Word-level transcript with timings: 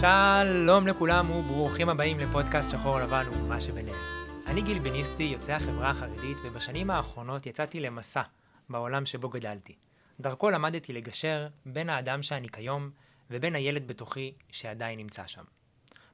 שלום 0.00 0.86
לכולם 0.86 1.30
וברוכים 1.30 1.88
הבאים 1.88 2.18
לפודקאסט 2.18 2.70
שחור 2.70 2.98
לבן 3.00 3.24
ומה 3.32 3.60
שביניהם. 3.60 3.96
אני 4.46 4.62
גיל 4.62 4.78
בניסטי, 4.78 5.22
יוצא 5.22 5.52
החברה 5.52 5.90
החרדית, 5.90 6.38
ובשנים 6.44 6.90
האחרונות 6.90 7.46
יצאתי 7.46 7.80
למסע 7.80 8.22
בעולם 8.68 9.06
שבו 9.06 9.28
גדלתי. 9.28 9.74
דרכו 10.20 10.50
למדתי 10.50 10.92
לגשר 10.92 11.48
בין 11.66 11.90
האדם 11.90 12.22
שאני 12.22 12.48
כיום 12.48 12.90
ובין 13.30 13.54
הילד 13.54 13.88
בתוכי 13.88 14.32
שעדיין 14.52 14.98
נמצא 14.98 15.26
שם. 15.26 15.44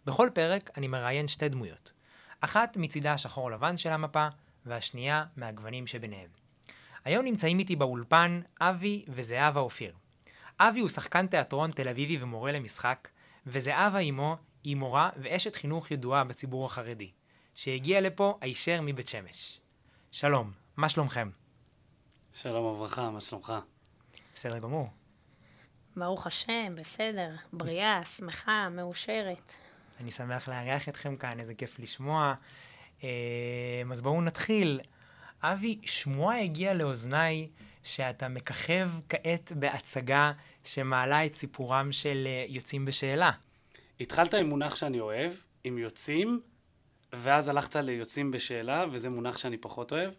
בכל 0.07 0.29
פרק 0.35 0.71
אני 0.77 0.89
מראיין 0.89 1.29
שתי 1.29 1.49
דמויות. 1.49 1.93
אחת 2.41 2.77
מצידה 2.77 3.13
השחור 3.13 3.51
לבן 3.51 3.77
של 3.77 3.91
המפה, 3.91 4.29
והשנייה 4.67 5.25
מהגוונים 5.37 5.87
שביניהם. 5.87 6.29
היום 7.05 7.25
נמצאים 7.25 7.59
איתי 7.59 7.77
באולפן 7.77 8.41
אבי 8.61 9.05
וזהבה 9.09 9.61
אופיר. 9.61 9.95
אבי 10.61 10.81
הוא 10.81 10.89
שחקן 10.89 11.27
תיאטרון 11.27 11.71
תל 11.71 11.89
אביבי 11.89 12.23
ומורה 12.23 12.53
למשחק, 12.53 13.09
וזהבה 13.47 13.99
אמו 13.99 14.37
היא 14.65 14.77
מורה 14.77 15.11
ואשת 15.17 15.57
חינוך 15.57 15.91
ידועה 15.91 16.25
בציבור 16.25 16.67
החרדי, 16.67 17.11
שהגיעה 17.55 18.01
לפה 18.01 18.39
הישר 18.41 18.81
מבית 18.83 19.09
שמש. 19.09 19.61
שלום, 20.11 20.53
מה 20.77 20.89
שלומכם? 20.89 21.31
שלום 22.33 22.65
וברכה, 22.65 23.11
מה 23.11 23.21
שלומך? 23.21 23.53
בסדר 24.35 24.59
גמור. 24.59 24.89
ברוך 25.97 26.27
השם, 26.27 26.75
בסדר, 26.77 27.31
בריאה, 27.53 28.05
שמחה, 28.05 28.69
מאושרת. 28.69 29.53
אני 30.01 30.11
שמח 30.11 30.49
לארח 30.49 30.89
אתכם 30.89 31.17
כאן, 31.17 31.41
איזה 31.41 31.55
כיף 31.55 31.79
לשמוע. 31.79 32.35
אה, 33.05 33.09
אז 33.93 34.01
בואו 34.01 34.23
נתחיל. 34.23 34.81
אבי, 35.43 35.79
שמועה 35.85 36.41
הגיעה 36.41 36.75
לאוזניי 36.75 37.49
שאתה 37.83 38.29
מככב 38.29 38.91
כעת 39.09 39.53
בהצגה 39.53 40.33
שמעלה 40.65 41.27
את 41.27 41.35
סיפורם 41.35 41.93
של 41.93 42.25
אה, 42.27 42.45
יוצאים 42.49 42.85
בשאלה. 42.85 43.31
התחלת 44.01 44.35
עם 44.35 44.47
מונח 44.47 44.77
שאני 44.77 45.01
אוהב, 45.01 45.33
עם 45.65 45.79
יוצאים, 45.79 46.41
ואז 47.13 47.49
הלכת 47.49 47.77
ליוצאים 47.77 48.31
בשאלה, 48.31 48.85
וזה 48.93 49.11
מונח 49.11 49.37
שאני 49.37 49.57
פחות 49.57 49.93
אוהב. 49.93 50.13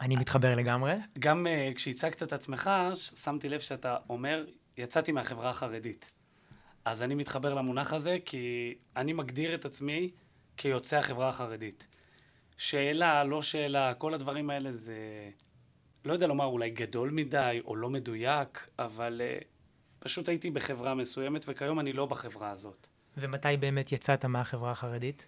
אני 0.00 0.16
מתחבר 0.16 0.54
לגמרי. 0.54 0.94
גם 1.18 1.46
uh, 1.46 1.74
כשהצגת 1.74 2.22
את 2.22 2.32
עצמך, 2.32 2.70
שמתי 2.94 3.48
לב 3.48 3.60
שאתה 3.60 3.96
אומר, 4.10 4.44
יצאתי 4.78 5.12
מהחברה 5.12 5.50
החרדית. 5.50 6.10
אז 6.84 7.02
אני 7.02 7.14
מתחבר 7.14 7.54
למונח 7.54 7.92
הזה, 7.92 8.18
כי 8.24 8.74
אני 8.96 9.12
מגדיר 9.12 9.54
את 9.54 9.64
עצמי 9.64 10.10
כיוצא 10.56 10.96
החברה 10.96 11.28
החרדית. 11.28 11.86
שאלה, 12.56 13.24
לא 13.24 13.42
שאלה, 13.42 13.94
כל 13.94 14.14
הדברים 14.14 14.50
האלה 14.50 14.72
זה, 14.72 14.96
לא 16.04 16.12
יודע 16.12 16.26
לומר 16.26 16.44
אולי 16.44 16.70
גדול 16.70 17.10
מדי 17.10 17.60
או 17.64 17.76
לא 17.76 17.90
מדויק, 17.90 18.68
אבל 18.78 19.20
uh, 19.20 19.44
פשוט 20.06 20.28
הייתי 20.28 20.50
בחברה 20.50 20.94
מסוימת, 20.94 21.44
וכיום 21.48 21.80
אני 21.80 21.92
לא 21.92 22.06
בחברה 22.06 22.50
הזאת. 22.50 22.86
ומתי 23.16 23.56
באמת 23.60 23.92
יצאת 23.92 24.24
מהחברה 24.24 24.70
החרדית? 24.70 25.26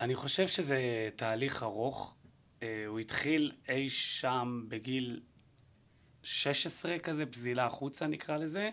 אני 0.00 0.14
חושב 0.14 0.46
שזה 0.46 0.78
תהליך 1.16 1.62
ארוך. 1.62 2.14
אה, 2.62 2.84
הוא 2.86 2.98
התחיל 2.98 3.52
אי 3.68 3.90
שם 3.90 4.64
בגיל 4.68 5.20
16 6.22 6.98
כזה, 6.98 7.26
פזילה 7.26 7.66
החוצה 7.66 8.06
נקרא 8.06 8.36
לזה, 8.36 8.70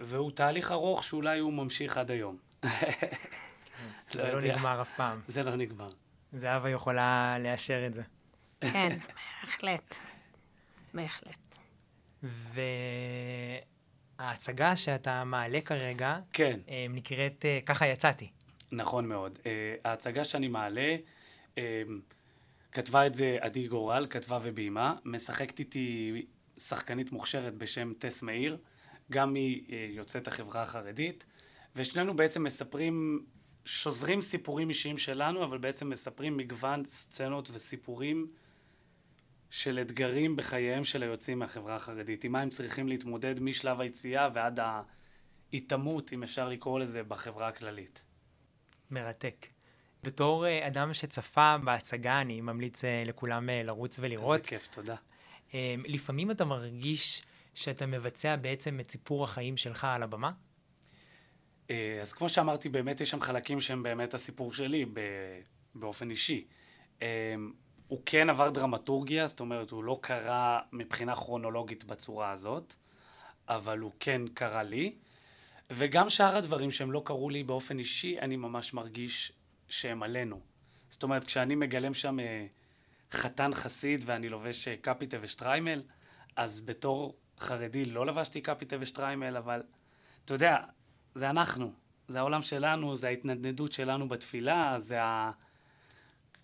והוא 0.00 0.30
תהליך 0.30 0.72
ארוך 0.72 1.04
שאולי 1.04 1.38
הוא 1.38 1.52
ממשיך 1.52 1.96
עד 1.96 2.10
היום. 2.10 2.36
זה 4.12 4.32
לא. 4.32 4.40
נגמר 4.40 4.82
אף 4.82 4.96
פעם. 4.96 5.20
זה 5.28 5.42
לא 5.42 5.56
נגמר. 5.56 5.86
זהבה 6.32 6.70
יכולה 6.70 7.36
לאשר 7.38 7.86
את 7.86 7.94
זה. 7.94 8.02
כן, 8.60 8.98
בהחלט. 9.44 9.94
בהחלט. 10.94 11.47
וההצגה 14.18 14.76
שאתה 14.76 15.24
מעלה 15.24 15.60
כרגע 15.60 16.18
כן, 16.32 16.60
אה, 16.68 16.86
נקראת 16.90 17.44
אה, 17.44 17.58
ככה 17.66 17.86
יצאתי. 17.86 18.30
נכון 18.72 19.06
מאוד. 19.06 19.38
אה, 19.46 19.74
ההצגה 19.84 20.24
שאני 20.24 20.48
מעלה, 20.48 20.96
כתבה 22.72 23.06
את 23.06 23.14
זה 23.14 23.36
עדי 23.40 23.66
גורל, 23.68 24.06
כתבה 24.10 24.38
וביימה, 24.42 24.94
משחקת 25.04 25.58
איתי 25.58 26.26
שחקנית 26.58 27.12
מוכשרת 27.12 27.54
בשם 27.54 27.92
טס 27.98 28.22
מאיר, 28.22 28.58
גם 29.12 29.34
היא 29.34 29.64
יוצאת 29.90 30.28
החברה 30.28 30.62
החרדית, 30.62 31.26
ושנינו 31.76 32.16
בעצם 32.16 32.44
מספרים, 32.44 33.26
שוזרים 33.64 34.20
סיפורים 34.20 34.68
אישיים 34.68 34.98
שלנו, 34.98 35.44
אבל 35.44 35.58
בעצם 35.58 35.90
מספרים 35.90 36.36
מגוון 36.36 36.84
סצנות 36.84 37.50
וסיפורים 37.52 38.26
של 39.50 39.78
אתגרים 39.78 40.36
בחייהם 40.36 40.84
של 40.84 41.02
היוצאים 41.02 41.38
מהחברה 41.38 41.76
החרדית, 41.76 42.24
עם 42.24 42.32
מה 42.32 42.40
הם 42.40 42.48
צריכים 42.48 42.88
להתמודד 42.88 43.40
משלב 43.40 43.80
היציאה 43.80 44.28
ועד 44.34 44.60
ההיטמעות, 45.52 46.12
אם 46.12 46.22
אפשר 46.22 46.48
לקרוא 46.48 46.80
לזה, 46.80 47.02
בחברה 47.02 47.48
הכללית. 47.48 48.04
מרתק. 48.90 49.46
בתור 50.02 50.46
אה, 50.46 50.66
אדם 50.66 50.94
שצפה 50.94 51.56
בהצגה, 51.64 52.20
אני 52.20 52.40
ממליץ 52.40 52.84
אה, 52.84 53.02
לכולם 53.06 53.50
אה, 53.50 53.62
לרוץ 53.62 53.98
ולראות. 53.98 54.38
איזה 54.38 54.48
כיף, 54.48 54.66
תודה. 54.66 54.96
אה, 55.54 55.74
לפעמים 55.84 56.30
אתה 56.30 56.44
מרגיש 56.44 57.22
שאתה 57.54 57.86
מבצע 57.86 58.36
בעצם 58.36 58.80
את 58.80 58.90
סיפור 58.90 59.24
החיים 59.24 59.56
שלך 59.56 59.84
על 59.84 60.02
הבמה? 60.02 60.30
אז 62.00 62.12
כמו 62.12 62.28
שאמרתי, 62.28 62.68
באמת 62.68 63.00
יש 63.00 63.10
שם 63.10 63.20
חלקים 63.20 63.60
שהם 63.60 63.82
באמת 63.82 64.14
הסיפור 64.14 64.52
שלי 64.52 64.86
באופן 65.74 66.10
אישי. 66.10 66.46
הוא 67.88 68.02
כן 68.06 68.30
עבר 68.30 68.50
דרמטורגיה, 68.50 69.26
זאת 69.26 69.40
אומרת, 69.40 69.70
הוא 69.70 69.84
לא 69.84 69.98
קרה 70.02 70.60
מבחינה 70.72 71.14
כרונולוגית 71.14 71.84
בצורה 71.84 72.30
הזאת, 72.30 72.74
אבל 73.48 73.78
הוא 73.78 73.92
כן 74.00 74.22
קרה 74.34 74.62
לי. 74.62 74.96
וגם 75.70 76.08
שאר 76.08 76.36
הדברים 76.36 76.70
שהם 76.70 76.92
לא 76.92 77.02
קרו 77.04 77.30
לי 77.30 77.42
באופן 77.42 77.78
אישי, 77.78 78.18
אני 78.20 78.36
ממש 78.36 78.74
מרגיש 78.74 79.32
שהם 79.68 80.02
עלינו. 80.02 80.40
זאת 80.88 81.02
אומרת, 81.02 81.24
כשאני 81.24 81.54
מגלם 81.54 81.94
שם 81.94 82.20
אה, 82.20 82.46
חתן 83.12 83.54
חסיד 83.54 84.04
ואני 84.06 84.28
לובש 84.28 84.68
אה, 84.68 84.76
קפיטה 84.76 85.16
ושטריימל, 85.20 85.82
אז 86.36 86.60
בתור 86.60 87.16
חרדי 87.38 87.84
לא 87.84 88.06
לבשתי 88.06 88.40
קפיטה 88.40 88.76
ושטריימל, 88.80 89.36
אבל 89.36 89.62
אתה 90.24 90.34
יודע, 90.34 90.56
זה 91.14 91.30
אנחנו, 91.30 91.72
זה 92.08 92.18
העולם 92.18 92.42
שלנו, 92.42 92.96
זה 92.96 93.06
ההתנדנדות 93.08 93.72
שלנו 93.72 94.08
בתפילה, 94.08 94.80
זה 94.80 95.02
ה... 95.02 95.30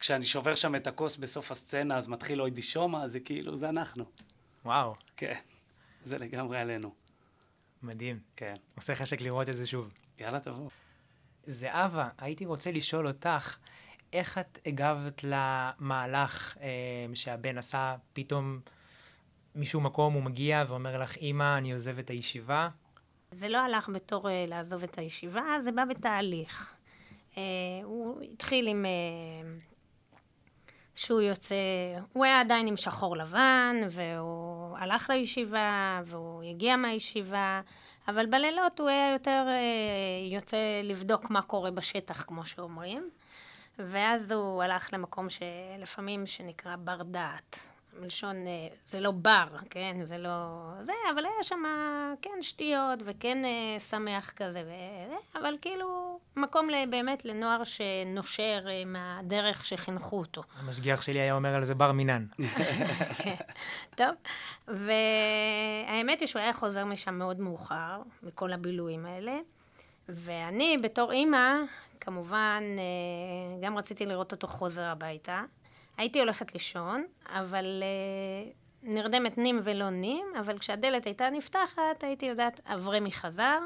כשאני 0.05 0.27
שובר 0.27 0.55
שם 0.55 0.75
את 0.75 0.87
הכוס 0.87 1.17
בסוף 1.17 1.51
הסצנה, 1.51 1.97
אז 1.99 2.09
מתחיל 2.09 2.41
אוי 2.41 2.51
דישומה, 2.51 3.09
זה 3.09 3.21
כאילו, 3.21 3.57
זה 3.57 3.69
אנחנו. 3.69 4.05
וואו, 4.65 4.95
כן, 5.17 5.39
זה 6.05 6.19
לגמרי 6.19 6.59
עלינו. 6.59 6.95
מדהים. 7.83 8.19
כן. 8.37 8.55
עושה 8.77 8.95
חשק 8.95 9.21
לראות 9.21 9.49
את 9.49 9.57
זה 9.57 9.67
שוב. 9.67 9.93
יאללה, 10.19 10.41
תבוא. 10.41 10.71
זהבה, 11.47 12.09
הייתי 12.19 12.47
רוצה 12.47 12.73
לשאול 12.73 13.07
אותך, 13.07 13.57
איך 14.13 14.39
את 14.39 14.59
הגבת 14.67 15.25
למהלך 15.25 16.57
אה, 16.61 16.69
שהבן 17.15 17.59
עשה 17.59 17.97
פתאום 18.13 18.61
משום 19.55 19.87
מקום, 19.87 20.15
הוא 20.15 20.23
מגיע 20.23 20.65
ואומר 20.69 20.99
לך, 20.99 21.17
אמא, 21.19 21.59
אני 21.59 21.73
עוזב 21.73 21.99
את 21.99 22.11
הישיבה? 22.11 22.69
זה 23.31 23.49
לא 23.49 23.59
הלך 23.59 23.89
בתור 23.89 24.31
אה, 24.31 24.45
לעזוב 24.49 24.83
את 24.83 24.99
הישיבה, 24.99 25.43
זה 25.61 25.73
בא 25.73 25.85
בתהליך. 25.85 26.75
אה, 27.37 27.43
הוא 27.85 28.23
התחיל 28.23 28.69
עם... 28.69 28.85
אה, 28.85 29.74
שהוא 30.97 31.21
יוצא, 31.21 31.55
הוא 32.13 32.25
היה 32.25 32.41
עדיין 32.41 32.67
עם 32.67 32.77
שחור 32.77 33.17
לבן, 33.17 33.77
והוא 33.91 34.79
הלך 34.79 35.11
לישיבה, 35.11 36.01
והוא 36.05 36.43
הגיע 36.43 36.77
מהישיבה, 36.77 37.61
אבל 38.09 38.27
בלילות 38.27 38.81
הוא 38.81 38.89
היה 38.89 39.13
יותר 39.13 39.45
אה, 39.49 40.35
יוצא 40.35 40.57
לבדוק 40.85 41.31
מה 41.31 41.43
קורה 41.43 41.71
בשטח, 41.71 42.25
כמו 42.25 42.47
שאומרים. 42.47 43.11
ואז 43.79 44.33
הוא 44.33 44.63
הלך 44.63 44.89
למקום 44.93 45.27
שלפעמים 45.31 46.27
שנקרא 46.27 46.77
בר 46.77 47.03
דעת. 47.03 47.74
מלשון, 48.01 48.47
אה, 48.47 48.69
זה 48.85 49.01
לא 49.01 49.11
בר, 49.11 49.47
כן? 49.71 49.97
זה 50.03 50.19
לא... 50.19 50.71
זה, 50.83 50.93
אבל 51.15 51.25
היה 51.25 51.43
שם, 51.43 51.63
כן, 52.23 52.43
שטויות, 52.43 52.99
וכן 53.05 53.45
אה, 53.45 53.81
שמח 53.81 54.33
כזה, 54.37 54.63
ו... 54.67 54.71
אבל 55.39 55.55
כאילו, 55.61 56.19
מקום 56.37 56.69
באמת 56.91 57.25
לנוער 57.25 57.65
שנושר 57.65 58.65
אה, 58.69 58.85
מהדרך 58.85 59.67
שחינכו 59.67 60.19
אותו. 60.19 60.43
המשגיח 60.59 61.03
שלי 61.03 61.19
היה 61.19 61.35
אומר 61.35 61.55
על 61.55 61.65
זה 61.65 61.75
בר 61.75 61.93
מינן. 61.93 62.27
כן, 63.19 63.35
טוב. 63.99 64.09
והאמת 64.69 66.21
היא 66.21 66.29
שהוא 66.29 66.43
היה 66.43 66.53
חוזר 66.53 66.85
משם 66.85 67.15
מאוד 67.15 67.41
מאוחר, 67.41 68.03
מכל 68.23 68.53
הבילויים 68.53 69.07
האלה. 69.07 69.39
ואני, 70.09 70.77
בתור 70.83 71.13
אימא, 71.13 71.55
כמובן, 72.01 72.63
אה, 72.79 73.67
גם 73.67 73.79
רציתי 73.79 74.07
לראות 74.07 74.33
אותו 74.33 74.47
חוזר 74.47 74.83
הביתה. 74.83 75.43
הייתי 75.97 76.21
הולכת 76.21 76.53
לישון, 76.55 77.05
אבל 77.29 77.83
אה, 77.83 78.51
נרדמת 78.83 79.39
נים 79.39 79.61
ולא 79.63 79.91
נים, 79.91 80.27
אבל 80.41 80.59
כשהדלת 80.59 81.07
הייתה 81.07 81.31
נפתחת, 81.31 82.03
הייתי 82.03 82.27
יודעת, 82.27 82.61
אברמי 82.67 83.13
חזר, 83.13 83.59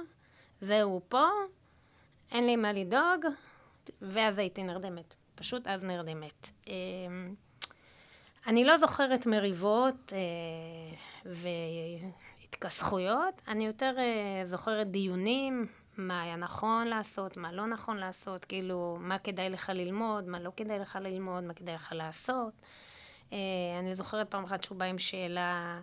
זהו 0.61 1.01
פה, 1.09 1.27
אין 2.33 2.47
לי 2.47 2.57
מה 2.57 2.73
לדאוג, 2.73 3.27
ואז 4.03 4.39
הייתי 4.39 4.63
נרדמת. 4.63 5.15
פשוט 5.35 5.67
אז 5.67 5.85
נרדמת. 5.85 6.51
אה, 6.69 6.75
אני 8.47 8.65
לא 8.65 8.77
זוכרת 8.77 9.27
מריבות 9.27 10.13
אה, 10.13 10.19
והתכסחויות, 12.43 13.43
אני 13.49 13.67
יותר 13.67 13.95
אה, 13.99 14.45
זוכרת 14.45 14.91
דיונים, 14.91 15.67
מה 15.99 16.23
היה 16.23 16.37
נכון 16.37 16.87
לעשות, 16.87 17.37
מה 17.37 17.53
לא 17.53 17.67
נכון 17.67 17.97
לעשות, 17.97 18.45
כאילו, 18.45 18.97
מה 19.01 19.19
כדאי 19.19 19.51
לך 19.51 19.71
ללמוד, 19.75 20.29
מה 20.29 20.41
לא 20.41 20.53
כדאי 20.57 20.79
לך 20.79 20.99
ללמוד, 21.03 21.45
מה 21.45 21.55
כדאי 21.55 21.75
לך 21.75 21.93
לעשות. 21.97 22.53
אה, 23.33 23.39
אני 23.79 23.95
זוכרת 23.95 24.31
פעם 24.31 24.45
אחת 24.45 24.65
שהוא 24.65 24.79
בא 24.79 24.85
עם 24.85 24.99
שאלה 24.99 25.81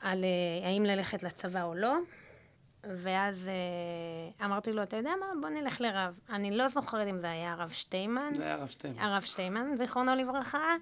על 0.00 0.24
אה, 0.24 0.68
האם 0.68 0.84
ללכת 0.84 1.22
לצבא 1.22 1.62
או 1.62 1.74
לא, 1.74 1.96
ואז 2.84 3.48
אה, 3.48 4.46
אמרתי 4.46 4.72
לו, 4.72 4.82
אתה 4.82 4.96
יודע 4.96 5.10
מה, 5.20 5.26
בוא 5.40 5.48
נלך 5.48 5.80
לרב. 5.80 6.20
אני 6.28 6.56
לא 6.56 6.68
זוכרת 6.68 7.08
אם 7.08 7.18
זה 7.18 7.30
היה 7.30 7.52
הרב 7.52 7.68
שטיימן. 7.68 8.32
זה 8.34 8.44
היה 8.44 8.54
הרב 8.54 8.68
שטיימן. 8.68 8.98
הרב 8.98 9.22
שטיימן, 9.22 9.76
זיכרונו 9.76 10.14
לברכה. 10.14 10.74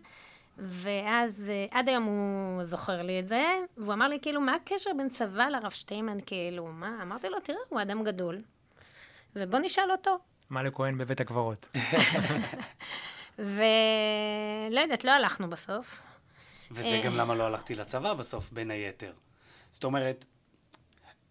ואז 0.59 1.51
אה, 1.51 1.79
עד 1.79 1.89
היום 1.89 2.05
הוא 2.05 2.65
זוכר 2.65 3.03
לי 3.03 3.21
את 3.21 3.29
זה, 3.29 3.45
והוא 3.77 3.93
אמר 3.93 4.09
לי, 4.09 4.19
כאילו, 4.23 4.41
מה 4.41 4.55
הקשר 4.55 4.91
בין 4.97 5.09
צבא 5.09 5.49
לרב 5.49 5.71
שטיימן, 5.71 6.19
כאילו, 6.27 6.67
מה? 6.67 6.99
אמרתי 7.03 7.29
לו, 7.29 7.41
תראה, 7.41 7.59
הוא 7.69 7.83
אדם 7.83 8.05
גדול, 8.05 8.43
ובוא 9.37 9.59
נשאל 9.59 9.93
אותו. 9.93 10.19
מה 10.51 10.63
לכהן 10.63 10.99
בבית 10.99 11.21
הקברות? 11.21 11.69
ולא 13.39 14.81
יודעת, 14.81 15.05
לא 15.05 15.11
הלכנו 15.11 15.51
בסוף. 15.51 16.03
וזה 16.71 16.89
אה. 16.89 17.03
גם 17.05 17.17
למה 17.17 17.35
לא 17.35 17.45
הלכתי 17.45 17.75
לצבא 17.75 18.15
בסוף, 18.15 18.53
בין 18.53 18.71
היתר. 18.71 19.13
זאת 19.71 19.85
אומרת, 19.85 20.25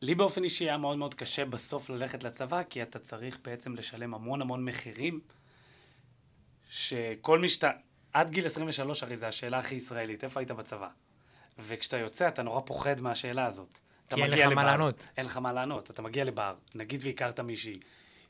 לי 0.01 0.15
באופן 0.15 0.43
אישי 0.43 0.63
היה 0.63 0.77
מאוד 0.77 0.97
מאוד 0.97 1.13
קשה 1.13 1.45
בסוף 1.45 1.89
ללכת 1.89 2.23
לצבא, 2.23 2.63
כי 2.63 2.83
אתה 2.83 2.99
צריך 2.99 3.39
בעצם 3.43 3.75
לשלם 3.75 4.13
המון 4.13 4.41
המון 4.41 4.65
מחירים, 4.65 5.19
שכל 6.69 7.39
מי 7.39 7.47
שאתה... 7.49 7.71
עד 8.13 8.29
גיל 8.29 8.45
23 8.45 9.03
הרי 9.03 9.17
זו 9.17 9.25
השאלה 9.25 9.59
הכי 9.59 9.75
ישראלית, 9.75 10.23
איפה 10.23 10.39
היית 10.39 10.51
בצבא? 10.51 10.87
וכשאתה 11.59 11.97
יוצא, 11.97 12.27
אתה 12.27 12.43
נורא 12.43 12.61
פוחד 12.65 13.01
מהשאלה 13.01 13.45
הזאת. 13.45 13.79
כי 14.09 14.23
אין 14.23 14.31
לך 14.31 14.39
מה 14.39 14.51
לבר, 14.51 14.65
לענות. 14.65 15.09
אין 15.17 15.25
לך 15.25 15.37
מה 15.37 15.53
לענות. 15.53 15.91
אתה 15.91 16.01
מגיע 16.01 16.23
לבר, 16.23 16.55
נגיד 16.75 17.01
והכרת 17.03 17.39
מישהי, 17.39 17.79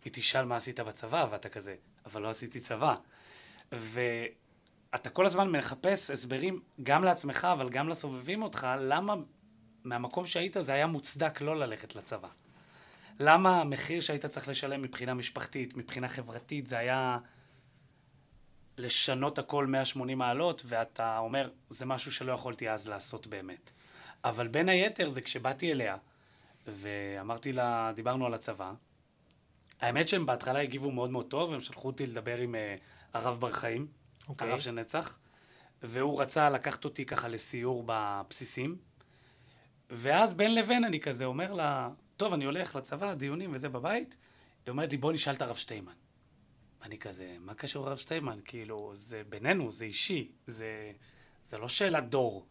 היא 0.06 0.14
תשאל 0.14 0.46
מה 0.46 0.56
עשית 0.56 0.80
בצבא, 0.80 1.28
ואתה 1.32 1.50
כזה, 1.50 1.76
אבל 2.06 2.22
לא 2.22 2.30
עשיתי 2.30 2.60
צבא. 2.60 2.96
ואתה 3.72 5.10
כל 5.10 5.26
הזמן 5.26 5.50
מחפש 5.52 6.12
הסברים 6.12 6.62
גם 6.84 7.04
לעצמך, 7.04 7.48
אבל 7.52 7.70
גם 7.70 7.90
לסובבים 7.90 8.42
אותך, 8.42 8.68
למה 8.80 9.16
מהמקום 9.84 10.26
שהיית 10.26 10.58
זה 10.60 10.74
היה 10.74 10.88
מוצדק 10.88 11.42
לא 11.42 11.60
ללכת 11.60 11.96
לצבא. 11.96 12.28
למה 13.20 13.62
המחיר 13.62 14.02
שהיית 14.02 14.26
צריך 14.26 14.48
לשלם 14.48 14.82
מבחינה 14.82 15.14
משפחתית, 15.14 15.78
מבחינה 15.78 16.10
חברתית, 16.10 16.68
זה 16.68 16.78
היה 16.78 17.18
לשנות 18.78 19.40
הכל 19.40 19.66
180 19.66 20.18
מעלות, 20.18 20.62
ואתה 20.66 21.18
אומר, 21.18 21.50
זה 21.70 21.86
משהו 21.86 22.12
שלא 22.12 22.32
יכולתי 22.32 22.70
אז 22.70 22.88
לעשות 22.88 23.28
באמת. 23.28 23.72
אבל 24.24 24.48
בין 24.48 24.70
היתר 24.70 25.10
זה 25.10 25.22
כשבאתי 25.22 25.72
אליה, 25.72 25.98
ואמרתי 26.68 27.54
לה, 27.54 27.92
דיברנו 27.96 28.26
על 28.26 28.34
הצבא, 28.34 28.74
האמת 29.82 30.08
שהם 30.08 30.26
בהתחלה 30.26 30.60
הגיבו 30.60 30.92
מאוד 30.92 31.10
מאוד 31.10 31.26
טוב, 31.30 31.54
הם 31.54 31.62
שלחו 31.62 31.88
אותי 31.88 32.06
לדבר 32.06 32.38
עם 32.38 32.56
uh, 32.56 32.82
הרב 33.14 33.40
בר 33.40 33.52
חיים, 33.52 33.88
אוקיי. 34.30 34.50
הרב 34.50 34.60
של 34.60 34.72
נצח, 34.72 35.20
והוא 35.84 36.22
רצה 36.22 36.50
לקחת 36.50 36.86
אותי 36.86 37.06
ככה 37.06 37.28
לסיור 37.28 37.84
בבסיסים, 37.86 38.76
ואז 39.90 40.34
בין 40.34 40.56
לבין 40.56 40.84
אני 40.84 41.00
כזה 41.00 41.26
אומר 41.26 41.54
לה, 41.54 41.90
טוב, 42.18 42.34
אני 42.34 42.46
הולך 42.46 42.76
לצבא, 42.76 43.14
דיונים 43.14 43.52
וזה 43.54 43.70
בבית, 43.70 44.18
היא 44.66 44.72
אומרת 44.72 44.92
לי, 44.92 44.98
בוא 44.98 45.14
נשאל 45.14 45.34
את 45.34 45.42
הרב 45.42 45.56
שטיימן. 45.56 45.94
אני 46.84 46.98
כזה, 46.98 47.36
מה 47.40 47.54
קשור 47.54 47.88
הרב 47.88 47.98
שטיימן? 47.98 48.40
כאילו, 48.46 48.92
זה 48.96 49.22
בינינו, 49.30 49.72
זה 49.72 49.86
אישי, 49.86 50.32
זה, 50.48 50.92
זה 51.50 51.58
לא 51.58 51.68
שאלת 51.68 52.10
דור. 52.10 52.46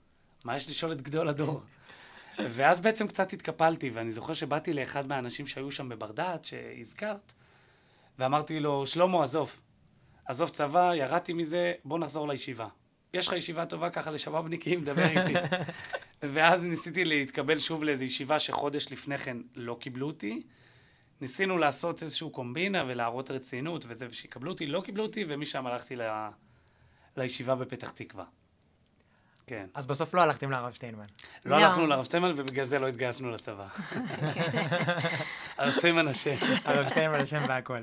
מה 0.45 0.57
יש 0.57 0.69
לשאול 0.69 0.93
את 0.93 1.03
גדול 1.03 1.29
הדור? 1.29 1.61
ואז 2.39 2.81
בעצם 2.81 3.09
קצת 3.09 3.33
התקפלתי, 3.33 3.91
ואני 3.91 4.13
זוכר 4.13 4.33
שבאתי 4.33 4.73
לאחד 4.73 5.07
מהאנשים 5.07 5.47
שהיו 5.47 5.71
שם 5.71 5.89
בבר 5.89 6.13
דעת, 6.13 6.45
שהזכרת, 6.45 7.33
ואמרתי 8.19 8.61
לו, 8.61 8.87
שלמה, 8.87 9.25
עזוב. 9.25 9.61
עזוב 10.25 10.49
צבא, 10.49 10.95
ירדתי 10.95 11.33
מזה, 11.33 11.73
בוא 11.85 11.99
נחזור 11.99 12.29
לישיבה. 12.29 12.69
יש 13.15 13.29
לך 13.29 13.33
ישיבה 13.33 13.67
טובה 13.67 13.91
ככה 13.91 14.11
לשבאבניקים, 14.11 14.85
דבר 14.85 15.05
איתי. 15.05 15.35
ואז 16.33 16.65
ניסיתי 16.65 17.05
להתקבל 17.05 17.59
שוב 17.59 17.85
לאיזו 17.85 18.05
ישיבה 18.05 18.39
שחודש 18.39 18.93
לפני 18.93 19.19
כן 19.19 19.37
לא 19.55 19.77
קיבלו 19.81 20.07
אותי. 20.07 20.43
ניסינו 21.21 21.59
לעשות 21.59 22.03
איזושהי 22.03 22.31
קומבינה 22.31 22.85
ולהראות 22.87 23.31
רצינות 23.31 23.85
וזה, 23.89 24.07
ושיקבלו 24.11 24.53
אותי, 24.53 24.67
לא 24.67 24.81
קיבלו 24.81 25.03
אותי, 25.03 25.25
ומשם 25.29 25.67
הלכתי 25.67 25.97
ל... 25.97 26.03
לישיבה 27.17 27.55
בפתח 27.55 27.91
תקווה. 27.91 28.25
כן. 29.47 29.67
אז 29.75 29.87
בסוף 29.87 30.15
לא 30.15 30.21
הלכתם 30.21 30.51
לרב 30.51 30.73
שטיינמן. 30.73 31.07
לא 31.45 31.57
לא. 31.59 31.65
הלכנו 31.65 31.87
לרב 31.87 32.05
שטיימן, 32.05 32.33
ובגלל 32.37 32.65
זה 32.65 32.79
לא 32.79 32.89
התגייסנו 32.89 33.31
לצבא. 33.31 33.67
הרב 35.59 35.73
שטיימן 35.73 36.09
אשם. 36.09 36.37
הרב 36.65 36.89
שטיינמן 36.89 37.21
אשם 37.21 37.45
והכל. 37.49 37.79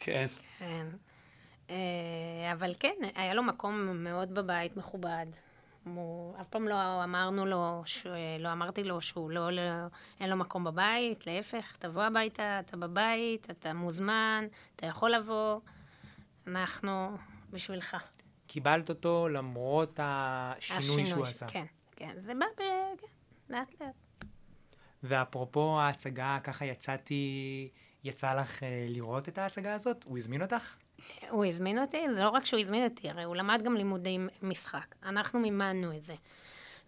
כן. 0.00 0.26
כן. 0.58 0.86
אה, 1.70 1.76
אבל 2.52 2.72
כן, 2.80 2.94
היה 3.14 3.34
לו 3.34 3.42
מקום 3.42 4.04
מאוד 4.04 4.34
בבית 4.34 4.76
מכובד. 4.76 5.26
הוא, 5.84 6.34
אף 6.40 6.48
פעם 6.48 6.68
לא 6.68 7.04
אמרנו 7.04 7.46
לו, 7.46 7.82
ש... 7.84 8.06
לא 8.38 8.52
אמרתי 8.52 8.84
לו 8.84 9.00
שהוא 9.00 9.30
לא, 9.30 9.52
לא, 9.52 9.62
אין 10.20 10.30
לו 10.30 10.36
מקום 10.36 10.64
בבית, 10.64 11.26
להפך, 11.26 11.76
תבוא 11.78 12.02
הביתה, 12.02 12.60
אתה 12.60 12.76
בבית, 12.76 13.50
אתה 13.50 13.74
מוזמן, 13.74 14.46
אתה 14.76 14.86
יכול 14.86 15.10
לבוא, 15.10 15.60
אנחנו 16.46 17.16
בשבילך. 17.50 17.96
קיבלת 18.46 18.88
אותו 18.88 19.28
למרות 19.28 20.00
השינוי 20.02 21.06
שהוא 21.06 21.26
עשה. 21.26 21.46
כן, 21.46 21.64
כן, 21.96 22.14
זה 22.16 22.32
בא 22.34 22.46
ב... 22.56 22.60
כן, 23.00 23.06
לאט 23.50 23.74
לאט. 23.80 24.24
ואפרופו 25.02 25.80
ההצגה, 25.80 26.38
ככה 26.44 26.64
יצאתי, 26.64 27.68
יצא 28.04 28.34
לך 28.34 28.62
אה, 28.62 28.86
לראות 28.88 29.28
את 29.28 29.38
ההצגה 29.38 29.74
הזאת? 29.74 30.04
הוא 30.08 30.18
הזמין 30.18 30.42
אותך? 30.42 30.76
הוא 31.30 31.44
הזמין 31.44 31.78
אותי, 31.78 32.12
זה 32.14 32.22
לא 32.22 32.28
רק 32.28 32.44
שהוא 32.44 32.60
הזמין 32.60 32.84
אותי, 32.84 33.10
הרי 33.10 33.22
הוא 33.22 33.36
למד 33.36 33.62
גם 33.62 33.76
לימודי 33.76 34.18
משחק. 34.42 34.94
אנחנו 35.02 35.40
מימנו 35.40 35.96
את 35.96 36.04
זה. 36.04 36.14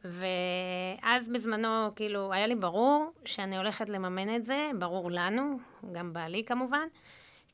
ואז 0.05 1.29
בזמנו, 1.29 1.91
כאילו, 1.97 2.33
היה 2.33 2.47
לי 2.47 2.55
ברור 2.55 3.13
שאני 3.25 3.57
הולכת 3.57 3.89
לממן 3.89 4.37
את 4.37 4.47
זה, 4.47 4.71
ברור 4.79 5.11
לנו, 5.11 5.59
גם 5.93 6.13
בעלי 6.13 6.45
כמובן, 6.45 6.87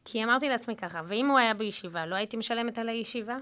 כי 0.04 0.24
אמרתי 0.24 0.48
לעצמי 0.48 0.76
ככה, 0.76 1.02
ואם 1.06 1.30
הוא 1.30 1.38
היה 1.38 1.54
בישיבה, 1.54 2.06
לא 2.06 2.14
הייתי 2.14 2.36
משלמת 2.36 2.78
על 2.78 2.88
הישיבה? 2.88 3.36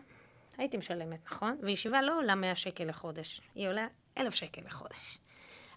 הייתי 0.58 0.76
משלמת, 0.76 1.18
נכון? 1.26 1.56
וישיבה 1.62 2.02
לא 2.02 2.18
עולה 2.18 2.34
100 2.34 2.54
שקל 2.54 2.84
לחודש, 2.84 3.40
היא 3.54 3.68
עולה 3.68 3.86
1,000 4.18 4.34
שקל 4.34 4.60
לחודש. 4.66 5.18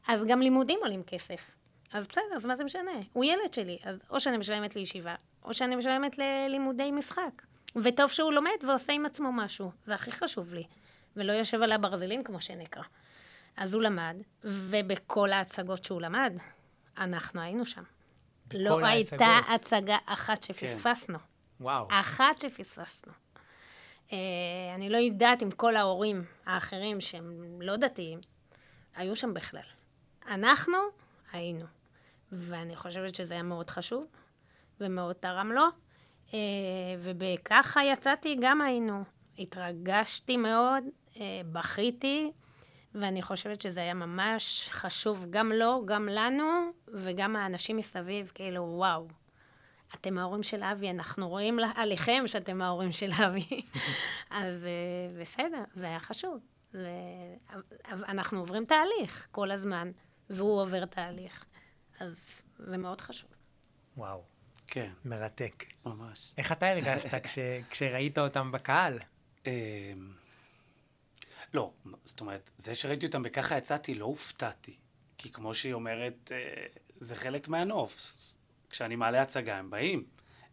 אז 0.08 0.25
גם 0.25 0.41
לימודים 0.41 0.79
עולים 0.82 1.03
כסף. 1.03 1.56
אז 1.94 2.08
בסדר, 2.08 2.36
אז 2.36 2.46
מה 2.46 2.56
זה 2.56 2.63
משנה? 2.63 2.91
הוא 3.13 3.25
ילד 3.25 3.53
שלי, 3.53 3.77
אז 3.84 4.00
או 4.10 4.20
שאני 4.20 4.38
משלמת 4.38 4.75
לישיבה, 4.75 5.15
או 5.48 5.54
שאני 5.54 5.75
משלמת 5.75 6.18
ללימודי 6.18 6.92
משחק. 6.92 7.42
וטוב 7.75 8.12
שהוא 8.12 8.34
לומד 8.34 8.51
ועושה 8.68 8.94
עם 8.94 9.06
עצמו 9.06 9.32
משהו, 9.32 9.72
זה 9.84 9.96
הכי 9.96 10.12
חשוב 10.12 10.54
לי. 10.54 10.63
ולא 11.16 11.34
יושב 11.34 11.62
על 11.62 11.72
הברזלים, 11.72 12.24
כמו 12.24 12.42
שנקרא. 12.42 12.84
אז 13.58 13.74
הוא 13.74 13.84
למד, 13.84 14.16
ובכל 14.44 15.32
ההצגות 15.32 15.84
שהוא 15.84 16.01
למד, 16.01 16.38
אנחנו 16.98 17.42
היינו 17.42 17.66
שם. 17.66 17.84
לא 18.54 18.86
הייתה 18.86 19.25
ההצגות. 19.25 19.62
הצגה 19.62 19.98
אחת 20.06 20.44
שפספסנו. 20.44 21.18
וואו. 21.60 21.88
אחת 21.92 22.38
שפספסנו. 22.38 23.13
אה, 24.13 24.18
אני 24.75 24.89
לא 24.89 24.98
יודעת 24.98 25.44
אם 25.44 25.51
כל 25.51 25.75
ההורים 25.75 26.24
האחרים 26.46 27.01
שהם 27.01 27.62
לא 27.62 27.75
דתיים, 27.75 28.20
היו 28.96 29.16
שם 29.16 29.34
בכלל. 29.34 29.62
אנחנו 30.27 30.77
היינו. 31.32 31.66
ואני 32.32 32.75
חושבת 32.75 33.16
שזה 33.16 33.34
היה 33.34 33.44
מאוד 33.44 33.70
חשוב, 33.70 34.06
ומאוד 34.81 35.15
תרם 35.15 35.51
לו. 35.51 35.65
אה, 36.34 36.39
ובככה 37.00 37.84
יצאתי, 37.84 38.38
גם 38.41 38.62
היינו. 38.62 39.03
התרגשתי 39.39 40.38
מאוד, 40.38 40.84
אה, 41.19 41.41
בכיתי, 41.51 42.31
ואני 42.96 43.22
חושבת 43.22 43.62
שזה 43.62 43.81
היה 43.81 43.93
ממש 43.93 44.69
חשוב 44.72 45.25
גם 45.29 45.51
לו, 45.51 45.86
גם 45.86 46.10
לנו, 46.12 46.72
וגם 46.88 47.36
האנשים 47.36 47.77
מסביב, 47.77 48.31
כאילו, 48.36 48.63
וואו. 48.63 49.07
אתם 49.96 50.17
ההורים 50.17 50.43
של 50.43 50.63
אבי, 50.63 50.89
אנחנו 50.89 51.29
רואים 51.29 51.60
עליכם 51.75 52.24
שאתם 52.25 52.62
ההורים 52.62 52.91
של 52.91 53.12
אבי. 53.25 53.62
אז 54.29 54.65
אה, 54.65 55.22
בסדר, 55.22 55.63
זה 55.72 55.88
היה 55.88 56.00
חשוב. 56.00 56.38
זה... 56.74 56.89
אנחנו 57.91 58.39
עוברים 58.39 58.65
תהליך 58.65 59.27
כל 59.31 59.51
הזמן, 59.51 59.91
והוא 60.29 60.62
עובר 60.62 60.86
תהליך. 60.86 61.46
אז 62.00 62.46
זה 62.57 62.77
מאוד 62.77 63.01
חשוב. 63.01 63.29
וואו. 63.98 64.37
כן, 64.67 64.89
מרתק. 65.05 65.65
ממש. 65.86 66.31
איך 66.38 66.51
אתה 66.51 66.71
הרגשת 66.71 67.24
כש, 67.24 67.39
כשראית 67.71 68.17
אותם 68.17 68.51
בקהל? 68.51 69.00
אמ, 69.45 69.51
לא, 71.53 71.71
זאת 72.05 72.21
אומרת, 72.21 72.51
זה 72.57 72.75
שראיתי 72.75 73.05
אותם 73.05 73.24
בככה 73.24 73.57
יצאתי, 73.57 73.93
לא 73.93 74.05
הופתעתי. 74.05 74.75
כי 75.17 75.31
כמו 75.31 75.53
שהיא 75.53 75.74
אומרת, 75.74 76.31
אה, 76.31 76.65
זה 77.00 77.15
חלק 77.15 77.47
מהנוף. 77.47 78.13
כשאני 78.69 78.95
מעלה 78.95 79.21
הצגה, 79.21 79.57
הם 79.57 79.69
באים. 79.69 80.03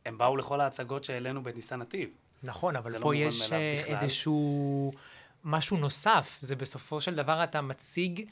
הם 0.05 0.19
באו 0.19 0.37
לכל 0.37 0.61
ההצגות 0.61 1.05
שהעלינו 1.05 1.43
בניסן 1.43 1.81
נתיב. 1.81 2.11
נכון, 2.43 2.77
אבל 2.77 2.93
לא 2.93 2.99
פה 2.99 3.05
מובן 3.05 3.17
יש 3.17 3.53
אה. 3.53 3.83
איזשהו 3.87 4.93
משהו 5.45 5.77
נוסף. 5.77 6.39
זה 6.41 6.57
בסופו 6.57 7.01
של 7.01 7.15
דבר 7.15 7.45
אתה 7.45 7.61
מציג 7.61 8.29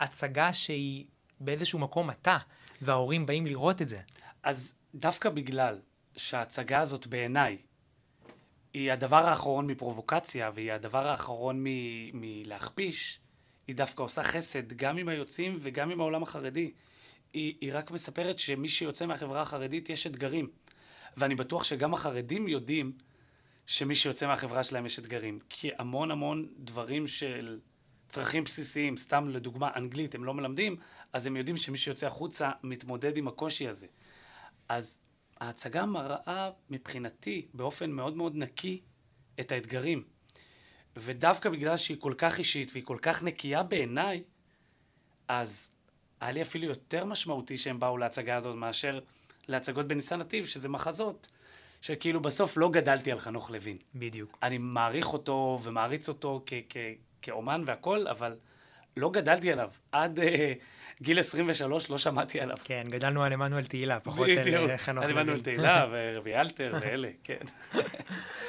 הצגה 0.00 0.52
שהיא 0.52 1.04
באיזשהו 1.40 1.78
מקום 1.78 2.10
אתה. 2.10 2.38
וההורים 2.82 3.26
באים 3.26 3.46
לראות 3.46 3.82
את 3.82 3.88
זה. 3.88 4.00
אז 4.42 4.72
דווקא 4.94 5.30
בגלל 5.30 5.78
שההצגה 6.16 6.80
הזאת 6.80 7.06
בעיניי 7.06 7.58
היא 8.74 8.92
הדבר 8.92 9.28
האחרון 9.28 9.66
מפרובוקציה 9.66 10.50
והיא 10.54 10.72
הדבר 10.72 11.06
האחרון 11.06 11.56
מ- 11.58 12.20
מלהכפיש, 12.20 13.20
היא 13.66 13.76
דווקא 13.76 14.02
עושה 14.02 14.22
חסד 14.22 14.72
גם 14.72 14.96
עם 14.96 15.08
היוצאים 15.08 15.56
וגם 15.60 15.90
עם 15.90 16.00
העולם 16.00 16.22
החרדי. 16.22 16.70
היא, 17.32 17.54
היא 17.60 17.70
רק 17.74 17.90
מספרת 17.90 18.38
שמי 18.38 18.68
שיוצא 18.68 19.06
מהחברה 19.06 19.40
החרדית 19.40 19.90
יש 19.90 20.06
אתגרים. 20.06 20.50
ואני 21.16 21.34
בטוח 21.34 21.64
שגם 21.64 21.94
החרדים 21.94 22.48
יודעים 22.48 22.92
שמי 23.66 23.94
שיוצא 23.94 24.26
מהחברה 24.26 24.64
שלהם 24.64 24.86
יש 24.86 24.98
אתגרים. 24.98 25.38
כי 25.48 25.70
המון 25.78 26.10
המון 26.10 26.48
דברים 26.58 27.06
של 27.06 27.58
צרכים 28.08 28.44
בסיסיים, 28.44 28.96
סתם 28.96 29.28
לדוגמה 29.28 29.70
אנגלית 29.76 30.14
הם 30.14 30.24
לא 30.24 30.34
מלמדים, 30.34 30.76
אז 31.12 31.26
הם 31.26 31.36
יודעים 31.36 31.56
שמי 31.56 31.78
שיוצא 31.78 32.06
החוצה 32.06 32.50
מתמודד 32.62 33.16
עם 33.16 33.28
הקושי 33.28 33.68
הזה. 33.68 33.86
אז 34.70 34.98
ההצגה 35.40 35.86
מראה 35.86 36.50
מבחינתי 36.70 37.46
באופן 37.54 37.90
מאוד 37.90 38.16
מאוד 38.16 38.36
נקי 38.36 38.80
את 39.40 39.52
האתגרים. 39.52 40.04
ודווקא 40.96 41.50
בגלל 41.50 41.76
שהיא 41.76 41.96
כל 42.00 42.14
כך 42.18 42.38
אישית 42.38 42.70
והיא 42.72 42.84
כל 42.84 42.98
כך 43.02 43.22
נקייה 43.22 43.62
בעיניי, 43.62 44.22
אז 45.28 45.70
היה 46.20 46.32
לי 46.32 46.42
אפילו 46.42 46.66
יותר 46.66 47.04
משמעותי 47.04 47.56
שהם 47.56 47.80
באו 47.80 47.98
להצגה 47.98 48.36
הזאת 48.36 48.56
מאשר 48.56 49.00
להצגות 49.48 49.88
בניסן 49.88 50.20
נתיב, 50.20 50.46
שזה 50.46 50.68
מחזות, 50.68 51.30
שכאילו 51.80 52.20
בסוף 52.20 52.56
לא 52.56 52.70
גדלתי 52.70 53.12
על 53.12 53.18
חנוך 53.18 53.50
לוין. 53.50 53.76
בדיוק. 53.94 54.38
אני 54.42 54.58
מעריך 54.58 55.12
אותו 55.12 55.60
ומעריץ 55.62 56.08
אותו 56.08 56.42
כ- 56.46 56.52
כ- 56.68 56.76
כאומן 57.22 57.62
והכל, 57.66 58.06
אבל 58.06 58.36
לא 58.96 59.10
גדלתי 59.10 59.52
עליו. 59.52 59.70
עד 59.92 60.18
uh, 60.18 60.22
גיל 61.02 61.18
23 61.18 61.90
לא 61.90 61.98
שמעתי 61.98 62.40
עליו. 62.40 62.56
כן, 62.64 62.82
גדלנו 62.88 63.22
על 63.24 63.32
עמנואל 63.32 63.64
תהילה, 63.64 64.00
פחות 64.00 64.28
על. 64.28 64.70
אה, 64.70 64.78
חנוך 64.78 65.04
על 65.04 65.10
עמנואל. 65.18 65.40
תהילה 65.40 65.86
ורבי 65.92 66.34
אלתר 66.34 66.72
ואלה, 66.80 67.08
כן. 67.24 67.38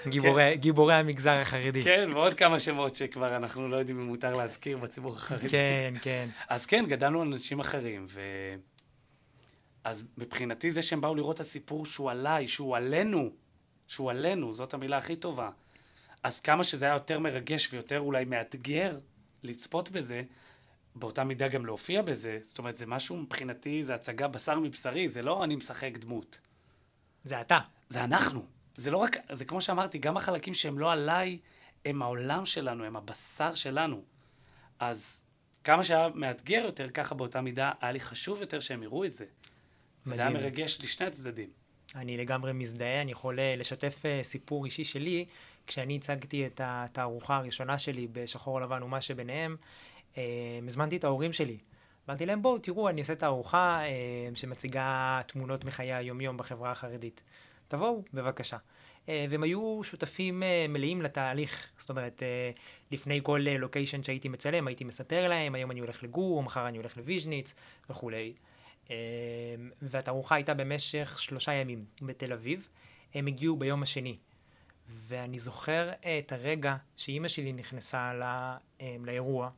גיבורי- 0.08 0.58
גיבורי 0.58 0.94
המגזר 0.94 1.32
החרדי. 1.32 1.84
כן, 1.84 2.10
ועוד 2.14 2.34
כמה 2.34 2.60
שמות 2.60 2.96
שכבר 2.96 3.36
אנחנו 3.36 3.68
לא 3.68 3.76
יודעים 3.76 4.00
אם 4.00 4.06
מותר 4.06 4.36
להזכיר 4.36 4.78
בציבור 4.78 5.16
החרדי. 5.16 5.50
כן, 5.50 5.94
כן. 6.02 6.28
אז 6.50 6.66
כן, 6.66 6.86
גדלנו 6.88 7.22
על 7.22 7.28
אנשים 7.28 7.60
אחרים, 7.60 8.06
ו... 8.10 8.22
אז 9.84 10.08
מבחינתי 10.18 10.72
זה 10.72 10.82
שהם 10.82 11.02
באו 11.02 11.16
לראות 11.16 11.36
את 11.36 11.40
הסיפור 11.40 11.86
שהוא 11.86 12.12
עליי, 12.12 12.48
שהוא 12.48 12.76
עלינו, 12.76 13.30
שהוא 13.88 14.10
עלינו, 14.12 14.54
זאת 14.54 14.74
המילה 14.74 14.98
הכי 14.98 15.16
טובה. 15.16 15.50
אז 16.24 16.40
כמה 16.40 16.64
שזה 16.64 16.86
היה 16.86 16.94
יותר 16.94 17.20
מרגש 17.20 17.74
ויותר 17.74 18.00
אולי 18.00 18.26
מאתגר 18.26 18.98
לצפות 19.44 19.92
בזה, 19.92 20.22
באותה 20.96 21.24
מידה 21.24 21.48
גם 21.48 21.66
להופיע 21.66 22.02
בזה, 22.02 22.40
זאת 22.44 22.60
אומרת, 22.60 22.78
זה 22.78 22.86
משהו 22.86 23.18
מבחינתי, 23.18 23.84
זה 23.84 23.96
הצגה 23.96 24.28
בשר 24.28 24.60
מבשרי, 24.60 25.10
זה 25.10 25.22
לא 25.22 25.44
אני 25.44 25.56
משחק 25.56 25.98
דמות. 25.98 26.40
זה 27.24 27.42
אתה. 27.42 27.60
זה 27.90 28.04
אנחנו. 28.04 28.46
זה 28.76 28.92
לא 28.92 28.98
רק, 28.98 29.18
זה 29.32 29.46
כמו 29.46 29.62
שאמרתי, 29.62 29.98
גם 29.98 30.18
החלקים 30.18 30.54
שהם 30.54 30.80
לא 30.80 30.92
עליי, 30.92 31.38
הם 31.86 32.02
העולם 32.02 32.46
שלנו, 32.46 32.84
הם 32.84 32.96
הבשר 32.96 33.56
שלנו. 33.56 34.02
אז 34.80 35.22
כמה 35.64 35.84
שהיה 35.84 36.10
מאתגר 36.16 36.62
יותר, 36.66 36.90
ככה 36.90 37.16
באותה 37.16 37.42
מידה, 37.42 37.72
היה 37.82 37.92
לי 37.92 38.00
חשוב 38.00 38.42
יותר 38.42 38.60
שהם 38.60 38.84
יראו 38.84 39.06
את 39.06 39.14
זה. 39.14 39.26
זה 40.06 40.22
היה 40.22 40.30
מדהים. 40.30 40.44
מרגש 40.44 40.82
לשני 40.82 41.08
הצדדים. 41.08 41.50
אני 41.96 42.18
לגמרי 42.18 42.54
מזדהה, 42.54 43.02
אני 43.02 43.12
יכול 43.12 43.40
לשתף 43.58 44.06
אה, 44.06 44.20
סיפור 44.24 44.66
אישי 44.66 44.84
שלי. 44.84 45.26
כשאני 45.68 45.96
הצגתי 45.96 46.46
את 46.46 46.62
התערוכה 46.64 47.38
הראשונה 47.38 47.80
שלי 47.80 48.08
בשחור 48.12 48.62
לבן 48.62 48.84
ומה 48.84 49.02
שביניהם, 49.02 49.56
הזמנתי 50.66 50.98
את 50.98 51.04
ההורים 51.04 51.34
שלי. 51.34 51.58
אמרתי 52.10 52.26
להם, 52.26 52.42
בואו, 52.42 52.58
תראו, 52.58 52.90
אני 52.90 53.02
אעשה 53.02 53.16
תערוכה 53.16 53.82
אה, 53.84 54.36
שמציגה 54.36 55.22
תמונות 55.28 55.66
מחיי 55.66 55.94
היומיום 55.94 56.38
בחברה 56.38 56.72
החרדית. 56.72 57.24
תבואו, 57.68 58.04
בבקשה. 58.14 58.58
אה, 59.10 59.26
והם 59.30 59.44
היו 59.44 59.82
שותפים 59.84 60.44
אה, 60.44 60.66
מלאים 60.70 61.02
לתהליך. 61.02 61.72
זאת 61.78 61.90
אומרת, 61.90 62.24
אה, 62.24 62.52
לפני 62.92 63.20
כל 63.24 63.46
אה, 63.48 63.58
לוקיישן 63.58 64.04
שהייתי 64.04 64.30
מצלם, 64.30 64.68
הייתי 64.68 64.84
מספר 64.84 65.28
להם, 65.28 65.56
היום 65.56 65.72
אני 65.72 65.80
הולך 65.80 66.04
לגור, 66.04 66.44
מחר 66.44 66.68
אני 66.68 66.78
הולך 66.78 66.98
לוויז'ניץ 66.98 67.54
וכולי. 67.90 68.34
אה, 68.92 68.96
והתערוכה 69.82 70.36
הייתה 70.36 70.54
במשך 70.54 71.18
שלושה 71.20 71.54
ימים 71.54 71.86
בתל 72.02 72.34
אביב. 72.34 72.68
הם 73.14 73.28
הגיעו 73.28 73.56
ביום 73.56 73.84
השני. 73.84 74.18
ואני 74.90 75.40
זוכר 75.40 75.90
אה, 76.06 76.20
את 76.20 76.32
הרגע 76.32 76.76
שאימא 76.98 77.28
שלי 77.28 77.54
נכנסה 77.54 78.14
לא, 78.14 78.26
אה, 78.82 78.96
לאירוע, 79.06 79.46
אה, 79.46 79.52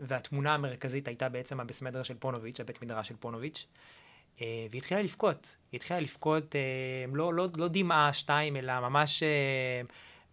והתמונה 0.00 0.54
המרכזית 0.54 1.08
הייתה 1.08 1.28
בעצם 1.28 1.60
הבסמדר 1.60 2.02
של 2.02 2.14
פונוביץ', 2.14 2.60
הבית 2.60 2.82
מדרש 2.82 3.08
של 3.08 3.16
פונוביץ', 3.20 3.66
אה, 4.40 4.66
והיא 4.70 4.78
התחילה 4.78 5.02
לבכות. 5.02 5.56
היא 5.72 5.78
התחילה 5.78 6.00
לבכות, 6.00 6.56
אה, 6.56 6.60
לא, 7.12 7.34
לא, 7.34 7.48
לא 7.56 7.68
דמעה 7.68 8.12
שתיים, 8.12 8.56
אלא 8.56 8.80
ממש 8.80 9.22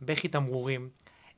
בכי 0.01 0.27
תמרורים. 0.27 0.89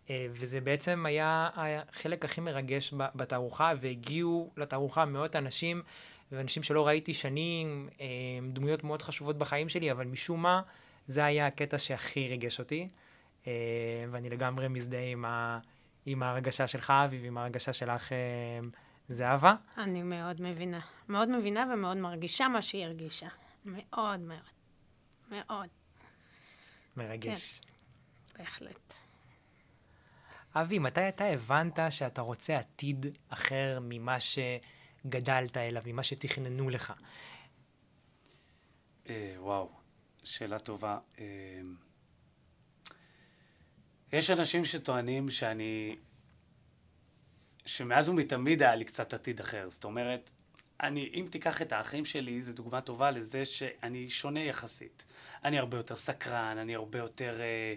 וזה 0.09 0.61
בעצם 0.61 1.05
היה 1.05 1.49
החלק 1.55 2.25
הכי 2.25 2.41
מרגש 2.41 2.93
בתערוכה, 3.15 3.73
והגיעו 3.81 4.51
לתערוכה 4.57 5.05
מאות 5.05 5.35
אנשים, 5.35 5.81
ואנשים 6.31 6.63
שלא 6.63 6.87
ראיתי 6.87 7.13
שנים, 7.13 7.89
דמויות 8.53 8.83
מאוד 8.83 9.01
חשובות 9.01 9.37
בחיים 9.37 9.69
שלי, 9.69 9.91
אבל 9.91 10.05
משום 10.05 10.41
מה, 10.41 10.61
זה 11.07 11.25
היה 11.25 11.47
הקטע 11.47 11.79
שהכי 11.79 12.27
ריגש 12.27 12.59
אותי, 12.59 12.87
ואני 14.11 14.29
לגמרי 14.29 14.67
מזדהה 14.67 15.11
עם, 15.11 15.25
ה, 15.25 15.59
עם 16.05 16.23
ההרגשה 16.23 16.67
שלך, 16.67 16.93
אבי, 17.05 17.21
ועם 17.21 17.37
ההרגשה 17.37 17.73
שלך, 17.73 18.11
אה, 18.11 18.17
זהבה. 19.09 19.55
אני 19.77 20.03
מאוד 20.03 20.41
מבינה. 20.41 20.79
מאוד 21.09 21.29
מבינה 21.29 21.65
ומאוד 21.73 21.97
מרגישה 21.97 22.47
מה 22.47 22.61
שהיא 22.61 22.85
הרגישה. 22.85 23.27
מאוד 23.65 24.19
מאוד. 24.19 24.55
מאוד, 25.31 25.67
מרגש. 26.97 27.61
בהחלט. 28.37 28.93
אבי, 30.55 30.79
מתי 30.79 31.09
אתה 31.09 31.25
הבנת 31.25 31.79
שאתה 31.89 32.21
רוצה 32.21 32.57
עתיד 32.57 33.05
אחר 33.29 33.79
ממה 33.81 34.17
שגדלת 34.19 35.57
אליו, 35.57 35.83
ממה 35.85 36.03
שתכננו 36.03 36.69
לך? 36.69 36.93
אה, 39.09 39.35
וואו, 39.37 39.71
שאלה 40.23 40.59
טובה. 40.59 40.97
אה, 41.19 41.25
יש 44.15 44.29
אנשים 44.29 44.65
שטוענים 44.65 45.29
שאני... 45.29 45.95
שמאז 47.65 48.09
ומתמיד 48.09 48.63
היה 48.63 48.75
לי 48.75 48.85
קצת 48.85 49.13
עתיד 49.13 49.39
אחר. 49.39 49.69
זאת 49.69 49.83
אומרת, 49.83 50.31
אני, 50.81 51.11
אם 51.13 51.27
תיקח 51.29 51.61
את 51.61 51.71
האחים 51.71 52.05
שלי, 52.05 52.41
זו 52.41 52.53
דוגמה 52.53 52.81
טובה 52.81 53.11
לזה 53.11 53.45
שאני 53.45 54.09
שונה 54.09 54.39
יחסית. 54.39 55.05
אני 55.43 55.59
הרבה 55.59 55.77
יותר 55.77 55.95
סקרן, 55.95 56.57
אני 56.57 56.75
הרבה 56.75 56.99
יותר... 56.99 57.41
אה, 57.41 57.75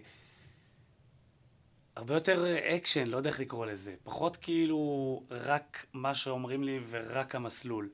הרבה 1.96 2.14
יותר 2.14 2.46
אה, 2.46 2.76
אקשן, 2.76 3.06
לא 3.06 3.16
יודע 3.16 3.30
איך 3.30 3.40
לקרוא 3.40 3.66
לזה. 3.66 3.94
פחות 4.02 4.36
כאילו 4.36 5.22
רק 5.30 5.86
מה 5.92 6.14
שאומרים 6.14 6.64
לי 6.64 6.78
ורק 6.90 7.34
המסלול. 7.34 7.90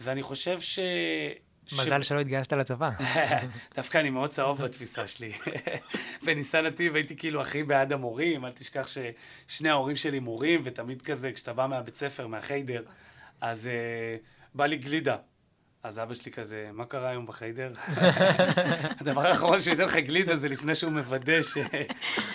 ואני 0.00 0.22
חושב 0.22 0.60
ש... 0.60 0.78
מזל 1.72 2.02
שלא 2.02 2.20
התגייסת 2.20 2.52
לצבא. 2.52 2.90
דווקא 3.76 3.98
אני 3.98 4.10
מאוד 4.10 4.30
צהוב 4.30 4.62
בתפיסה 4.62 5.06
שלי. 5.06 5.32
בניסן 6.24 6.66
נתיב 6.66 6.94
הייתי 6.94 7.16
כאילו 7.16 7.40
הכי 7.40 7.62
בעד 7.62 7.92
המורים, 7.92 8.44
אל 8.44 8.50
תשכח 8.50 8.86
ששני 8.86 9.68
ההורים 9.68 9.96
שלי 9.96 10.18
מורים, 10.20 10.60
ותמיד 10.64 11.02
כזה, 11.02 11.32
כשאתה 11.32 11.52
בא 11.52 11.66
מהבית 11.66 11.96
ספר, 11.96 12.26
מהחיידר, 12.26 12.82
אז 13.40 13.66
uh, 13.66 14.54
בא 14.54 14.66
לי 14.66 14.76
גלידה. 14.76 15.16
אז 15.84 15.98
אבא 15.98 16.14
שלי 16.14 16.32
כזה, 16.32 16.70
מה 16.72 16.84
קרה 16.84 17.10
היום 17.10 17.26
בחיידר? 17.26 17.72
הדבר 19.00 19.26
האחרון 19.26 19.60
שייתן 19.60 19.84
לך 19.84 19.96
גלידה 19.96 20.36
זה 20.36 20.48
לפני 20.48 20.74
שהוא 20.74 20.92
מוודא 20.92 21.42
ש... 21.42 21.46
שלא 21.46 21.58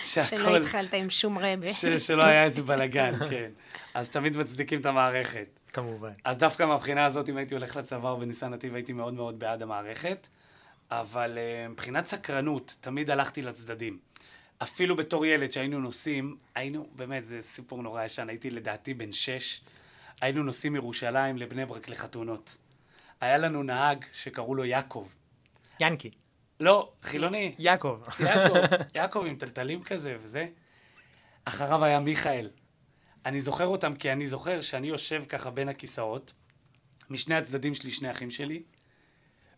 שהכל... 0.04 0.56
התחלת 0.56 0.94
עם 0.94 1.10
שום 1.10 1.38
רבה. 1.38 1.72
ש... 1.72 1.84
שלא 1.86 2.22
היה 2.22 2.44
איזה 2.44 2.62
בלאגן, 2.62 3.12
כן. 3.30 3.50
אז 3.94 4.10
תמיד 4.10 4.36
מצדיקים 4.36 4.80
את 4.80 4.86
המערכת. 4.86 5.59
כמובן. 5.70 6.12
אז 6.24 6.38
דווקא 6.38 6.62
מהבחינה 6.62 7.04
הזאת, 7.04 7.28
אם 7.28 7.36
הייתי 7.36 7.54
הולך 7.54 7.76
לצבא 7.76 8.10
או 8.10 8.20
בניסן 8.20 8.54
נתיב, 8.54 8.74
הייתי 8.74 8.92
מאוד 8.92 9.14
מאוד 9.14 9.38
בעד 9.38 9.62
המערכת. 9.62 10.28
אבל 10.90 11.38
uh, 11.38 11.70
מבחינת 11.70 12.06
סקרנות, 12.06 12.76
תמיד 12.80 13.10
הלכתי 13.10 13.42
לצדדים. 13.42 13.98
אפילו 14.62 14.96
בתור 14.96 15.26
ילד 15.26 15.52
שהיינו 15.52 15.80
נוסעים, 15.80 16.36
היינו, 16.54 16.86
באמת, 16.96 17.24
זה 17.24 17.42
סיפור 17.42 17.82
נורא 17.82 18.04
ישן, 18.04 18.28
הייתי 18.28 18.50
לדעתי 18.50 18.94
בן 18.94 19.12
שש, 19.12 19.60
היינו 20.20 20.42
נוסעים 20.42 20.72
מירושלים 20.72 21.36
לבני 21.36 21.66
ברק 21.66 21.88
לחתונות. 21.88 22.56
היה 23.20 23.38
לנו 23.38 23.62
נהג 23.62 24.04
שקראו 24.12 24.54
לו 24.54 24.64
יעקב. 24.64 25.08
ינקי. 25.80 26.10
לא, 26.60 26.92
חילוני. 27.02 27.54
יעקב. 27.58 28.02
יעקב, 28.20 28.54
יעקב 28.94 29.24
עם 29.26 29.36
טלטלים 29.36 29.82
כזה 29.82 30.16
וזה. 30.20 30.46
אחריו 31.44 31.84
היה 31.84 32.00
מיכאל. 32.00 32.50
אני 33.26 33.40
זוכר 33.40 33.66
אותם 33.66 33.94
כי 33.94 34.12
אני 34.12 34.26
זוכר 34.26 34.60
שאני 34.60 34.86
יושב 34.86 35.24
ככה 35.28 35.50
בין 35.50 35.68
הכיסאות, 35.68 36.34
משני 37.10 37.34
הצדדים 37.34 37.74
שלי 37.74 37.90
שני 37.90 38.10
אחים 38.10 38.30
שלי, 38.30 38.62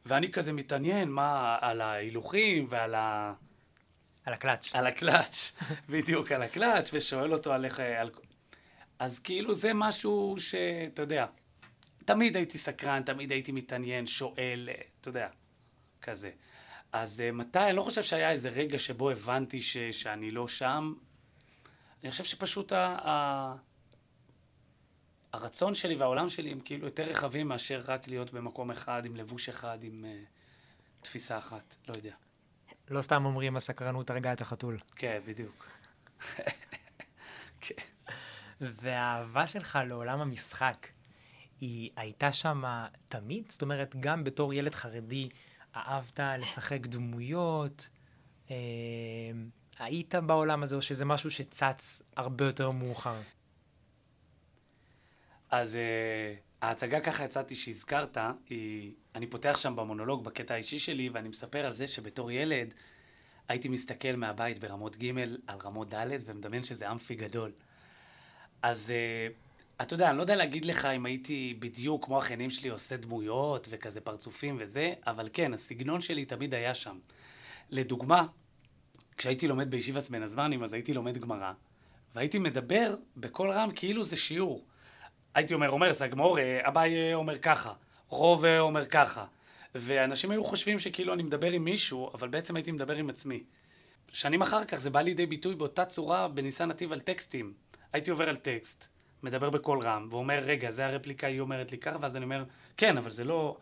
ואני 0.06 0.32
כזה 0.32 0.52
מתעניין 0.52 1.10
מה, 1.10 1.58
על 1.60 1.80
ההילוכים 1.80 2.66
ועל 2.68 2.94
ה... 2.94 3.34
על 4.24 4.32
הקלאץ'. 4.32 4.74
על 4.74 4.86
הקלאץ', 4.86 5.52
בדיוק 5.92 6.32
על 6.32 6.42
הקלאץ', 6.42 6.90
ושואל 6.92 7.32
אותו 7.32 7.52
על 7.52 7.64
איך... 7.64 7.80
על... 7.80 8.10
אז 8.98 9.18
כאילו 9.18 9.54
זה 9.54 9.74
משהו 9.74 10.36
שאתה 10.38 11.02
יודע, 11.02 11.26
תמיד 12.04 12.36
הייתי 12.36 12.58
סקרן, 12.58 13.02
תמיד 13.02 13.32
הייתי 13.32 13.52
מתעניין, 13.52 14.06
שואל, 14.06 14.68
אה, 14.72 14.82
אתה 15.00 15.08
יודע, 15.08 15.28
כזה. 16.02 16.30
אז 16.92 17.20
אה, 17.20 17.32
מתי, 17.32 17.58
אני 17.58 17.76
לא 17.76 17.82
חושב 17.82 18.02
שהיה 18.02 18.30
איזה 18.30 18.48
רגע 18.48 18.78
שבו 18.78 19.10
הבנתי 19.10 19.62
ש, 19.62 19.76
שאני 19.76 20.30
לא 20.30 20.48
שם. 20.48 20.94
אני 22.02 22.10
חושב 22.10 22.24
שפשוט 22.24 22.72
ה, 22.72 22.96
ה, 23.08 23.54
הרצון 25.32 25.74
שלי 25.74 25.94
והעולם 25.94 26.28
שלי 26.28 26.52
הם 26.52 26.60
כאילו 26.60 26.86
יותר 26.86 27.02
רחבים 27.02 27.48
מאשר 27.48 27.82
רק 27.86 28.08
להיות 28.08 28.32
במקום 28.32 28.70
אחד, 28.70 29.04
עם 29.04 29.16
לבוש 29.16 29.48
אחד, 29.48 29.78
עם 29.82 30.04
uh, 30.04 31.02
תפיסה 31.02 31.38
אחת, 31.38 31.76
לא 31.88 31.94
יודע. 31.96 32.14
לא 32.90 33.02
סתם 33.02 33.24
אומרים 33.24 33.56
הסקרנות 33.56 34.10
הרגה 34.10 34.32
את 34.32 34.40
החתול. 34.40 34.78
כן, 34.96 35.20
בדיוק. 35.26 35.68
כן. 37.60 37.74
והאהבה 38.60 39.46
שלך 39.46 39.78
לעולם 39.86 40.20
המשחק, 40.20 40.86
היא 41.60 41.90
הייתה 41.96 42.32
שם 42.32 42.62
תמיד? 43.06 43.52
זאת 43.52 43.62
אומרת, 43.62 43.96
גם 44.00 44.24
בתור 44.24 44.54
ילד 44.54 44.74
חרדי, 44.74 45.28
אהבת 45.76 46.20
לשחק 46.38 46.86
דמויות? 46.86 47.88
אה, 48.50 48.56
היית 49.78 50.14
בעולם 50.14 50.62
הזה, 50.62 50.76
או 50.76 50.82
שזה 50.82 51.04
משהו 51.04 51.30
שצץ 51.30 52.02
הרבה 52.16 52.44
יותר 52.44 52.70
מאוחר? 52.70 53.20
אז 55.50 55.74
uh, 55.74 56.38
ההצגה 56.62 57.00
ככה 57.00 57.24
יצאתי 57.24 57.54
שהזכרת, 57.54 58.18
היא... 58.48 58.92
אני 59.14 59.26
פותח 59.26 59.56
שם 59.56 59.76
במונולוג 59.76 60.24
בקטע 60.24 60.54
האישי 60.54 60.78
שלי, 60.78 61.08
ואני 61.08 61.28
מספר 61.28 61.66
על 61.66 61.72
זה 61.72 61.86
שבתור 61.86 62.30
ילד 62.30 62.74
הייתי 63.48 63.68
מסתכל 63.68 64.16
מהבית 64.16 64.58
ברמות 64.58 64.96
ג' 64.96 65.18
על 65.46 65.58
רמות 65.64 65.94
ד' 65.94 66.06
ומדמיין 66.24 66.62
שזה 66.62 66.90
אמפי 66.90 67.14
גדול. 67.14 67.50
אז 68.62 68.92
uh, 68.92 69.82
אתה 69.82 69.94
יודע, 69.94 70.10
אני 70.10 70.16
לא 70.16 70.22
יודע 70.22 70.36
להגיד 70.36 70.64
לך 70.64 70.84
אם 70.84 71.06
הייתי 71.06 71.56
בדיוק 71.58 72.04
כמו 72.04 72.16
האחיינים 72.16 72.50
שלי 72.50 72.68
עושה 72.68 72.96
דמויות 72.96 73.68
וכזה 73.70 74.00
פרצופים 74.00 74.56
וזה, 74.60 74.94
אבל 75.06 75.28
כן, 75.32 75.54
הסגנון 75.54 76.00
שלי 76.00 76.24
תמיד 76.24 76.54
היה 76.54 76.74
שם. 76.74 76.98
לדוגמה, 77.70 78.26
כשהייתי 79.16 79.48
לומד 79.48 79.70
בישיבת 79.70 80.10
בן 80.10 80.22
אז 80.22 80.72
הייתי 80.72 80.94
לומד 80.94 81.18
גמרא, 81.18 81.52
והייתי 82.14 82.38
מדבר 82.38 82.94
בקול 83.16 83.50
רם 83.50 83.70
כאילו 83.74 84.04
זה 84.04 84.16
שיעור. 84.16 84.64
הייתי 85.34 85.54
אומר, 85.54 85.70
אומר 85.70 85.94
סגמור, 85.94 86.38
אה, 86.38 86.68
אביי 86.68 86.96
אה, 86.96 87.14
אומר 87.14 87.38
ככה, 87.38 87.72
רוב 88.08 88.44
אה, 88.44 88.60
אומר 88.60 88.86
ככה. 88.86 89.24
ואנשים 89.74 90.30
היו 90.30 90.44
חושבים 90.44 90.78
שכאילו 90.78 91.14
אני 91.14 91.22
מדבר 91.22 91.50
עם 91.50 91.64
מישהו, 91.64 92.10
אבל 92.14 92.28
בעצם 92.28 92.56
הייתי 92.56 92.72
מדבר 92.72 92.96
עם 92.96 93.10
עצמי. 93.10 93.42
שנים 94.12 94.42
אחר 94.42 94.64
כך 94.64 94.76
זה 94.76 94.90
בא 94.90 95.00
לידי 95.00 95.26
ביטוי 95.26 95.54
באותה 95.54 95.84
צורה 95.84 96.28
בניסן 96.28 96.68
נתיב 96.68 96.92
על 96.92 97.00
טקסטים. 97.00 97.52
הייתי 97.92 98.10
עובר 98.10 98.28
על 98.28 98.36
טקסט, 98.36 98.88
מדבר 99.22 99.50
בקול 99.50 99.78
רם, 99.82 100.08
ואומר, 100.10 100.38
רגע, 100.38 100.70
זה 100.70 100.86
הרפליקה, 100.86 101.26
היא 101.26 101.40
אומרת 101.40 101.72
לי 101.72 101.78
ככה, 101.78 101.96
ואז 102.00 102.16
אני 102.16 102.24
אומר, 102.24 102.44
כן, 102.76 102.98
אבל 102.98 103.10
זה 103.10 103.24
לא... 103.24 103.56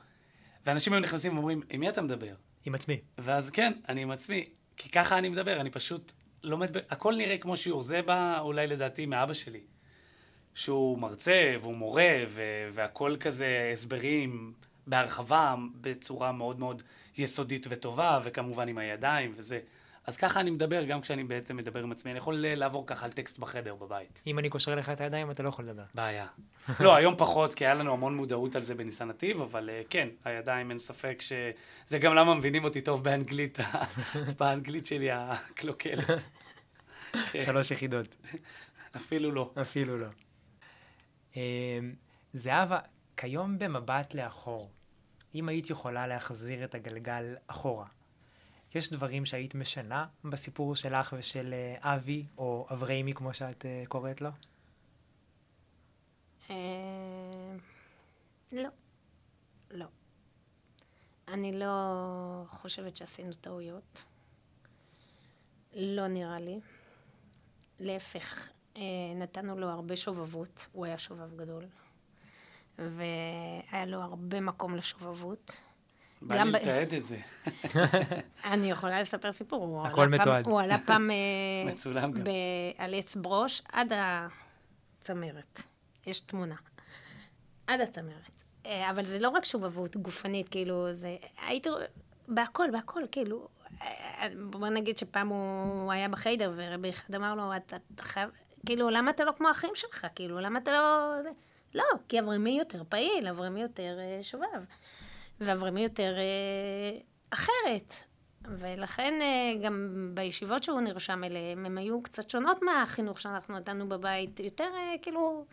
ואנשים 0.66 0.92
היו 0.92 1.00
נכנסים 1.02 1.34
ואומרים, 1.34 1.60
עם 1.70 1.80
מי 1.80 1.88
אתה 1.88 2.02
מדבר? 2.02 2.34
עם 2.64 2.74
עצמי. 2.74 3.00
ואז 3.18 3.50
כן, 3.50 3.72
אני 3.88 4.02
עם 4.02 4.10
עצמי. 4.10 4.44
כי 4.80 4.88
ככה 4.88 5.18
אני 5.18 5.28
מדבר, 5.28 5.60
אני 5.60 5.70
פשוט 5.70 6.12
לומד, 6.42 6.76
ב... 6.76 6.80
הכל 6.90 7.14
נראה 7.16 7.38
כמו 7.38 7.56
שיעור. 7.56 7.82
זה 7.82 8.02
בא 8.02 8.40
אולי 8.40 8.66
לדעתי 8.66 9.06
מאבא 9.06 9.32
שלי. 9.34 9.60
שהוא 10.54 10.98
מרצה 10.98 11.54
והוא 11.60 11.76
מורה 11.76 12.24
ו- 12.28 12.68
והכל 12.72 13.16
כזה 13.20 13.70
הסברים 13.72 14.52
בהרחבה 14.86 15.54
בצורה 15.80 16.32
מאוד 16.32 16.58
מאוד 16.58 16.82
יסודית 17.18 17.66
וטובה 17.70 18.20
וכמובן 18.24 18.68
עם 18.68 18.78
הידיים 18.78 19.32
וזה. 19.36 19.60
אז 20.10 20.16
ככה 20.16 20.40
אני 20.40 20.50
מדבר 20.50 20.84
גם 20.84 21.00
כשאני 21.00 21.24
בעצם 21.24 21.56
מדבר 21.56 21.82
עם 21.82 21.92
עצמי. 21.92 22.10
אני 22.10 22.18
יכול 22.18 22.34
לעבור 22.34 22.86
ככה 22.86 23.06
על 23.06 23.12
טקסט 23.12 23.38
בחדר 23.38 23.74
בבית. 23.74 24.22
אם 24.26 24.38
אני 24.38 24.48
קושר 24.48 24.74
לך 24.74 24.90
את 24.90 25.00
הידיים 25.00 25.30
אתה 25.30 25.42
לא 25.42 25.48
יכול 25.48 25.64
לדבר. 25.64 25.82
בעיה. 25.94 26.26
לא, 26.80 26.94
היום 26.94 27.14
פחות, 27.16 27.54
כי 27.54 27.66
היה 27.66 27.74
לנו 27.74 27.92
המון 27.92 28.16
מודעות 28.16 28.56
על 28.56 28.62
זה 28.62 28.74
בניסן 28.74 29.08
נתיב, 29.08 29.40
אבל 29.40 29.70
uh, 29.70 29.86
כן, 29.90 30.08
הידיים 30.24 30.70
אין 30.70 30.78
ספק 30.78 31.16
ש... 31.20 31.32
זה 31.86 31.98
גם 31.98 32.14
למה 32.14 32.34
מבינים 32.34 32.64
אותי 32.64 32.80
טוב 32.80 33.04
באנגלית, 33.04 33.58
באנגלית 34.38 34.86
שלי 34.86 35.08
הקלוקלת. 35.12 36.22
שלוש 37.44 37.70
יחידות. 37.70 38.16
אפילו 38.96 39.32
לא. 39.32 39.50
אפילו 39.62 39.98
לא. 39.98 40.08
אמ, 41.36 41.40
זהבה, 42.32 42.78
כיום 43.16 43.58
במבט 43.58 44.14
לאחור, 44.14 44.70
אם 45.34 45.48
היית 45.48 45.70
יכולה 45.70 46.06
להחזיר 46.06 46.64
את 46.64 46.74
הגלגל 46.74 47.34
אחורה, 47.46 47.86
יש 48.74 48.92
דברים 48.92 49.26
שהיית 49.26 49.54
משנה 49.54 50.06
בסיפור 50.24 50.76
שלך 50.76 51.14
ושל 51.18 51.54
אה, 51.54 51.94
אבי, 51.94 52.26
או 52.38 52.66
אבריימי 52.70 53.14
כמו 53.14 53.34
שאת 53.34 53.66
אה, 53.66 53.82
קוראת 53.88 54.20
לו? 54.20 54.30
אה, 56.50 56.56
לא. 58.52 58.68
לא. 59.70 59.86
אני 61.28 61.52
לא 61.52 62.44
חושבת 62.48 62.96
שעשינו 62.96 63.32
טעויות. 63.32 64.04
לא 65.74 66.06
נראה 66.06 66.40
לי. 66.40 66.60
להפך, 67.80 68.48
נתנו 69.16 69.58
לו 69.58 69.68
הרבה 69.68 69.96
שובבות, 69.96 70.66
הוא 70.72 70.86
היה 70.86 70.98
שובב 70.98 71.36
גדול, 71.36 71.64
והיה 72.78 73.86
לו 73.86 74.02
הרבה 74.02 74.40
מקום 74.40 74.74
לשובבות. 74.74 75.60
בא 76.22 76.42
לי 76.42 76.50
לתעד 76.50 76.94
את 76.94 77.04
זה. 77.04 77.16
אני 78.52 78.70
יכולה 78.70 79.00
לספר 79.00 79.32
סיפור. 79.32 79.86
הכל 79.86 80.08
מתועד. 80.08 80.46
הוא 80.46 80.60
עלה 80.60 80.78
פעם... 80.86 81.10
אה, 81.10 81.16
מצולם 81.72 82.12
גם. 82.12 82.24
על 82.78 82.94
עץ 82.94 83.16
ברוש 83.16 83.62
עד 83.72 83.92
הצמרת. 83.94 85.62
יש 86.06 86.20
תמונה. 86.20 86.54
עד 87.66 87.80
הצמרת. 87.80 88.30
אה, 88.66 88.90
אבל 88.90 89.04
זה 89.04 89.18
לא 89.18 89.28
רק 89.28 89.44
שובבות 89.44 89.96
גופנית, 89.96 90.48
כאילו, 90.48 90.92
זה... 90.92 91.16
הייתי... 91.46 91.68
בהכל, 92.28 92.68
בהכל, 92.72 93.02
כאילו... 93.12 93.48
בוא 94.50 94.68
נגיד 94.68 94.98
שפעם 94.98 95.28
הוא 95.28 95.92
היה 95.92 96.08
בחיידר, 96.08 96.52
ורבי 96.56 96.90
אחד 96.90 97.14
אמר 97.14 97.34
לו, 97.34 97.56
אתה 97.56 97.76
חייב... 98.00 98.30
כאילו, 98.66 98.90
למה 98.90 99.10
אתה 99.10 99.24
לא 99.24 99.32
כמו 99.36 99.48
האחים 99.48 99.70
שלך? 99.74 100.06
כאילו, 100.14 100.40
למה 100.40 100.58
אתה 100.58 100.72
לא... 100.72 101.14
לא, 101.74 101.84
כי 102.08 102.20
אברמי 102.20 102.58
יותר 102.58 102.82
פעיל, 102.88 103.28
אברמי 103.28 103.62
יותר 103.62 103.98
אה, 103.98 104.22
שובב. 104.22 104.64
ואברמי 105.40 105.82
יותר 105.82 106.14
אה, 106.18 107.00
אחרת. 107.30 107.94
ולכן 108.44 109.14
אה, 109.22 109.64
גם 109.64 110.10
בישיבות 110.14 110.62
שהוא 110.62 110.80
נרשם 110.80 111.24
אליהם, 111.24 111.66
הם 111.66 111.78
היו 111.78 112.02
קצת 112.02 112.30
שונות 112.30 112.62
מהחינוך 112.62 113.20
שאנחנו 113.20 113.58
נתנו 113.58 113.88
בבית. 113.88 114.40
יותר 114.40 114.70
אה, 114.74 114.94
כאילו 115.02 115.44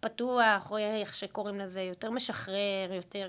פתוח, 0.00 0.70
או 0.70 0.78
איך 0.78 1.14
שקוראים 1.14 1.58
לזה, 1.58 1.80
יותר 1.80 2.10
משחרר, 2.10 2.92
יותר 2.92 3.28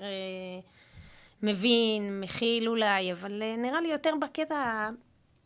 מבין, 1.42 2.20
מכיל 2.20 2.68
אולי, 2.68 3.12
אבל 3.12 3.42
אה, 3.42 3.56
נראה 3.56 3.80
לי 3.80 3.88
יותר 3.88 4.12
בקטע, 4.20 4.88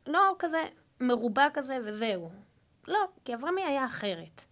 לא 0.06 0.34
כזה 0.38 0.64
מרובע 1.00 1.46
כזה 1.54 1.78
וזהו. 1.84 2.30
לא, 2.88 3.00
כי 3.24 3.34
אברמי 3.34 3.62
היה 3.62 3.86
אחרת. 3.86 4.44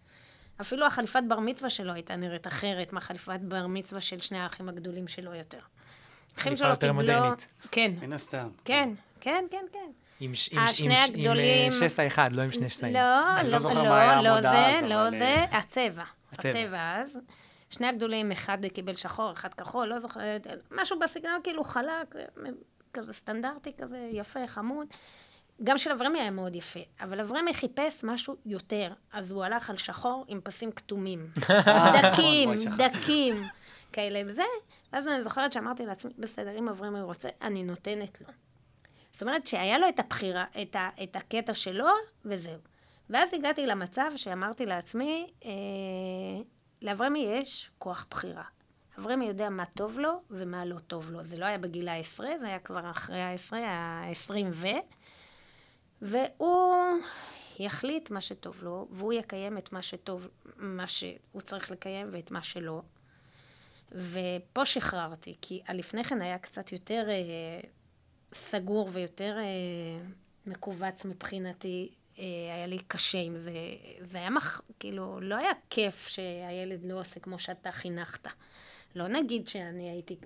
אפילו 0.61 0.85
החליפת 0.85 1.21
בר 1.27 1.39
מצווה 1.39 1.69
שלו 1.69 1.93
הייתה 1.93 2.15
נראית 2.15 2.47
אחרת 2.47 2.93
מהחליפת 2.93 3.39
בר 3.41 3.67
מצווה 3.67 4.01
של 4.01 4.19
שני 4.19 4.39
האחים 4.39 4.69
הגדולים 4.69 5.07
שלו 5.07 5.35
יותר. 5.35 5.59
חליפה 6.37 6.67
יותר 6.67 6.93
מודרנית. 6.93 7.47
כן. 7.71 7.91
מן 8.01 8.13
הסתם. 8.13 8.49
כן, 8.65 8.89
כן, 9.21 9.45
כן, 9.51 9.65
כן. 9.71 9.91
עם, 10.19 10.33
עם, 10.51 10.91
עם, 11.15 11.37
עם 11.65 11.71
שסע 11.71 12.07
אחד, 12.07 12.29
לא 12.33 12.41
עם 12.41 12.51
שני 12.51 12.69
שסעים. 12.69 12.93
לא, 12.93 13.41
לא, 13.43 13.57
לא, 13.73 14.15
לא, 14.15 14.21
לא 14.21 14.41
זה, 14.41 14.79
לא 14.83 15.09
זה, 15.09 15.45
הצבע. 15.51 16.03
הצבע 16.31 17.01
אז. 17.01 17.19
שני 17.69 17.87
הגדולים, 17.87 18.31
אחד 18.31 18.65
קיבל 18.65 18.95
שחור, 18.95 19.31
אחד 19.31 19.53
כחול, 19.53 19.87
לא 19.87 19.99
זוכרת, 19.99 20.47
משהו 20.71 20.99
בסגנון 20.99 21.41
כאילו 21.43 21.63
חלק, 21.63 22.15
כזה 22.93 23.13
סטנדרטי 23.13 23.71
כזה, 23.77 24.09
יפה, 24.11 24.47
חמוד. 24.47 24.87
גם 25.63 25.77
של 25.77 25.91
אברמי 25.91 26.19
היה 26.19 26.31
מאוד 26.31 26.55
יפה, 26.55 26.79
אבל 27.01 27.19
אברמי 27.19 27.53
חיפש 27.53 28.03
משהו 28.03 28.35
יותר, 28.45 28.93
אז 29.13 29.31
הוא 29.31 29.43
הלך 29.43 29.69
על 29.69 29.77
שחור 29.77 30.25
עם 30.27 30.41
פסים 30.43 30.71
כתומים. 30.71 31.27
דקים, 32.01 32.49
דקים, 32.77 33.47
כאלה 33.93 34.21
וזה. 34.25 34.43
ואז 34.93 35.07
אני 35.07 35.21
זוכרת 35.21 35.51
שאמרתי 35.51 35.85
לעצמי, 35.85 36.11
בסדר, 36.17 36.59
אם 36.59 36.69
אברמי 36.69 37.01
רוצה, 37.01 37.29
אני 37.41 37.63
נותנת 37.63 38.21
לו. 38.21 38.27
זאת 39.11 39.21
אומרת 39.21 39.47
שהיה 39.47 39.77
לו 39.77 39.89
את 39.89 39.99
הבחירה, 39.99 40.45
את, 40.61 40.75
ה, 40.75 40.89
את 41.03 41.15
הקטע 41.15 41.53
שלו, 41.53 41.87
וזהו. 42.25 42.59
ואז 43.09 43.33
הגעתי 43.33 43.67
למצב 43.67 44.11
שאמרתי 44.15 44.65
לעצמי, 44.65 45.27
אה, 45.45 45.51
לאברמי 46.81 47.19
יש 47.19 47.71
כוח 47.77 48.07
בחירה. 48.09 48.43
אברמי 48.99 49.25
יודע 49.25 49.49
מה 49.49 49.65
טוב 49.65 49.99
לו 49.99 50.21
ומה 50.29 50.65
לא 50.65 50.79
טוב 50.79 51.11
לו. 51.11 51.23
זה 51.23 51.37
לא 51.37 51.45
היה 51.45 51.57
בגיל 51.57 51.87
העשרה, 51.87 52.37
זה 52.37 52.47
היה 52.47 52.59
כבר 52.59 52.91
אחרי 52.91 53.21
העשרה, 53.21 53.67
העשרים 53.67 54.49
ו... 54.51 54.67
והוא 56.01 56.75
יחליט 57.59 58.11
מה 58.11 58.21
שטוב 58.21 58.63
לו, 58.63 58.87
והוא 58.91 59.13
יקיים 59.13 59.57
את 59.57 59.73
מה 59.73 59.81
שטוב, 59.81 60.27
מה 60.57 60.87
שהוא 60.87 61.41
צריך 61.43 61.71
לקיים 61.71 62.07
ואת 62.11 62.31
מה 62.31 62.41
שלא. 62.41 62.81
ופה 63.91 64.65
שחררתי, 64.65 65.35
כי 65.41 65.61
הלפני 65.67 66.03
כן 66.03 66.21
היה 66.21 66.37
קצת 66.37 66.71
יותר 66.71 67.05
אה, 67.09 67.69
סגור 68.33 68.89
ויותר 68.93 69.37
אה, 69.37 70.05
מכווץ 70.45 71.05
מבחינתי. 71.05 71.89
אה, 72.19 72.23
היה 72.55 72.67
לי 72.67 72.77
קשה 72.87 73.17
עם 73.17 73.37
זה. 73.37 73.51
זה 74.01 74.17
היה 74.17 74.29
מח... 74.29 74.61
כאילו, 74.79 75.19
לא 75.21 75.35
היה 75.35 75.51
כיף 75.69 76.07
שהילד 76.07 76.85
לא 76.85 76.99
עושה 76.99 77.19
כמו 77.19 77.39
שאתה 77.39 77.71
חינכת. 77.71 78.27
לא 78.95 79.07
נגיד 79.07 79.47
שאני 79.47 79.89
הייתי 79.89 80.17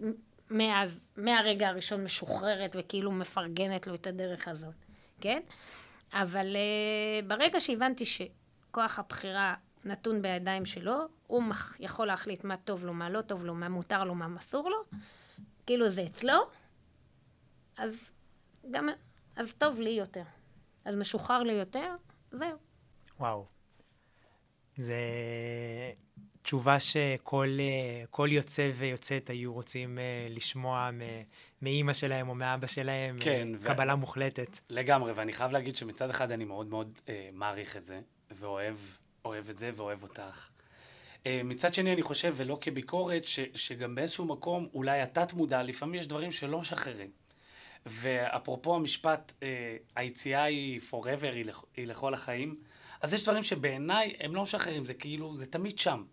מאז, 0.50 1.10
מהרגע 1.18 1.68
הראשון 1.68 2.04
משוחררת 2.04 2.76
וכאילו 2.80 3.12
מפרגנת 3.12 3.88
לו 3.88 3.96
את 3.96 4.08
הדרך 4.08 4.48
הזאת, 4.48 4.74
כן? 5.22 5.40
אבל 6.14 6.56
uh, 6.56 7.26
ברגע 7.28 7.60
שהבנתי 7.60 8.04
שכוח 8.06 9.00
הבחירה 9.00 9.56
נתון 9.86 10.22
בידיים 10.22 10.66
שלו, 10.66 11.08
הוא 11.28 11.44
יכול 11.80 12.08
להחליט 12.08 12.44
מה 12.44 12.58
טוב 12.58 12.86
לו, 12.86 12.94
מה 12.94 13.10
לא 13.10 13.22
טוב 13.22 13.46
לו, 13.46 13.56
מה 13.56 13.70
מותר 13.70 14.04
לו, 14.04 14.16
מה 14.16 14.28
מסור 14.28 14.70
לו, 14.70 14.98
כאילו 15.66 15.90
זה 15.90 16.04
אצלו, 16.06 16.38
אז 17.78 18.12
גם, 18.72 18.90
אז 19.36 19.54
טוב 19.58 19.80
לי 19.80 19.90
יותר. 19.90 20.24
אז 20.86 20.96
משוחרר 20.96 21.44
לי 21.44 21.54
יותר, 21.54 21.96
זהו. 22.32 22.58
וואו. 23.20 23.46
זה 24.78 24.96
תשובה 26.42 26.80
שכל 26.80 27.58
כל 28.10 28.28
יוצא 28.32 28.72
ויוצאת 28.76 29.30
היו 29.30 29.54
רוצים 29.54 29.98
uh, 29.98 30.34
לשמוע 30.34 30.90
מאימא 31.62 31.94
שלהם 31.94 32.30
או 32.30 32.36
מאבא 32.36 32.68
שלהם. 32.68 33.18
כן. 33.20 33.48
קבלה 33.64 33.94
ו... 33.94 33.98
מוחלטת. 33.98 34.60
לגמרי, 34.70 35.12
ואני 35.12 35.34
חייב 35.34 35.52
להגיד 35.52 35.76
שמצד 35.76 36.10
אחד 36.10 36.32
אני 36.32 36.46
מאוד 36.46 36.68
מאוד 36.68 37.00
uh, 37.06 37.10
מעריך 37.34 37.78
את 37.78 37.84
זה, 37.84 38.02
ואוהב 38.32 38.76
אוהב 39.26 39.50
את 39.50 39.58
זה 39.58 39.72
ואוהב 39.76 40.04
אותך. 40.04 40.50
Uh, 41.24 41.26
מצד 41.44 41.74
שני, 41.74 41.94
אני 41.94 42.04
חושב, 42.04 42.34
ולא 42.38 42.58
כביקורת, 42.62 43.26
ש, 43.26 43.40
שגם 43.56 43.96
באיזשהו 43.96 44.26
מקום, 44.26 44.68
אולי 44.74 45.02
התת-מודע, 45.02 45.64
לפעמים 45.64 45.96
יש 45.96 46.08
דברים 46.08 46.32
שלא 46.32 46.60
משחררים. 46.60 47.12
ואפרופו 47.86 48.76
המשפט, 48.76 49.34
uh, 49.40 49.44
היציאה 49.96 50.44
היא 50.44 50.82
forever, 50.92 51.34
היא, 51.34 51.46
לכ, 51.46 51.64
היא 51.78 51.88
לכל 51.88 52.14
החיים, 52.14 52.56
אז 53.02 53.14
יש 53.14 53.24
דברים 53.24 53.44
שבעיניי 53.44 54.16
הם 54.20 54.36
לא 54.36 54.44
משחררים, 54.44 54.86
זה 54.86 54.94
כאילו, 54.94 55.36
זה 55.36 55.46
תמיד 55.46 55.80
שם. 55.80 56.04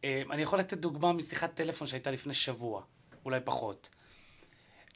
Uh, 0.00 0.04
אני 0.30 0.42
יכול 0.42 0.58
לתת 0.58 0.78
דוגמה 0.78 1.12
משיחת 1.12 1.54
טלפון 1.54 1.86
שהייתה 1.86 2.10
לפני 2.10 2.34
שבוע, 2.34 2.82
אולי 3.24 3.40
פחות. 3.44 3.88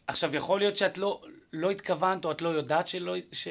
עכשיו, 0.07 0.37
יכול 0.37 0.61
להיות 0.61 0.77
שאת 0.77 0.99
לא, 0.99 1.23
לא 1.53 1.71
התכוונת, 1.71 2.25
או 2.25 2.33
את 2.33 2.43
לא 2.43 2.49
יודעת 2.49 2.89
שלא, 2.89 3.17
ש, 3.33 3.49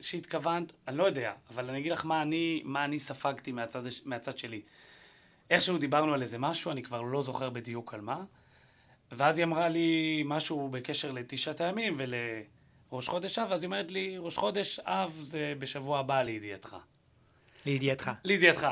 שהתכוונת, 0.00 0.72
אני 0.88 0.96
לא 0.96 1.04
יודע, 1.04 1.32
אבל 1.50 1.68
אני 1.68 1.78
אגיד 1.78 1.92
לך 1.92 2.06
מה 2.06 2.22
אני, 2.22 2.62
מה 2.64 2.84
אני 2.84 2.98
ספגתי 2.98 3.52
מהצד, 3.52 3.82
מהצד 4.04 4.38
שלי. 4.38 4.62
איכשהו 5.50 5.78
דיברנו 5.78 6.14
על 6.14 6.22
איזה 6.22 6.38
משהו, 6.38 6.70
אני 6.70 6.82
כבר 6.82 7.02
לא 7.02 7.22
זוכר 7.22 7.50
בדיוק 7.50 7.94
על 7.94 8.00
מה, 8.00 8.24
ואז 9.12 9.38
היא 9.38 9.44
אמרה 9.44 9.68
לי 9.68 10.22
משהו 10.26 10.68
בקשר 10.68 11.12
לתשעת 11.12 11.60
הימים 11.60 11.96
ולראש 11.98 13.08
חודש 13.08 13.38
אב, 13.38 13.50
ואז 13.50 13.62
היא 13.62 13.66
אומרת 13.66 13.90
לי, 13.90 14.18
ראש 14.18 14.36
חודש 14.36 14.80
אב 14.80 15.18
זה 15.20 15.54
בשבוע 15.58 15.98
הבא 15.98 16.22
לידיעתך. 16.22 16.76
לידיעתך. 17.66 18.10
לידיעתך. 18.24 18.66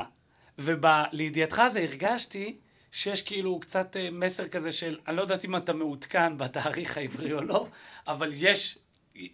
ולידיעתך 0.57 1.61
זה 1.71 1.79
הרגשתי 1.79 2.57
שיש 2.91 3.21
כאילו 3.21 3.59
קצת 3.59 3.97
אה, 3.97 4.09
מסר 4.11 4.47
כזה 4.47 4.71
של, 4.71 4.99
אני 5.07 5.15
לא 5.15 5.21
יודעת 5.21 5.45
אם 5.45 5.55
אתה 5.55 5.73
מעודכן 5.73 6.37
בתאריך 6.37 6.97
העברי 6.97 7.33
או 7.33 7.41
לא, 7.41 7.67
אבל 8.07 8.31
יש 8.33 8.77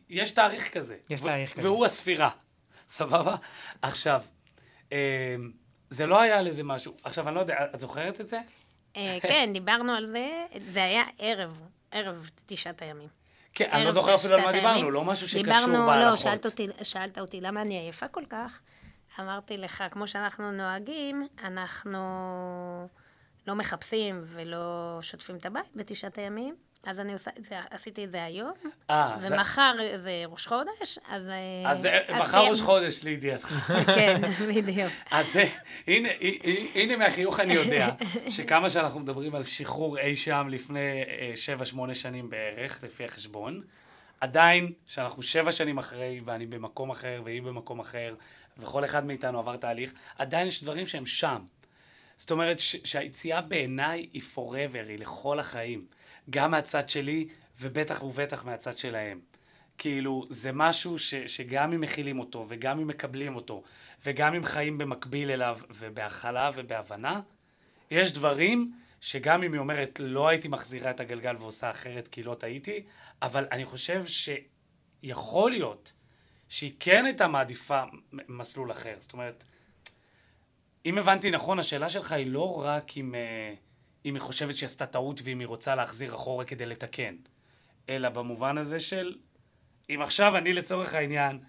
יש 0.10 0.32
תאריך 0.32 0.74
כזה. 0.74 0.98
יש 1.10 1.22
תאריך 1.22 1.54
כזה. 1.54 1.68
והוא 1.68 1.86
הספירה, 1.86 2.30
סבבה? 2.90 3.36
עכשיו, 3.82 4.22
אמ, 4.92 4.98
זה 5.90 6.06
לא 6.06 6.22
היה 6.22 6.40
על 6.40 6.48
איזה 6.48 6.64
משהו. 6.64 6.96
עכשיו, 7.04 7.28
אני 7.28 7.36
לא 7.36 7.40
יודע, 7.40 7.56
את 7.76 7.80
זוכרת 7.80 8.22
את 8.22 8.28
זה? 8.28 8.40
אה, 8.96 9.18
כן, 9.30 9.50
דיברנו 9.54 9.92
על 9.92 10.06
זה, 10.06 10.46
זה 10.66 10.84
היה 10.84 11.04
ערב, 11.20 11.62
ערב 11.92 12.30
תשעת 12.46 12.82
הימים. 12.82 13.10
כן, 13.54 13.70
אני 13.72 13.86
לא 13.86 13.92
זוכר 13.92 14.16
אפילו 14.16 14.36
על 14.36 14.42
מה 14.42 14.52
דיברנו, 14.52 14.92
לא 14.92 15.04
משהו 15.04 15.28
שקשור 15.28 15.44
בהלכות. 15.46 15.70
דיברנו, 15.70 16.12
לא, 16.12 16.18
שאלת 16.18 16.46
אותי, 16.46 16.68
שאלת 16.84 17.20
אותי 17.20 17.42
למה 17.42 17.62
אני 17.62 17.80
עייפה 17.80 18.08
כל 18.08 18.24
כך. 18.30 18.60
אמרתי 19.20 19.58
לך, 19.58 19.84
כמו 19.92 20.08
שאנחנו 20.08 20.52
נוהגים, 20.52 21.28
אנחנו 21.44 22.00
לא 23.48 23.56
מחפשים 23.56 24.22
ולא 24.26 25.00
שוטפים 25.02 25.36
את 25.36 25.46
הבית 25.46 25.76
בתשעת 25.76 26.18
הימים, 26.18 26.56
אז 26.86 27.00
אני 27.00 27.14
עושה 27.14 27.32
את 27.40 27.46
זה, 27.46 27.56
עשיתי 27.70 28.06
את 28.06 28.12
זה 28.12 28.24
היום, 28.24 28.54
아, 28.92 28.94
ומחר 29.22 29.76
זה... 29.78 29.98
זה 29.98 30.24
ראש 30.28 30.48
חודש, 30.48 31.00
אז... 31.10 31.30
אה, 31.30 31.72
אז, 31.72 31.88
אז 32.08 32.22
מחר 32.22 32.46
ראש 32.46 32.62
חודש 32.62 33.04
לידיעתך. 33.04 33.48
כן, 33.96 34.22
בדיוק. 34.56 34.92
אז 35.12 35.40
הנה, 35.88 36.10
הנה 36.76 36.98
מהחיוך 36.98 37.40
אני 37.40 37.54
יודע, 37.54 37.90
שכמה 38.30 38.70
שאנחנו 38.70 39.00
מדברים 39.00 39.36
על 39.36 39.44
שחרור 39.44 39.98
אי 40.00 40.16
שם 40.16 40.48
לפני 40.50 41.04
7-8 41.76 41.80
אה, 41.90 41.96
שנים 41.96 42.30
בערך, 42.30 42.84
לפי 42.84 43.06
החשבון, 43.06 43.62
עדיין, 44.22 44.74
שאנחנו 44.86 45.24
שבע 45.24 45.52
שנים 45.52 45.78
אחרי, 45.78 46.22
ואני 46.26 46.46
במקום 46.46 46.90
אחר, 46.90 47.22
והיא 47.26 47.42
במקום 47.42 47.80
אחר, 47.80 48.16
וכל 48.58 48.86
אחד 48.86 49.06
מאיתנו 49.06 49.40
עבר 49.40 49.58
תהליך, 49.58 49.94
עדיין 50.18 50.48
יש 50.48 50.64
דברים 50.64 50.88
שהם 50.88 51.06
שם. 51.06 51.42
זאת 52.18 52.32
אומרת 52.32 52.60
שהיציאה 52.60 53.42
בעיניי 53.42 54.10
היא 54.14 54.22
forever, 54.36 54.88
היא 54.90 55.00
לכל 55.00 55.40
החיים. 55.40 55.86
גם 56.30 56.52
מהצד 56.52 56.90
שלי, 56.90 57.28
ובטח 57.60 58.04
ובטח 58.04 58.46
מהצד 58.46 58.78
שלהם. 58.78 59.20
כאילו, 59.78 60.26
זה 60.30 60.52
משהו 60.54 61.00
ש, 61.00 61.16
שגם 61.16 61.74
אם 61.74 61.82
מכילים 61.82 62.20
אותו, 62.20 62.46
וגם 62.48 62.80
אם 62.80 62.88
מקבלים 62.88 63.36
אותו, 63.36 63.64
וגם 64.06 64.34
אם 64.34 64.46
חיים 64.46 64.78
במקביל 64.78 65.32
אליו, 65.32 65.60
ובהכלה 65.70 66.52
ובהבנה, 66.56 67.22
יש 67.92 68.12
דברים 68.12 68.74
שגם 69.02 69.44
אם 69.44 69.54
היא 69.54 69.60
אומרת, 69.60 70.00
לא 70.04 70.28
הייתי 70.28 70.48
מחזירה 70.48 70.92
את 70.92 71.00
הגלגל 71.00 71.36
ועושה 71.40 71.72
אחרת 71.72 72.08
כי 72.08 72.24
לא 72.24 72.36
טעיתי, 72.36 72.84
אבל 73.22 73.48
אני 73.52 73.66
חושב 73.66 74.04
שיכול 74.06 75.52
להיות 75.52 75.94
שהיא 76.50 76.74
כן 76.80 77.06
הייתה 77.06 77.28
מעדיפה 77.28 77.84
מסלול 78.12 78.72
אחר. 78.72 78.96
זאת 79.00 79.14
אומרת, 79.14 79.44
אם 80.86 80.98
הבנתי 80.98 81.32
נכון, 81.32 81.60
השאלה 81.60 81.90
שלך 81.90 82.12
היא 82.12 82.28
לא 82.28 82.62
רק 82.66 82.98
אם... 82.98 83.16
Uh, 83.16 83.65
אם 84.06 84.16
היא 84.16 84.22
חושבת 84.22 84.56
שהיא 84.56 84.68
עשתה 84.68 84.86
טעות 84.86 85.22
ואם 85.24 85.40
היא 85.40 85.48
רוצה 85.48 85.76
להחזיר 85.76 86.16
אחורה 86.16 86.46
כדי 86.46 86.66
לתקן. 86.66 87.16
אלא 87.90 88.10
במובן 88.10 88.58
הזה 88.58 88.80
של, 88.80 89.16
אם 89.90 90.02
עכשיו 90.02 90.38
אני 90.38 90.54
לצורך 90.54 90.94
העניין 90.94 91.40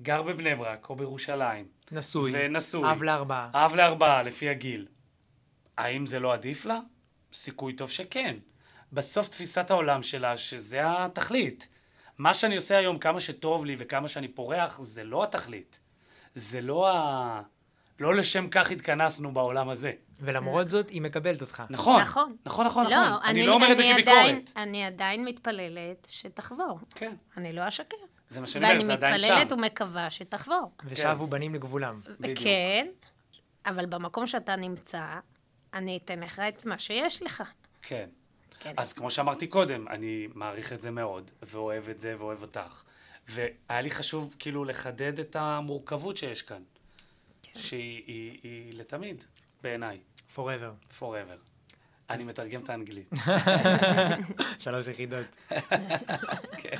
גר 0.00 0.22
בבני 0.22 0.54
ברק 0.54 0.90
או 0.90 0.96
בירושלים. 0.96 1.66
נשוי. 1.92 2.32
ונשוי. 2.34 2.90
אב 2.90 3.02
לארבעה. 3.02 3.50
אב 3.54 3.74
לארבעה, 3.76 4.22
לפי 4.22 4.48
הגיל. 4.48 4.86
האם 5.78 6.06
זה 6.06 6.20
לא 6.20 6.32
עדיף 6.32 6.64
לה? 6.64 6.80
סיכוי 7.32 7.72
טוב 7.72 7.90
שכן. 7.90 8.36
בסוף 8.92 9.28
תפיסת 9.28 9.70
העולם 9.70 10.02
שלה 10.02 10.36
שזה 10.36 10.80
התכלית. 10.84 11.68
מה 12.18 12.34
שאני 12.34 12.56
עושה 12.56 12.76
היום, 12.76 12.98
כמה 12.98 13.20
שטוב 13.20 13.64
לי 13.64 13.76
וכמה 13.78 14.08
שאני 14.08 14.28
פורח, 14.28 14.80
זה 14.80 15.04
לא 15.04 15.24
התכלית. 15.24 15.80
זה 16.34 16.60
לא 16.60 16.90
ה... 16.90 17.42
לא 18.00 18.14
לשם 18.14 18.48
כך 18.48 18.70
התכנסנו 18.70 19.34
בעולם 19.34 19.68
הזה. 19.68 19.92
ולמרות 20.20 20.68
זאת, 20.68 20.88
היא 20.88 21.02
מקבלת 21.02 21.40
אותך. 21.40 21.62
נכון, 21.70 22.00
נכון, 22.00 22.36
נכון, 22.46 22.66
נכון. 22.66 22.84
לא, 22.84 22.90
נכון. 22.90 23.22
אני, 23.24 23.30
אני 23.30 23.46
לא 23.46 23.54
אומר 23.54 23.72
את 23.72 23.76
זה 23.76 23.82
כביקורת. 23.92 24.52
אני 24.56 24.84
עדיין 24.84 25.24
מתפללת 25.24 26.06
שתחזור. 26.10 26.78
כן. 26.94 27.14
אני 27.36 27.52
לא 27.52 27.68
אשקר. 27.68 27.96
זה 28.28 28.40
מה 28.40 28.46
שאני 28.46 28.70
אומר, 28.72 28.82
זה 28.84 28.92
עדיין 28.92 29.18
שם. 29.18 29.24
ואני 29.24 29.42
מתפללת 29.42 29.52
ומקווה 29.52 30.10
שתחזור. 30.10 30.72
ושבו 30.84 31.24
כן. 31.24 31.30
בנים 31.30 31.54
לגבולם. 31.54 32.00
בדיוק. 32.20 32.38
כן, 32.38 32.86
אבל 33.66 33.86
במקום 33.86 34.26
שאתה 34.26 34.56
נמצא, 34.56 35.04
אני 35.74 35.96
אתן 36.04 36.20
לך 36.20 36.42
את 36.48 36.66
מה 36.66 36.78
שיש 36.78 37.22
לך. 37.22 37.42
כן. 37.82 38.08
כן. 38.60 38.72
אז 38.76 38.92
כמו 38.92 39.10
שאמרתי 39.10 39.46
קודם, 39.46 39.88
אני 39.88 40.28
מעריך 40.34 40.72
את 40.72 40.80
זה 40.80 40.90
מאוד, 40.90 41.30
ואוהב 41.42 41.88
את 41.88 41.98
זה 41.98 42.14
ואוהב 42.18 42.42
אותך. 42.42 42.82
והיה 43.28 43.80
לי 43.80 43.90
חשוב 43.90 44.36
כאילו 44.38 44.64
לחדד 44.64 45.18
את 45.18 45.36
המורכבות 45.36 46.16
שיש 46.16 46.42
כאן. 46.42 46.62
שהיא 47.54 48.02
היא, 48.06 48.38
היא 48.42 48.74
לתמיד, 48.74 49.24
בעיניי. 49.62 49.98
forever. 50.34 50.98
forever. 51.00 51.50
אני 52.10 52.24
מתרגם 52.24 52.60
את 52.60 52.70
האנגלית. 52.70 53.10
שלוש 54.58 54.86
יחידות. 54.86 55.26
כן. 56.62 56.78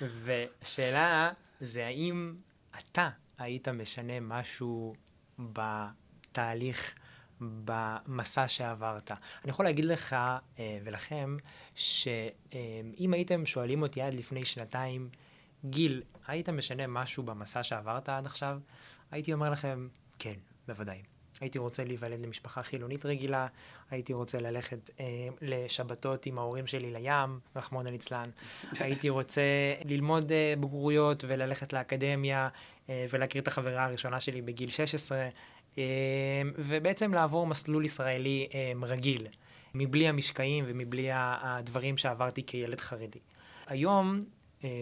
ושאלה 0.00 1.30
זה 1.60 1.86
האם 1.86 2.34
אתה 2.78 3.08
היית 3.38 3.68
משנה 3.68 4.20
משהו 4.20 4.94
בתהליך, 5.38 6.94
במסע 7.40 8.48
שעברת. 8.48 9.10
אני 9.10 9.50
יכול 9.50 9.64
להגיד 9.64 9.84
לך 9.84 10.12
אה, 10.12 10.78
ולכם, 10.84 11.36
שאם 11.74 13.12
הייתם 13.12 13.46
שואלים 13.46 13.82
אותי 13.82 14.02
עד 14.02 14.14
לפני 14.14 14.44
שנתיים, 14.44 15.08
גיל, 15.64 16.02
היית 16.26 16.48
משנה 16.48 16.86
משהו 16.86 17.22
במסע 17.22 17.62
שעברת 17.62 18.08
עד 18.08 18.26
עכשיו? 18.26 18.58
הייתי 19.10 19.32
אומר 19.32 19.50
לכם, 19.50 19.88
כן, 20.18 20.34
בוודאי. 20.68 21.02
הייתי 21.40 21.58
רוצה 21.58 21.84
להיוולד 21.84 22.20
למשפחה 22.20 22.62
חילונית 22.62 23.06
רגילה, 23.06 23.46
הייתי 23.90 24.12
רוצה 24.12 24.40
ללכת 24.40 24.90
אה, 25.00 25.04
לשבתות 25.40 26.26
עם 26.26 26.38
ההורים 26.38 26.66
שלי 26.66 26.92
לים, 26.92 27.40
רחמון 27.56 27.86
ליצלן. 27.86 28.30
הייתי 28.80 29.08
רוצה 29.08 29.42
ללמוד 29.84 30.32
אה, 30.32 30.54
בגרויות 30.60 31.24
וללכת 31.26 31.72
לאקדמיה 31.72 32.48
אה, 32.90 33.06
ולהכיר 33.10 33.42
את 33.42 33.48
החברה 33.48 33.84
הראשונה 33.84 34.20
שלי 34.20 34.42
בגיל 34.42 34.70
16, 34.70 35.28
אה, 35.78 35.84
ובעצם 36.58 37.14
לעבור 37.14 37.46
מסלול 37.46 37.84
ישראלי 37.84 38.48
אה, 38.54 38.72
רגיל, 38.82 39.26
מבלי 39.74 40.08
המשקעים 40.08 40.64
ומבלי 40.68 41.08
הדברים 41.12 41.96
שעברתי 41.96 42.46
כילד 42.46 42.80
חרדי. 42.80 43.18
היום 43.66 44.18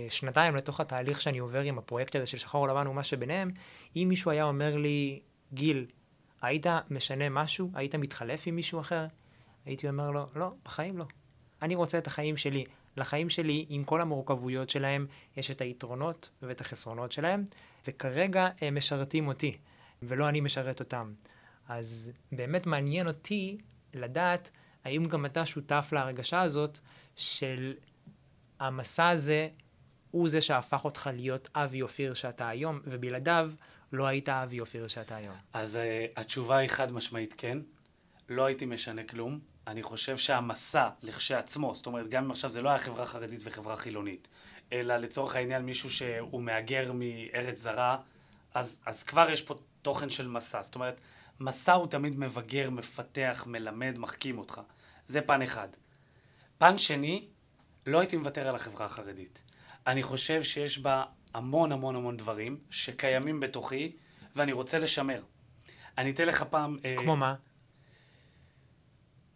שנתיים 0.08 0.56
לתוך 0.56 0.80
התהליך 0.80 1.20
שאני 1.20 1.38
עובר 1.38 1.60
עם 1.60 1.78
הפרויקט 1.78 2.16
הזה 2.16 2.26
של 2.26 2.38
שחור 2.38 2.68
לבן 2.68 2.86
ומה 2.86 3.04
שביניהם, 3.04 3.50
אם 3.96 4.06
מישהו 4.08 4.30
היה 4.30 4.44
אומר 4.44 4.76
לי, 4.76 5.20
גיל, 5.52 5.86
היית 6.42 6.66
משנה 6.90 7.28
משהו? 7.28 7.70
היית 7.74 7.94
מתחלף 7.94 8.42
עם 8.46 8.56
מישהו 8.56 8.80
אחר? 8.80 9.06
הייתי 9.66 9.88
אומר 9.88 10.10
לו, 10.10 10.26
לא, 10.34 10.50
בחיים 10.64 10.98
לא. 10.98 11.04
אני 11.62 11.74
רוצה 11.74 11.98
את 11.98 12.06
החיים 12.06 12.36
שלי. 12.36 12.64
לחיים 12.96 13.30
שלי, 13.30 13.66
עם 13.68 13.84
כל 13.84 14.00
המורכבויות 14.00 14.70
שלהם, 14.70 15.06
יש 15.36 15.50
את 15.50 15.60
היתרונות 15.60 16.30
ואת 16.42 16.60
החסרונות 16.60 17.12
שלהם, 17.12 17.44
וכרגע 17.88 18.48
הם 18.60 18.74
משרתים 18.74 19.28
אותי, 19.28 19.56
ולא 20.02 20.28
אני 20.28 20.40
משרת 20.40 20.80
אותם. 20.80 21.12
אז 21.68 22.12
באמת 22.32 22.66
מעניין 22.66 23.06
אותי 23.06 23.58
לדעת 23.94 24.50
האם 24.84 25.04
גם 25.04 25.26
אתה 25.26 25.46
שותף 25.46 25.90
להרגשה 25.92 26.42
הזאת 26.42 26.78
של 27.16 27.74
המסע 28.60 29.08
הזה 29.08 29.48
הוא 30.14 30.28
זה 30.28 30.40
שהפך 30.40 30.84
אותך 30.84 31.10
להיות 31.12 31.48
אבי 31.54 31.82
אופיר 31.82 32.14
שאתה 32.14 32.48
היום, 32.48 32.80
ובלעדיו 32.84 33.50
לא 33.92 34.06
היית 34.06 34.28
אבי 34.28 34.60
אופיר 34.60 34.88
שאתה 34.88 35.16
היום. 35.16 35.34
אז 35.52 35.76
uh, 35.76 36.20
התשובה 36.20 36.56
היא 36.56 36.68
חד 36.68 36.92
משמעית 36.92 37.34
כן. 37.36 37.58
לא 38.28 38.44
הייתי 38.44 38.66
משנה 38.66 39.04
כלום. 39.04 39.38
אני 39.66 39.82
חושב 39.82 40.16
שהמסע 40.16 40.88
לכשעצמו, 41.02 41.74
זאת 41.74 41.86
אומרת, 41.86 42.08
גם 42.08 42.24
אם 42.24 42.30
עכשיו 42.30 42.50
זה 42.50 42.62
לא 42.62 42.68
היה 42.68 42.78
חברה 42.78 43.06
חרדית 43.06 43.40
וחברה 43.44 43.76
חילונית, 43.76 44.28
אלא 44.72 44.96
לצורך 44.96 45.36
העניין 45.36 45.62
מישהו 45.62 45.90
שהוא 45.90 46.42
מהגר 46.42 46.92
מארץ 46.94 47.58
זרה, 47.58 47.98
אז, 48.54 48.80
אז 48.86 49.02
כבר 49.02 49.30
יש 49.30 49.42
פה 49.42 49.54
תוכן 49.82 50.10
של 50.10 50.28
מסע. 50.28 50.62
זאת 50.62 50.74
אומרת, 50.74 51.00
מסע 51.40 51.72
הוא 51.72 51.86
תמיד 51.86 52.18
מבגר, 52.18 52.70
מפתח, 52.70 53.44
מלמד, 53.46 53.98
מחכים 53.98 54.38
אותך. 54.38 54.60
זה 55.06 55.20
פן 55.20 55.42
אחד. 55.42 55.68
פן 56.58 56.78
שני, 56.78 57.26
לא 57.86 58.00
הייתי 58.00 58.16
מוותר 58.16 58.48
על 58.48 58.54
החברה 58.54 58.86
החרדית. 58.86 59.42
אני 59.86 60.02
חושב 60.02 60.42
שיש 60.42 60.78
בה 60.78 61.04
המון 61.34 61.72
המון 61.72 61.96
המון 61.96 62.16
דברים 62.16 62.58
שקיימים 62.70 63.40
בתוכי, 63.40 63.92
ואני 64.36 64.52
רוצה 64.52 64.78
לשמר. 64.78 65.22
אני 65.98 66.10
אתן 66.10 66.26
לך 66.26 66.42
פעם... 66.42 66.78
אה, 66.84 66.96
כמו 66.96 67.10
אה, 67.10 67.16
מה? 67.16 67.34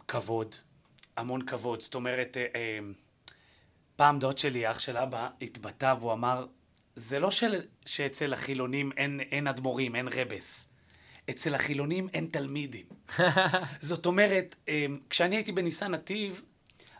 כבוד, 0.08 0.54
המון 1.16 1.42
כבוד. 1.42 1.80
זאת 1.80 1.94
אומרת, 1.94 2.36
אה, 2.36 2.46
אה, 2.54 2.78
פעם 3.96 4.18
דוד 4.18 4.38
שלי, 4.38 4.70
אח 4.70 4.78
של 4.78 4.96
אבא, 4.96 5.28
התבטא 5.42 5.94
והוא 6.00 6.12
אמר, 6.12 6.46
זה 6.96 7.20
לא 7.20 7.30
של, 7.30 7.60
שאצל 7.86 8.32
החילונים 8.32 8.92
אין, 8.96 9.20
אין 9.20 9.46
אדמו"רים, 9.46 9.96
אין 9.96 10.08
רבס. 10.08 10.68
אצל 11.30 11.54
החילונים 11.54 12.08
אין 12.14 12.26
תלמידים. 12.32 12.86
זאת 13.80 14.06
אומרת, 14.06 14.56
אה, 14.68 14.86
כשאני 15.10 15.36
הייתי 15.36 15.52
בניסן 15.52 15.94
נתיב, 15.94 16.42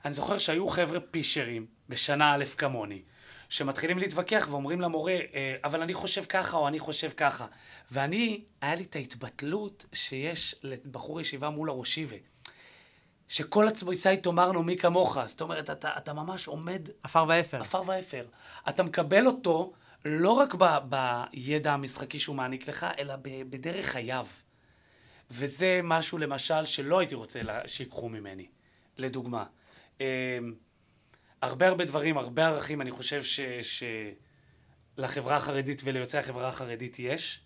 אני 0.05 0.15
זוכר 0.15 0.39
שהיו 0.39 0.69
חבר'ה 0.69 1.01
פישרים 1.01 1.67
בשנה 1.89 2.35
א' 2.35 2.45
כמוני, 2.57 3.03
שמתחילים 3.49 3.99
להתווכח 3.99 4.47
ואומרים 4.51 4.81
למורה, 4.81 5.13
אה, 5.13 5.55
אבל 5.65 5.83
אני 5.83 5.95
חושב 5.95 6.25
ככה 6.25 6.57
או 6.57 6.69
אני 6.69 6.79
חושב 6.79 7.11
ככה. 7.17 7.47
ואני, 7.91 8.45
היה 8.61 8.75
לי 8.75 8.83
את 8.83 8.97
ההתבטלות 8.97 9.87
שיש 9.93 10.55
לבחור 10.63 11.21
ישיבה 11.21 11.51
מול 11.51 11.71
הראשיבה. 11.71 12.17
שכל 13.29 13.69
עצמו 13.69 13.93
יישא 13.93 14.15
תאמרנו 14.17 14.63
מי 14.63 14.77
כמוך. 14.77 15.19
זאת 15.27 15.41
אומרת, 15.41 15.71
אתה, 15.71 15.91
אתה 15.97 16.13
ממש 16.13 16.47
עומד... 16.47 16.89
עפר 17.03 17.25
ואפר. 17.29 17.61
עפר 17.61 17.83
ואפר. 17.87 18.25
אתה 18.69 18.83
מקבל 18.83 19.27
אותו 19.27 19.73
לא 20.05 20.31
רק 20.31 20.55
ב, 20.59 20.65
בידע 20.89 21.73
המשחקי 21.73 22.19
שהוא 22.19 22.37
מעניק 22.37 22.69
לך, 22.69 22.87
אלא 22.99 23.15
ב, 23.17 23.51
בדרך 23.51 23.87
חייו. 23.87 24.27
וזה 25.31 25.81
משהו, 25.85 26.19
למשל, 26.19 26.65
שלא 26.65 26.99
הייתי 26.99 27.15
רוצה 27.15 27.41
שיקחו 27.67 28.09
ממני. 28.09 28.47
לדוגמה. 28.99 29.45
הרבה 31.43 31.69
הרבה 31.69 31.85
דברים, 31.85 32.19
הרבה 32.19 32.47
ערכים, 32.47 32.81
אני 32.81 32.91
חושב 32.91 33.23
ש... 33.23 33.41
שלחברה 34.97 35.37
החרדית 35.37 35.83
וליוצאי 35.85 36.21
החברה 36.21 36.49
החרדית 36.49 36.99
יש. 36.99 37.41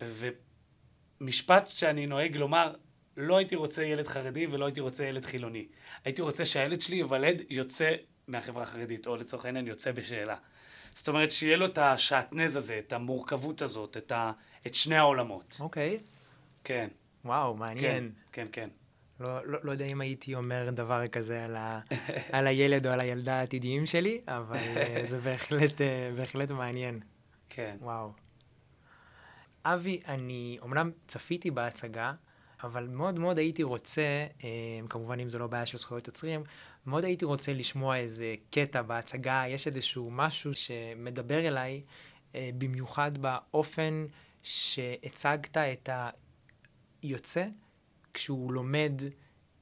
ומשפט 0.00 1.66
שאני 1.66 2.06
נוהג 2.06 2.36
לומר, 2.36 2.74
לא 3.16 3.36
הייתי 3.36 3.56
רוצה 3.56 3.84
ילד 3.84 4.06
חרדי 4.06 4.46
ולא 4.46 4.64
הייתי 4.64 4.80
רוצה 4.80 5.04
ילד 5.04 5.24
חילוני. 5.24 5.66
הייתי 6.04 6.22
רוצה 6.22 6.44
שהילד 6.46 6.80
שלי 6.80 6.96
ייוולד 6.96 7.42
יוצא 7.50 7.94
מהחברה 8.28 8.62
החרדית, 8.62 9.06
או 9.06 9.16
לצורך 9.16 9.44
העניין 9.44 9.66
יוצא 9.66 9.92
בשאלה. 9.92 10.36
זאת 10.94 11.08
אומרת, 11.08 11.30
שיהיה 11.30 11.56
לו 11.56 11.66
את 11.66 11.78
השעטנז 11.78 12.56
הזה, 12.56 12.78
את 12.78 12.92
המורכבות 12.92 13.62
הזאת, 13.62 13.96
את, 13.96 14.12
ה... 14.12 14.32
את 14.66 14.74
שני 14.74 14.96
העולמות. 14.96 15.56
אוקיי. 15.60 15.96
Okay. 15.96 16.08
כן. 16.64 16.88
וואו, 17.24 17.54
מעניין. 17.54 18.10
כן, 18.32 18.44
כן, 18.44 18.46
כן. 18.52 18.68
לא, 19.20 19.46
לא, 19.46 19.58
לא 19.62 19.72
יודע 19.72 19.84
אם 19.84 20.00
הייתי 20.00 20.34
אומר 20.34 20.70
דבר 20.70 21.06
כזה 21.06 21.44
על, 21.44 21.56
ה, 21.56 21.80
על 22.32 22.46
הילד 22.46 22.86
או 22.86 22.92
על 22.92 23.00
הילדה 23.00 23.34
העתידיים 23.34 23.86
שלי, 23.86 24.20
אבל 24.28 24.56
אה, 24.56 25.00
זה 25.04 25.18
בהחלט, 25.20 25.80
אה, 25.80 26.10
בהחלט 26.16 26.50
מעניין. 26.50 27.00
כן. 27.48 27.76
וואו. 27.80 28.12
אבי, 29.64 30.00
אני 30.08 30.58
אומנם 30.62 30.90
צפיתי 31.08 31.50
בהצגה, 31.50 32.12
אבל 32.62 32.86
מאוד 32.86 33.18
מאוד 33.18 33.38
הייתי 33.38 33.62
רוצה, 33.62 34.26
אה, 34.44 34.48
כמובן 34.88 35.20
אם 35.20 35.30
זה 35.30 35.38
לא 35.38 35.46
בעיה 35.46 35.66
של 35.66 35.78
זכויות 35.78 36.06
יוצרים, 36.06 36.42
מאוד 36.86 37.04
הייתי 37.04 37.24
רוצה 37.24 37.52
לשמוע 37.52 37.96
איזה 37.96 38.34
קטע 38.50 38.82
בהצגה, 38.82 39.44
יש 39.48 39.66
איזשהו 39.66 40.10
משהו 40.10 40.54
שמדבר 40.54 41.46
אליי, 41.46 41.82
במיוחד 42.34 43.18
באופן 43.18 44.06
שהצגת 44.42 45.56
את 45.56 45.88
היוצא. 47.02 47.44
כשהוא 48.16 48.52
לומד 48.52 49.02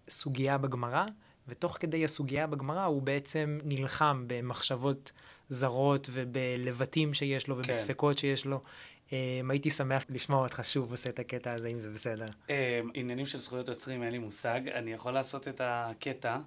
סוגיה 0.08 0.58
בגמרא, 0.58 1.04
ותוך 1.48 1.76
כדי 1.80 2.04
הסוגיה 2.04 2.46
בגמרא 2.46 2.84
הוא 2.84 3.02
בעצם 3.02 3.58
נלחם 3.64 4.24
במחשבות 4.26 5.12
זרות 5.48 6.08
ובלבטים 6.12 7.14
שיש 7.14 7.48
לו 7.48 7.56
ובספקות 7.56 8.16
כן. 8.16 8.20
שיש 8.20 8.46
לו. 8.46 8.60
Um, 9.08 9.12
הייתי 9.50 9.70
שמח 9.70 10.04
לשמוע 10.08 10.42
אותך 10.42 10.60
שוב 10.62 10.90
עושה 10.90 11.10
את 11.10 11.18
הקטע 11.18 11.52
הזה, 11.52 11.68
אם 11.68 11.78
זה 11.78 11.90
בסדר. 11.90 12.26
Um, 12.26 12.50
עניינים 12.94 13.26
של 13.26 13.38
זכויות 13.38 13.68
יוצרים, 13.68 14.02
אין 14.02 14.12
לי 14.12 14.18
מושג. 14.18 14.60
אני 14.68 14.92
יכול 14.92 15.12
לעשות 15.12 15.48
את 15.48 15.60
הקטע. 15.64 16.38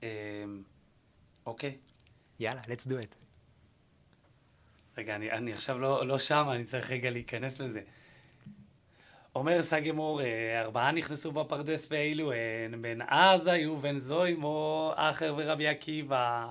Um, 0.00 0.04
אוקיי. 1.46 1.76
יאללה, 2.40 2.60
let's 2.60 2.86
do 2.86 3.04
it. 3.04 3.14
רגע, 4.98 5.16
אני, 5.16 5.30
אני 5.30 5.52
עכשיו 5.52 5.78
לא, 5.78 6.06
לא 6.06 6.18
שם, 6.18 6.46
אני 6.52 6.64
צריך 6.64 6.90
רגע 6.90 7.10
להיכנס 7.10 7.60
לזה. 7.60 7.80
אומר 9.36 9.62
סגמור, 9.62 10.22
אה, 10.22 10.60
ארבעה 10.60 10.92
נכנסו 10.92 11.32
בפרדס 11.32 11.88
ואילו 11.90 12.32
הן, 12.32 12.82
בן 12.82 13.02
עזאי 13.02 13.66
ובן 13.66 13.98
זוימו, 13.98 14.92
אחר 14.96 15.34
ורבי 15.36 15.68
עקיבא. 15.68 16.46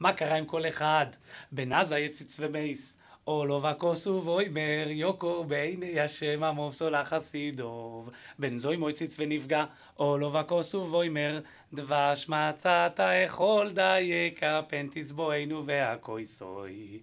מה 0.00 0.12
קרה 0.12 0.36
עם 0.36 0.44
כל 0.44 0.68
אחד? 0.68 1.06
בן 1.52 1.72
עזאי 1.72 2.00
יציץ 2.00 2.36
ומייס. 2.40 2.96
או 3.26 3.46
לא 3.46 3.60
וכוסו 3.62 4.22
ואוימר 4.24 4.86
יוקור 4.88 5.44
בעיני 5.44 6.00
השם 6.00 6.42
עמו 6.42 6.70
פסולה 6.70 7.04
חסידוב. 7.04 8.10
בן 8.38 8.56
זוימו 8.56 8.88
הציץ 8.88 9.16
ונפגע, 9.18 9.64
או 9.98 10.18
לא 10.18 10.30
וכוסו 10.40 10.88
ואוימר 10.90 11.40
דבש 11.72 12.28
מצאת 12.28 13.00
אכול 13.00 13.70
דייקה 13.72 14.60
פן 14.68 14.86
תסבואנו 14.90 15.66
והכויסוי. 15.66 16.98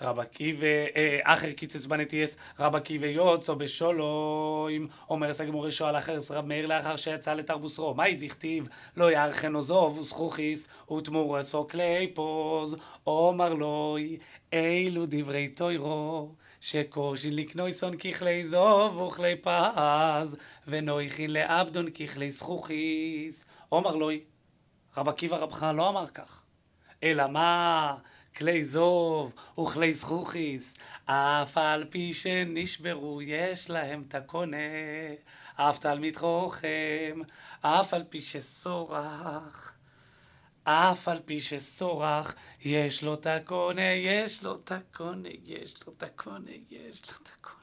רבקי 0.00 0.56
ואחר 0.58 1.52
קיצץ 1.52 1.86
בנטייס, 1.86 2.36
רבקי 2.60 2.98
ויוצו 2.98 3.56
בשולוים, 3.56 4.88
אומר 5.10 5.32
סגמורי 5.32 5.70
שואל 5.70 5.98
אחר 5.98 6.18
רב 6.30 6.46
מאיר 6.46 6.66
לאחר 6.66 6.96
שיצא 6.96 7.34
לתרבוסרו, 7.34 7.94
מהי 7.94 8.14
דכתיב, 8.16 8.68
לא 8.96 9.10
יערכן 9.10 9.54
עוזוב 9.54 9.98
וזכוכיס, 9.98 10.68
ותמור 10.92 11.36
עשו 11.36 11.68
כלי 11.68 12.10
פוז, 12.14 12.76
אומר 13.06 13.54
לוי, 13.54 14.18
אילו 14.56 15.04
דברי 15.06 15.48
תוירו, 15.48 16.34
שקושי 16.60 17.30
לקנויסון 17.30 17.96
ככלי 17.96 18.44
זוב 18.44 18.96
וכלי 18.96 19.36
פז, 19.36 20.36
ונויכין 20.66 21.32
לאבדון 21.32 21.90
ככלי 21.90 22.30
זכוכיס. 22.30 23.46
אומר 23.72 23.96
לוי, 23.96 24.20
רב 24.96 25.08
עקיבא 25.08 25.36
רבך 25.36 25.62
לא 25.74 25.88
אמר 25.88 26.06
כך, 26.06 26.42
אלא 27.02 27.26
מה? 27.26 27.96
כלי 28.36 28.64
זוב 28.64 29.32
וכלי 29.60 29.94
זכוכיס, 29.94 30.74
אף 31.04 31.58
על 31.58 31.84
פי 31.90 32.14
שנשברו 32.14 33.22
יש 33.22 33.70
להם 33.70 34.02
את 34.08 34.14
הקונה, 34.14 34.56
אף 35.56 35.78
תלמיד 35.78 36.16
חוכם, 36.16 37.20
אף 37.60 37.94
על 37.94 38.04
פי 38.08 38.20
שסורח. 38.20 39.75
אף 40.68 41.08
על 41.08 41.20
פי 41.24 41.40
שסורח, 41.40 42.34
יש 42.64 43.02
לו 43.02 43.14
את 43.14 43.26
הקונה, 43.26 43.82
יש 43.82 44.44
לו 44.44 44.56
את 44.56 44.72
הקונה, 44.72 45.28
יש 45.44 45.86
לו 45.86 45.92
את 45.96 46.02
הקונה, 46.02 46.50
יש 46.70 47.02
לו 47.10 47.16
את 47.22 47.28
הקונה. 47.38 47.56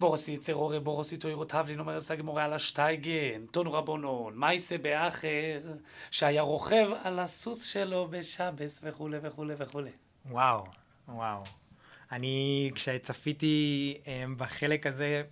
בורסי 0.00 0.38
צרורי 0.38 0.80
בורסי 0.80 1.16
תוירו 1.16 1.44
תבלין 1.44 1.78
אומר 1.78 2.00
סגמורי 2.00 2.42
על 2.42 2.52
השטייגן, 2.52 3.46
טונו 3.50 3.72
רבונון, 3.72 4.38
מייסה 4.38 4.78
באחר, 4.78 5.60
שהיה 6.10 6.42
רוכב 6.42 6.88
על 7.02 7.18
הסוס 7.18 7.64
שלו 7.64 8.08
בשבס 8.10 8.80
וכולי 8.82 9.18
וכולי 9.22 9.54
וכולי. 9.58 9.90
וואו, 10.30 10.64
וואו. 11.08 11.42
אני, 12.12 12.70
כשצפיתי 12.74 13.98
um, 14.04 14.08
בחלק 14.36 14.86
הזה 14.86 15.22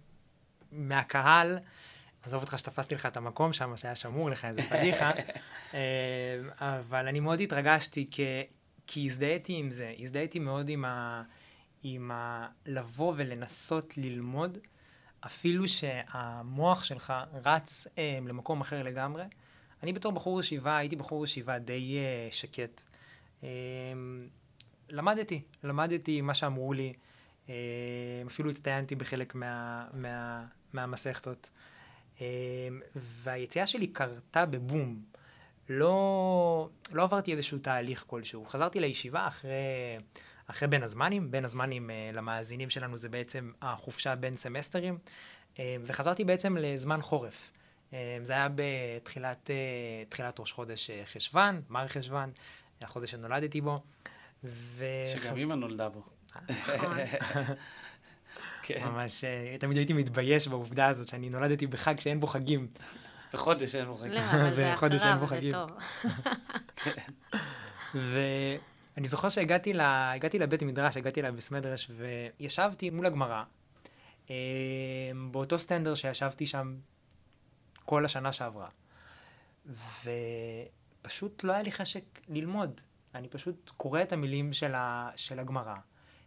מהקהל, 0.73 1.59
עזוב 2.23 2.43
אותך 2.43 2.59
שתפסתי 2.59 2.95
לך 2.95 3.07
את 3.07 3.17
המקום 3.17 3.53
שם, 3.53 3.77
שהיה 3.77 3.95
שמור 3.95 4.31
לך 4.31 4.45
איזה 4.45 4.63
פדיחה, 4.63 5.11
um, 5.11 5.75
אבל 6.61 7.09
אני 7.09 7.21
מאוד 7.21 7.41
התרגשתי, 7.41 8.07
כי, 8.11 8.23
כי 8.87 9.07
הזדהיתי 9.07 9.53
עם 9.53 9.71
זה, 9.71 9.95
הזדהיתי 9.99 10.39
מאוד 10.39 10.69
עם 10.69 10.85
ה... 10.85 11.23
עם 11.83 12.11
ה... 12.11 12.49
לבוא 12.67 13.13
ולנסות 13.17 13.99
ללמוד, 13.99 14.59
אפילו 15.27 15.69
שהמוח 15.69 16.85
שלך 16.85 17.13
רץ 17.45 17.87
אה, 17.99 18.19
למקום 18.27 18.61
אחר 18.61 18.83
לגמרי, 18.83 19.25
אני 19.83 19.93
בתור 19.93 20.13
בחור 20.13 20.41
ישיבה, 20.41 20.77
הייתי 20.77 20.97
בחור 20.97 21.25
ישיבה 21.25 21.59
די 21.59 21.99
uh, 22.31 22.35
שקט. 22.35 22.83
Um, 23.41 23.45
למדתי, 24.89 25.43
למדתי 25.65 26.21
מה 26.21 26.35
שאמרו 26.35 26.73
לי, 26.73 26.93
um, 27.47 27.51
אפילו 28.27 28.51
הצטיינתי 28.51 28.95
בחלק 28.95 29.35
מה, 29.35 29.87
מה, 29.93 30.45
מהמסכתות. 30.73 31.51
Um, 31.53 31.70
והיציאה 32.95 33.67
שלי 33.67 33.87
קרתה 33.87 34.47
בבום. 34.47 35.03
לא, 35.69 36.69
לא 36.93 37.03
עברתי 37.03 37.33
איזשהו 37.33 37.59
תהליך 37.59 38.05
כלשהו. 38.07 38.47
חזרתי 38.47 38.81
לישיבה 38.81 39.29
אחרי, 39.29 39.51
אחרי 40.47 40.69
בין 40.69 40.83
הזמנים, 40.83 41.31
בין 41.31 41.45
הזמנים 41.45 41.91
uh, 41.91 42.17
למאזינים 42.17 42.71
שלנו 42.71 42.97
זה 42.97 43.09
בעצם 43.09 43.53
החופשה 43.63 44.15
בין 44.15 44.37
סמסטרים, 44.37 44.99
uh, 45.55 45.59
וחזרתי 45.87 46.25
בעצם 46.25 46.57
לזמן 46.57 47.03
חורף. 47.03 47.51
Uh, 47.91 47.95
זה 48.23 48.33
היה 48.33 48.49
בתחילת 48.55 49.51
uh, 50.17 50.41
ראש 50.41 50.53
חודש 50.53 50.91
uh, 50.91 51.07
חשוון, 51.15 51.63
מר 51.69 51.89
חשוון, 51.89 52.31
החודש 52.81 53.11
שנולדתי 53.11 53.61
בו. 53.61 53.81
ו... 54.45 54.85
שגם 55.17 55.37
אימא 55.37 55.55
נולדה 55.55 55.89
בו. 55.89 56.03
נכון. 56.49 56.97
כן. 58.63 58.89
ממש, 58.89 59.25
תמיד 59.61 59.77
הייתי 59.77 59.93
מתבייש 59.93 60.49
בעובדה 60.49 60.89
הזאת 60.89 61.09
שאני 61.09 61.31
נולדתי 61.31 61.67
בחג 61.67 62.01
שאין 62.01 62.21
בו 62.21 62.27
חגים. 62.27 62.67
בחודש 63.33 63.75
אין 63.75 63.85
בו 63.85 63.97
חגים. 63.97 64.15
לא, 64.15 64.21
אבל 64.21 64.55
זה 64.55 64.73
הכרה 64.73 64.89
וזה 65.23 65.39
טוב. 65.51 65.71
כן. 66.77 67.13
ואני 67.95 69.07
זוכר 69.07 69.29
שהגעתי 69.29 69.73
לבית 70.39 70.63
מדרש, 70.63 70.97
הגעתי 70.97 71.23
לבית 71.23 71.51
מדרש, 71.53 71.91
וישבתי 72.41 72.91
מול 72.91 73.07
הגמרא, 73.07 73.43
אה, 74.31 74.35
באותו 75.31 75.59
סטנדר 75.59 75.95
שישבתי 75.95 76.47
שם 76.47 76.77
כל 77.85 78.05
השנה 78.05 78.33
שעברה. 78.33 78.69
ופשוט 81.03 81.45
לא 81.45 81.53
היה 81.53 81.63
לי 81.63 81.73
חשק 81.73 82.03
ללמוד. 82.29 82.81
אני 83.15 83.29
פשוט 83.29 83.71
קורא 83.77 84.03
את 84.03 84.13
המילים 84.13 84.53
של, 84.53 84.75
ה, 84.75 85.11
של 85.17 85.39
הגמרא, 85.39 85.75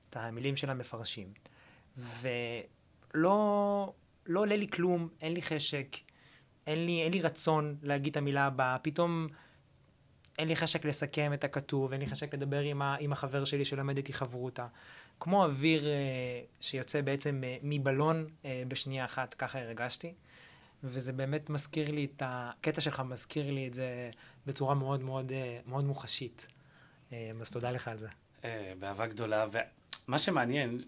את 0.10 0.18
המילים 0.18 0.56
של 0.56 0.70
המפרשים, 0.70 1.34
ולא 1.98 3.94
לא 4.26 4.40
עולה 4.40 4.56
לי 4.56 4.68
כלום, 4.68 5.08
אין 5.22 5.34
לי 5.34 5.42
חשק. 5.42 5.88
אין 6.68 6.86
לי, 6.86 7.02
אין 7.02 7.14
לי 7.14 7.22
רצון 7.22 7.76
להגיד 7.82 8.12
את 8.12 8.18
המילה 8.18 8.46
הבאה, 8.46 8.80
פתאום 8.80 9.28
אין 10.40 10.48
לי 10.48 10.56
חשק 10.56 10.86
לסכם 10.86 11.34
את 11.34 11.44
הכתוב, 11.44 11.92
אין 11.92 12.02
לי 12.02 12.08
חשק 12.08 12.34
לדבר 12.34 12.60
עם, 12.60 12.82
ה, 12.82 12.96
עם 13.00 13.12
החבר 13.12 13.46
שלי 13.46 13.66
שלומד 13.66 13.98
איתי 13.98 14.14
חברותה. 14.14 14.68
כמו 15.20 15.44
אוויר 15.44 15.88
אה, 15.88 15.92
שיוצא 16.62 17.02
בעצם 17.02 17.42
אה, 17.44 17.58
מבלון 17.64 18.28
אה, 18.46 18.64
בשנייה 18.68 19.06
אחת, 19.06 19.34
ככה 19.34 19.60
הרגשתי. 19.60 20.14
וזה 20.84 21.14
באמת 21.14 21.50
מזכיר 21.50 21.92
לי 21.92 22.06
את 22.06 22.24
הקטע 22.26 22.82
שלך, 22.82 23.00
מזכיר 23.00 23.52
לי 23.52 23.68
את 23.68 23.74
זה 23.74 24.12
בצורה 24.46 24.76
מאוד 24.76 25.04
מאוד, 25.04 25.32
אה, 25.32 25.60
מאוד 25.66 25.86
מוחשית. 25.86 26.48
אה, 27.14 27.32
אז 27.42 27.52
תודה 27.52 27.72
לך 27.72 27.88
על 27.88 27.98
זה. 27.98 28.08
אה, 28.44 28.74
באהבה 28.80 29.08
גדולה, 29.08 29.46
ומה 30.08 30.18
שמעניין, 30.18 30.80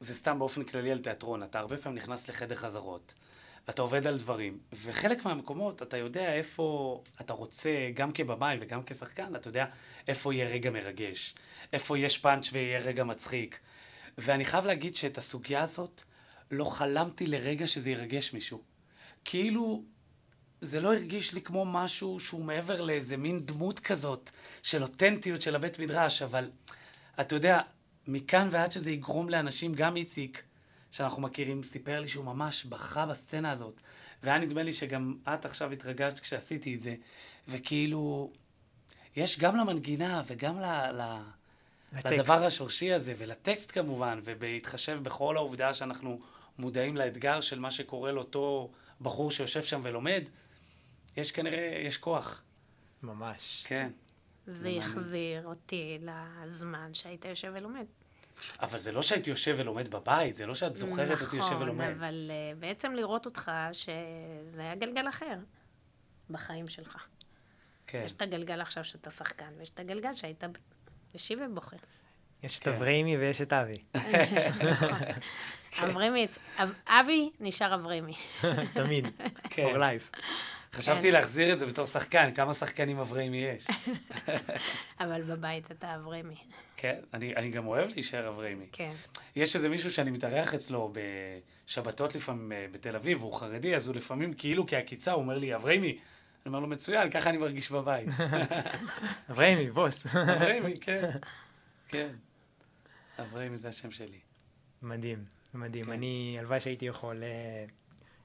זה 0.00 0.14
סתם 0.14 0.38
באופן 0.38 0.64
כללי 0.64 0.92
על 0.92 0.98
תיאטרון, 0.98 1.42
אתה 1.42 1.58
הרבה 1.58 1.76
פעמים 1.76 1.98
נכנס 1.98 2.28
לחדר 2.28 2.54
חזרות. 2.54 3.14
ואתה 3.68 3.82
עובד 3.82 4.06
על 4.06 4.18
דברים. 4.18 4.58
וחלק 4.72 5.24
מהמקומות, 5.24 5.82
אתה 5.82 5.96
יודע 5.96 6.34
איפה 6.34 7.02
אתה 7.20 7.32
רוצה, 7.32 7.70
גם 7.94 8.12
כבמאי 8.12 8.56
וגם 8.60 8.80
כשחקן, 8.86 9.36
אתה 9.36 9.48
יודע 9.48 9.64
איפה 10.08 10.34
יהיה 10.34 10.48
רגע 10.48 10.70
מרגש, 10.70 11.34
איפה 11.72 11.98
יש 11.98 12.18
פאנץ' 12.18 12.50
ויהיה 12.52 12.80
רגע 12.80 13.04
מצחיק. 13.04 13.58
ואני 14.18 14.44
חייב 14.44 14.66
להגיד 14.66 14.96
שאת 14.96 15.18
הסוגיה 15.18 15.62
הזאת, 15.62 16.02
לא 16.50 16.64
חלמתי 16.64 17.26
לרגע 17.26 17.66
שזה 17.66 17.90
ירגש 17.90 18.32
מישהו. 18.32 18.62
כאילו, 19.24 19.82
זה 20.60 20.80
לא 20.80 20.94
הרגיש 20.94 21.34
לי 21.34 21.42
כמו 21.42 21.64
משהו 21.64 22.20
שהוא 22.20 22.44
מעבר 22.44 22.80
לאיזה 22.80 23.16
מין 23.16 23.46
דמות 23.46 23.80
כזאת 23.80 24.30
של 24.62 24.82
אותנטיות 24.82 25.42
של 25.42 25.54
הבית 25.54 25.78
מדרש, 25.78 26.22
אבל 26.22 26.50
אתה 27.20 27.34
יודע, 27.34 27.60
מכאן 28.08 28.48
ועד 28.50 28.72
שזה 28.72 28.90
יגרום 28.90 29.28
לאנשים, 29.28 29.74
גם 29.74 29.96
איציק, 29.96 30.42
שאנחנו 30.90 31.22
מכירים, 31.22 31.62
סיפר 31.62 32.00
לי 32.00 32.08
שהוא 32.08 32.24
ממש 32.24 32.64
בכה 32.64 33.06
בסצנה 33.06 33.50
הזאת. 33.50 33.80
והיה 34.22 34.38
נדמה 34.38 34.62
לי 34.62 34.72
שגם 34.72 35.16
את 35.34 35.44
עכשיו 35.44 35.72
התרגשת 35.72 36.18
כשעשיתי 36.18 36.74
את 36.74 36.80
זה, 36.80 36.94
וכאילו, 37.48 38.32
יש 39.16 39.38
גם 39.38 39.56
למנגינה 39.56 40.22
וגם 40.26 40.60
ל... 40.60 40.64
ל... 40.92 41.20
לדבר 42.04 42.44
השורשי 42.44 42.92
הזה, 42.92 43.14
ולטקסט 43.18 43.72
כמובן, 43.72 44.20
ובהתחשב 44.24 44.98
בכל 45.02 45.36
העובדה 45.36 45.74
שאנחנו 45.74 46.20
מודעים 46.58 46.96
לאתגר 46.96 47.40
של 47.40 47.58
מה 47.58 47.70
שקורה 47.70 48.12
לאותו 48.12 48.70
בחור 49.00 49.30
שיושב 49.30 49.62
שם 49.62 49.80
ולומד, 49.84 50.22
יש 51.16 51.32
כנראה, 51.32 51.82
יש 51.86 51.98
כוח. 51.98 52.42
ממש. 53.02 53.64
כן. 53.66 53.90
זה 54.46 54.68
יחזיר 54.68 55.46
אותי 55.46 55.98
לזמן 56.44 56.94
שהיית 56.94 57.24
יושב 57.24 57.52
ולומד. 57.54 57.84
אבל 58.60 58.78
זה 58.78 58.92
לא 58.92 59.02
שהייתי 59.02 59.30
יושב 59.30 59.54
ולומד 59.58 59.90
בבית, 59.90 60.34
זה 60.34 60.46
לא 60.46 60.54
שאת 60.54 60.76
זוכרת 60.76 61.10
נכון, 61.10 61.26
אותי 61.26 61.36
יושב 61.36 61.56
ולומד. 61.60 61.84
נכון, 61.84 62.04
אבל 62.04 62.30
uh, 62.30 62.60
בעצם 62.60 62.92
לראות 62.92 63.26
אותך 63.26 63.50
שזה 63.72 64.60
היה 64.60 64.74
גלגל 64.74 65.08
אחר 65.08 65.36
בחיים 66.30 66.68
שלך. 66.68 67.06
כן. 67.86 68.02
יש 68.04 68.12
את 68.12 68.22
הגלגל 68.22 68.60
עכשיו 68.60 68.84
שאתה 68.84 69.10
שחקן, 69.10 69.52
ויש 69.58 69.70
את 69.70 69.80
הגלגל 69.80 70.14
שהיית 70.14 70.44
ישיבה 71.14 71.38
בוחר. 71.46 71.76
יש 72.42 72.58
את 72.58 72.64
כן. 72.64 72.70
אבריימי 72.70 73.16
ויש 73.16 73.40
את 73.40 73.52
אבי. 73.52 73.76
נכון. 75.72 75.88
אבריימי, 75.90 76.26
אבי 76.86 77.30
נשאר 77.40 77.74
אבריימי. 77.74 78.14
תמיד, 78.74 79.06
כן. 79.50 79.66
for 79.66 79.76
life. 79.76 80.18
חשבתי 80.72 81.10
להחזיר 81.10 81.52
את 81.52 81.58
זה 81.58 81.66
בתור 81.66 81.86
שחקן, 81.86 82.34
כמה 82.34 82.54
שחקנים 82.54 82.98
אבריימי 82.98 83.36
יש. 83.36 83.66
אבל 85.00 85.22
בבית 85.22 85.70
אתה 85.70 85.94
אבריימי. 85.94 86.34
כן, 86.76 87.00
אני, 87.14 87.36
אני 87.36 87.50
גם 87.50 87.66
אוהב 87.66 87.88
להישאר 87.88 88.28
אבריימי. 88.28 88.66
כן. 88.72 88.92
יש 89.36 89.56
איזה 89.56 89.68
מישהו 89.68 89.90
שאני 89.90 90.10
מתארח 90.10 90.54
אצלו 90.54 90.92
בשבתות 91.64 92.14
לפעמים 92.14 92.52
אה, 92.52 92.66
בתל 92.72 92.96
אביב, 92.96 93.20
והוא 93.20 93.34
חרדי, 93.34 93.76
אז 93.76 93.86
הוא 93.86 93.96
לפעמים 93.96 94.32
כאילו 94.32 94.66
כעקיצה, 94.66 95.12
הוא 95.12 95.22
אומר 95.22 95.38
לי, 95.38 95.54
אבריימי. 95.54 95.88
אני 95.88 95.98
אומר 96.46 96.60
לו, 96.60 96.66
מצוין, 96.66 97.10
ככה 97.10 97.30
אני 97.30 97.38
מרגיש 97.38 97.70
בבית. 97.70 98.08
אבריימי, 99.30 99.70
בוס. 99.70 100.06
אבריימי, 100.06 100.74
כן. 100.80 101.10
כן. 101.88 102.08
אבריימי 103.18 103.56
זה 103.56 103.68
השם 103.68 103.90
שלי. 103.90 104.18
מדהים, 104.82 105.24
מדהים. 105.54 105.84
כן. 105.84 105.92
אני, 105.92 106.36
הלוואי 106.38 106.60
שהייתי 106.60 106.84
יכול... 106.84 107.22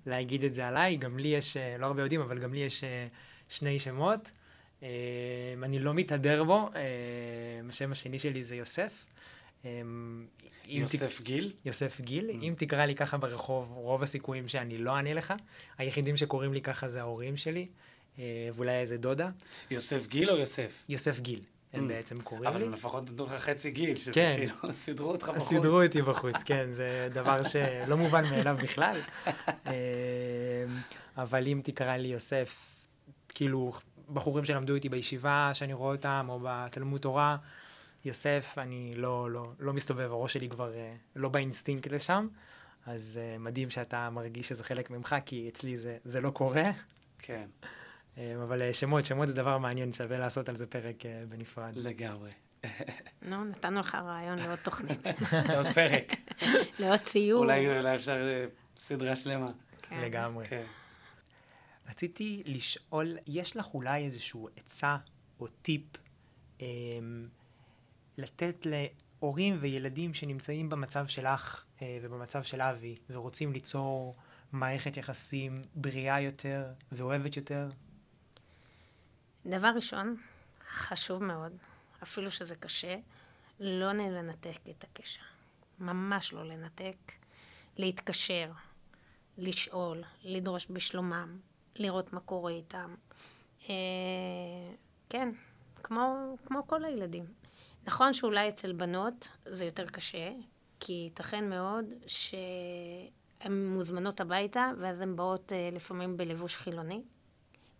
להגיד 0.05 0.43
את 0.43 0.53
זה 0.53 0.67
עליי, 0.67 0.95
גם 0.95 1.17
לי 1.17 1.27
יש, 1.27 1.57
אה, 1.57 1.77
לא 1.77 1.85
הרבה 1.85 2.01
יודעים, 2.01 2.21
אבל 2.21 2.39
גם 2.39 2.53
לי 2.53 2.59
יש 2.59 2.83
אה, 2.83 3.07
שני 3.49 3.79
שמות. 3.79 4.31
אה, 4.83 4.89
אני 5.63 5.79
לא 5.79 5.93
מתהדר 5.93 6.43
בו, 6.43 6.69
השם 7.69 7.91
השני 7.91 8.19
שלי 8.19 8.43
זה 8.43 8.55
יוסף. 8.55 9.05
יוסף 10.65 11.21
ת... 11.21 11.23
גיל? 11.23 11.53
יוסף 11.65 12.01
גיל. 12.01 12.29
Mm. 12.29 12.43
אם 12.43 12.53
תקרא 12.57 12.85
לי 12.85 12.95
ככה 12.95 13.17
ברחוב, 13.17 13.71
רוב 13.71 14.03
הסיכויים 14.03 14.47
שאני 14.47 14.77
לא 14.77 14.95
אענה 14.95 15.13
לך. 15.13 15.33
היחידים 15.77 16.17
שקוראים 16.17 16.53
לי 16.53 16.61
ככה 16.61 16.89
זה 16.89 16.99
ההורים 16.99 17.37
שלי, 17.37 17.67
ואולי 18.53 18.71
איזה 18.71 18.97
דודה. 18.97 19.29
יוסף 19.71 20.07
גיל 20.07 20.31
או 20.31 20.37
יוסף? 20.37 20.83
יוסף 20.89 21.19
גיל. 21.19 21.41
הם 21.73 21.85
mm. 21.85 21.87
בעצם 21.87 22.21
קוראים 22.21 22.43
לי. 22.43 22.49
אבל 22.49 22.73
לפחות 22.73 23.11
נתנו 23.11 23.25
לך 23.25 23.31
חצי 23.31 23.71
גיל, 23.71 23.95
שזה 23.95 24.11
כן. 24.13 24.35
כאילו, 24.37 24.73
סידרו 24.73 25.11
אותך 25.11 25.29
בחוץ. 25.29 25.49
סידרו 25.49 25.83
אותי 25.83 26.01
בחוץ, 26.01 26.43
כן, 26.43 26.67
זה 26.71 27.07
דבר 27.13 27.43
שלא 27.43 27.97
מובן 27.97 28.25
מאליו 28.25 28.57
בכלל. 28.63 28.97
אמ, 29.67 29.73
אבל 31.17 31.47
אם 31.47 31.61
תקרא 31.63 31.97
לי 31.97 32.07
יוסף, 32.07 32.85
כאילו, 33.29 33.73
בחורים 34.13 34.45
שלמדו 34.45 34.75
איתי 34.75 34.89
בישיבה, 34.89 35.51
שאני 35.53 35.73
רואה 35.73 35.95
אותם, 35.95 36.25
או 36.29 36.39
בתלמוד 36.43 37.01
תורה, 37.01 37.37
יוסף, 38.05 38.55
אני 38.57 38.93
לא, 38.95 39.31
לא, 39.31 39.51
לא 39.59 39.73
מסתובב, 39.73 40.11
הראש 40.11 40.33
שלי 40.33 40.49
כבר 40.49 40.73
אה, 40.73 40.93
לא 41.15 41.29
באינסטינקט 41.29 41.91
לשם, 41.91 42.27
אז 42.85 43.19
uh, 43.19 43.39
מדהים 43.39 43.69
שאתה 43.69 44.09
מרגיש 44.09 44.47
שזה 44.47 44.63
חלק 44.63 44.89
ממך, 44.89 45.15
כי 45.25 45.49
אצלי 45.49 45.77
זה, 45.77 45.97
זה 46.05 46.21
לא 46.21 46.29
קורה. 46.29 46.71
כן. 47.19 47.45
אה, 48.17 48.33
אבל 48.43 48.61
אה, 48.61 48.73
שמות, 48.73 49.05
שמות 49.05 49.27
זה 49.27 49.35
דבר 49.35 49.57
מעניין, 49.57 49.91
שווה 49.91 50.17
לעשות 50.17 50.49
על 50.49 50.55
זה 50.55 50.67
פרק 50.67 51.05
אה, 51.05 51.23
בנפרד. 51.29 51.77
לגמרי. 51.77 52.29
נו, 53.21 53.45
נתנו 53.45 53.79
לך 53.79 53.95
רעיון 53.95 54.39
לעוד 54.39 54.59
תוכנית. 54.63 54.99
לעוד 55.49 55.65
פרק. 55.65 56.13
לעוד 56.79 56.99
ציור. 56.99 57.43
אולי 57.43 57.95
אפשר 57.95 58.45
סדרה 58.77 59.15
שלמה. 59.15 59.47
כן. 59.81 60.01
לגמרי. 60.01 60.45
כן. 60.45 60.63
רציתי 61.89 62.43
לשאול, 62.45 63.17
יש 63.27 63.57
לך 63.57 63.73
אולי 63.73 64.05
איזשהו 64.05 64.49
עצה 64.55 64.97
או 65.39 65.47
טיפ 65.47 65.83
אמ, 66.61 67.27
לתת 68.17 68.65
להורים 68.65 69.57
וילדים 69.59 70.13
שנמצאים 70.13 70.69
במצב 70.69 71.07
שלך 71.07 71.65
אה, 71.81 71.97
ובמצב 72.01 72.43
של 72.43 72.61
אבי, 72.61 72.95
ורוצים 73.09 73.53
ליצור 73.53 74.15
מערכת 74.51 74.97
יחסים 74.97 75.61
בריאה 75.75 76.21
יותר 76.21 76.65
ואוהבת 76.91 77.37
יותר? 77.37 77.69
דבר 79.45 79.71
ראשון, 79.75 80.17
חשוב 80.69 81.23
מאוד, 81.23 81.51
אפילו 82.03 82.31
שזה 82.31 82.55
קשה, 82.55 82.95
לא 83.59 83.93
לנתק 83.93 84.57
את 84.69 84.83
הקשר. 84.83 85.21
ממש 85.79 86.33
לא 86.33 86.43
לנתק. 86.43 86.95
להתקשר, 87.77 88.51
לשאול, 89.37 90.03
לדרוש 90.23 90.67
בשלומם, 90.69 91.39
לראות 91.75 92.13
מה 92.13 92.19
קורה 92.19 92.51
איתם. 92.51 92.95
אה, 93.69 93.75
כן, 95.09 95.29
כמו, 95.83 96.35
כמו 96.45 96.67
כל 96.67 96.85
הילדים. 96.85 97.25
נכון 97.87 98.13
שאולי 98.13 98.49
אצל 98.49 98.73
בנות 98.73 99.27
זה 99.45 99.65
יותר 99.65 99.85
קשה, 99.85 100.31
כי 100.79 100.93
ייתכן 100.93 101.49
מאוד 101.49 101.85
שהן 102.07 103.67
מוזמנות 103.67 104.21
הביתה, 104.21 104.71
ואז 104.79 105.01
הן 105.01 105.15
באות 105.15 105.53
אה, 105.53 105.69
לפעמים 105.71 106.17
בלבוש 106.17 106.55
חילוני, 106.55 107.01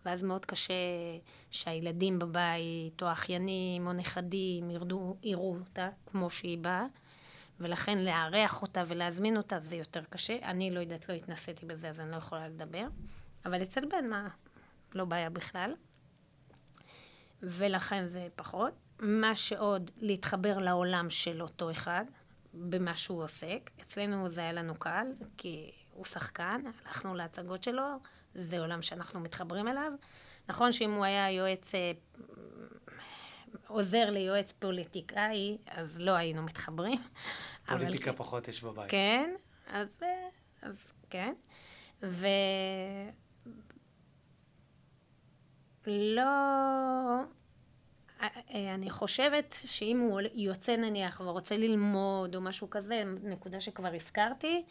ואז 0.04 0.22
מאוד 0.22 0.46
קשה 0.46 0.74
שהילדים 1.50 2.18
בבית, 2.18 3.02
או 3.02 3.12
אחיינים, 3.12 3.86
או 3.86 3.92
נכדים, 3.92 4.70
ירדו, 4.70 5.16
יראו 5.22 5.56
אותה 5.56 5.88
כמו 6.06 6.30
שהיא 6.30 6.58
באה, 6.58 6.86
ולכן 7.60 7.98
לארח 7.98 8.62
אותה 8.62 8.82
ולהזמין 8.86 9.36
אותה 9.36 9.58
זה 9.58 9.76
יותר 9.76 10.04
קשה. 10.04 10.36
אני 10.42 10.70
לא 10.70 10.80
יודעת, 10.80 11.08
לא 11.08 11.14
התנסיתי 11.14 11.66
בזה, 11.66 11.88
אז 11.88 12.00
אני 12.00 12.10
לא 12.10 12.16
יכולה 12.16 12.48
לדבר. 12.48 12.86
אבל 13.44 13.62
אצל 13.62 13.84
בן, 13.86 14.08
מה? 14.10 14.28
לא 14.94 15.04
בעיה 15.04 15.30
בכלל. 15.30 15.74
ולכן 17.42 18.06
זה 18.06 18.28
פחות. 18.36 18.72
מה 18.98 19.36
שעוד, 19.36 19.90
להתחבר 19.96 20.58
לעולם 20.58 21.10
של 21.10 21.42
אותו 21.42 21.70
אחד, 21.70 22.04
במה 22.54 22.96
שהוא 22.96 23.22
עוסק. 23.22 23.70
אצלנו 23.82 24.28
זה 24.28 24.40
היה 24.40 24.52
לנו 24.52 24.74
קל, 24.74 25.06
כי 25.36 25.70
הוא 25.90 26.04
שחקן, 26.04 26.62
הלכנו 26.84 27.14
להצגות 27.14 27.62
שלו, 27.62 27.86
זה 28.34 28.60
עולם 28.60 28.82
שאנחנו 28.82 29.20
מתחברים 29.20 29.68
אליו. 29.68 29.92
נכון 30.48 30.72
שאם 30.72 30.92
הוא 30.92 31.04
היה 31.04 31.30
יועץ, 31.30 31.74
אה, 31.74 31.92
עוזר 33.66 34.10
ליועץ 34.10 34.52
פוליטיקאי, 34.52 35.58
אז 35.66 36.00
לא 36.00 36.12
היינו 36.12 36.42
מתחברים. 36.42 36.98
פוליטיקה 37.66 38.10
אבל... 38.10 38.18
פחות 38.18 38.48
יש 38.48 38.62
בבית. 38.62 38.90
כן, 38.90 39.34
אז, 39.66 40.00
אה, 40.02 40.28
אז 40.62 40.92
כן. 41.10 41.34
ו... 42.02 42.26
לא... 45.86 46.22
אה, 48.22 48.74
אני 48.74 48.90
חושבת 48.90 49.56
שאם 49.66 49.98
הוא 49.98 50.20
יוצא 50.34 50.76
נניח 50.76 51.20
ורוצה 51.20 51.56
ללמוד 51.56 52.34
או 52.34 52.40
משהו 52.40 52.70
כזה, 52.70 53.02
נקודה 53.22 53.60
שכבר 53.60 53.94
הזכרתי, 53.94 54.64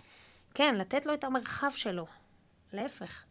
כן, 0.54 0.76
לתת 0.76 1.06
לו 1.06 1.14
את 1.14 1.24
המרחב 1.24 1.72
שלו. 1.76 2.06
להפך. 2.74 3.24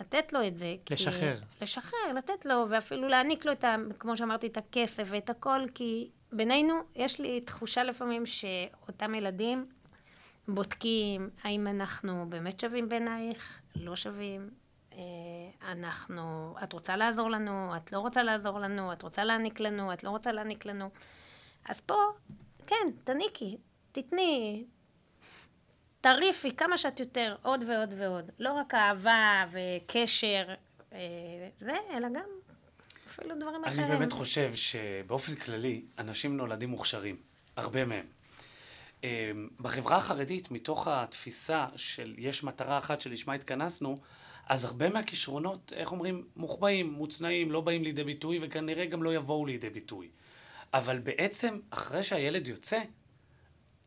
לתת 0.00 0.32
לו 0.32 0.46
את 0.46 0.58
זה. 0.58 0.76
לשחרר. 0.90 1.36
כי... 1.36 1.64
לשחרר, 1.64 2.12
לתת 2.16 2.46
לו, 2.46 2.66
ואפילו 2.70 3.08
להעניק 3.08 3.44
לו 3.44 3.52
את 3.52 3.64
ה... 3.64 3.76
כמו 3.98 4.16
שאמרתי, 4.16 4.46
את 4.46 4.56
הכסף 4.56 5.04
ואת 5.06 5.30
הכל, 5.30 5.60
כי 5.74 6.10
בינינו, 6.32 6.74
יש 6.96 7.20
לי 7.20 7.40
תחושה 7.40 7.84
לפעמים 7.84 8.26
שאותם 8.26 9.14
ילדים 9.14 9.66
בודקים 10.48 11.30
האם 11.42 11.66
אנחנו 11.66 12.26
באמת 12.28 12.60
שווים 12.60 12.88
בעינייך, 12.88 13.60
לא 13.76 13.96
שווים, 13.96 14.50
אה, 14.92 15.72
אנחנו, 15.72 16.54
את 16.62 16.72
רוצה 16.72 16.96
לעזור 16.96 17.30
לנו, 17.30 17.76
את 17.76 17.92
לא 17.92 17.98
רוצה 17.98 18.22
לעזור 18.22 18.60
לנו, 18.60 18.92
את 18.92 19.02
רוצה 19.02 19.24
להעניק 19.24 19.60
לנו, 19.60 19.92
את 19.92 20.04
לא 20.04 20.10
רוצה 20.10 20.32
להעניק 20.32 20.66
לנו. 20.66 20.90
אז 21.68 21.80
פה, 21.80 21.94
כן, 22.66 22.90
תניקי, 23.04 23.56
תתני, 23.92 24.64
תריפי 26.00 26.56
כמה 26.56 26.78
שאת 26.78 27.00
יותר, 27.00 27.36
עוד 27.42 27.64
ועוד 27.68 27.94
ועוד. 27.98 28.30
לא 28.38 28.52
רק 28.52 28.74
אהבה 28.74 29.44
וקשר, 29.50 30.54
אה, 30.92 30.98
זה, 31.60 31.76
אלא 31.90 32.08
גם 32.08 32.24
אפילו 33.06 33.36
דברים 33.36 33.64
אני 33.64 33.72
אחרים. 33.72 33.86
אני 33.86 33.96
באמת 33.96 34.12
חושב 34.12 34.54
שבאופן 34.54 35.34
כללי, 35.34 35.82
אנשים 35.98 36.36
נולדים 36.36 36.68
מוכשרים, 36.68 37.16
הרבה 37.56 37.84
מהם. 37.84 38.06
אה, 39.04 39.30
בחברה 39.60 39.96
החרדית, 39.96 40.50
מתוך 40.50 40.88
התפיסה 40.88 41.66
של 41.76 42.14
יש 42.18 42.44
מטרה 42.44 42.78
אחת 42.78 43.00
שלשמה 43.00 43.34
התכנסנו, 43.34 43.96
אז 44.48 44.64
הרבה 44.64 44.88
מהכישרונות, 44.88 45.72
איך 45.76 45.92
אומרים, 45.92 46.24
מוחבאים, 46.36 46.92
מוצנעים, 46.92 47.52
לא 47.52 47.60
באים 47.60 47.82
לידי 47.84 48.04
ביטוי, 48.04 48.38
וכנראה 48.42 48.86
גם 48.86 49.02
לא 49.02 49.14
יבואו 49.14 49.46
לידי 49.46 49.70
ביטוי. 49.70 50.08
אבל 50.74 50.98
בעצם, 50.98 51.60
אחרי 51.70 52.02
שהילד 52.02 52.48
יוצא, 52.48 52.80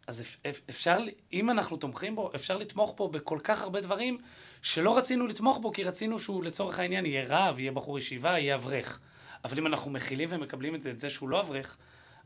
אז 0.08 0.24
אפשר, 0.70 0.98
אם 1.34 1.50
אנחנו 1.50 1.78
תומכים 1.78 2.16
בו, 2.16 2.32
אפשר 2.36 2.58
לתמוך 2.58 2.94
בו 2.98 3.08
בכל 3.08 3.40
כך 3.44 3.62
הרבה 3.62 3.82
דברים 3.82 4.18
שלא 4.62 4.98
רצינו 4.98 5.28
לתמוך 5.28 5.58
בו, 5.58 5.72
כי 5.72 5.84
רצינו 5.84 6.20
שהוא 6.20 6.44
לצורך 6.44 6.80
העניין 6.80 7.06
יהיה 7.06 7.26
רב, 7.28 7.60
יהיה 7.60 7.72
בחור 7.72 7.98
ישיבה, 7.98 8.30
יהיה 8.30 8.56
אברך. 8.56 9.00
אבל 9.46 9.58
אם 9.58 9.68
אנחנו 9.68 9.92
מכילים 9.92 10.30
ומקבלים 10.32 10.76
את 10.76 10.82
זה, 10.82 10.92
את 10.92 11.00
זה 11.00 11.10
שהוא 11.10 11.30
לא 11.30 11.40
אברך, 11.40 11.78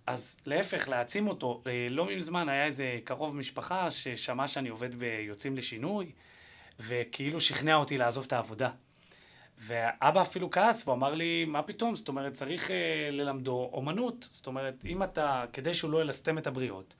אז 0.07 0.37
להפך, 0.45 0.89
להעצים 0.89 1.27
אותו. 1.27 1.61
אה, 1.67 1.87
לא 1.89 2.05
מזמן 2.15 2.49
היה 2.49 2.65
איזה 2.65 2.99
קרוב 3.03 3.35
משפחה 3.35 3.91
ששמע 3.91 4.47
שאני 4.47 4.69
עובד 4.69 4.95
ביוצאים 4.95 5.57
לשינוי, 5.57 6.11
וכאילו 6.79 7.41
שכנע 7.41 7.75
אותי 7.75 7.97
לעזוב 7.97 8.23
את 8.27 8.33
העבודה. 8.33 8.69
ואבא 9.57 10.21
אפילו 10.21 10.51
כעס, 10.51 10.83
והוא 10.83 10.95
אמר 10.95 11.13
לי, 11.13 11.45
מה 11.45 11.61
פתאום? 11.61 11.95
זאת 11.95 12.07
אומרת, 12.07 12.33
צריך 12.33 12.71
אה, 12.71 13.09
ללמדו 13.11 13.69
אומנות. 13.73 14.27
זאת 14.31 14.47
אומרת, 14.47 14.85
אם 14.85 15.03
אתה, 15.03 15.45
כדי 15.53 15.73
שהוא 15.73 15.91
לא 15.91 16.01
ילסתם 16.01 16.37
את 16.37 16.47
הבריות, 16.47 16.95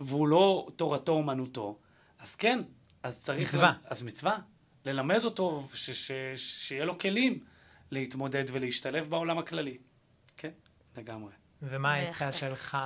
והוא 0.00 0.28
לא 0.28 0.66
תורתו 0.76 1.12
אומנותו, 1.12 1.78
אז 2.18 2.34
כן, 2.34 2.62
אז 3.02 3.20
צריך... 3.20 3.48
מצווה. 3.48 3.72
אז 3.84 4.02
מצווה. 4.02 4.38
ללמד 4.84 5.24
אותו, 5.24 5.68
ש, 5.74 5.90
ש, 5.90 6.12
ש, 6.12 6.68
שיהיה 6.68 6.84
לו 6.84 6.98
כלים 6.98 7.44
להתמודד 7.90 8.44
ולהשתלב 8.52 9.10
בעולם 9.10 9.38
הכללי. 9.38 9.78
כן, 10.36 10.50
לגמרי. 10.96 11.32
ומה 11.62 11.94
העצה 11.94 12.32
שלך 12.32 12.78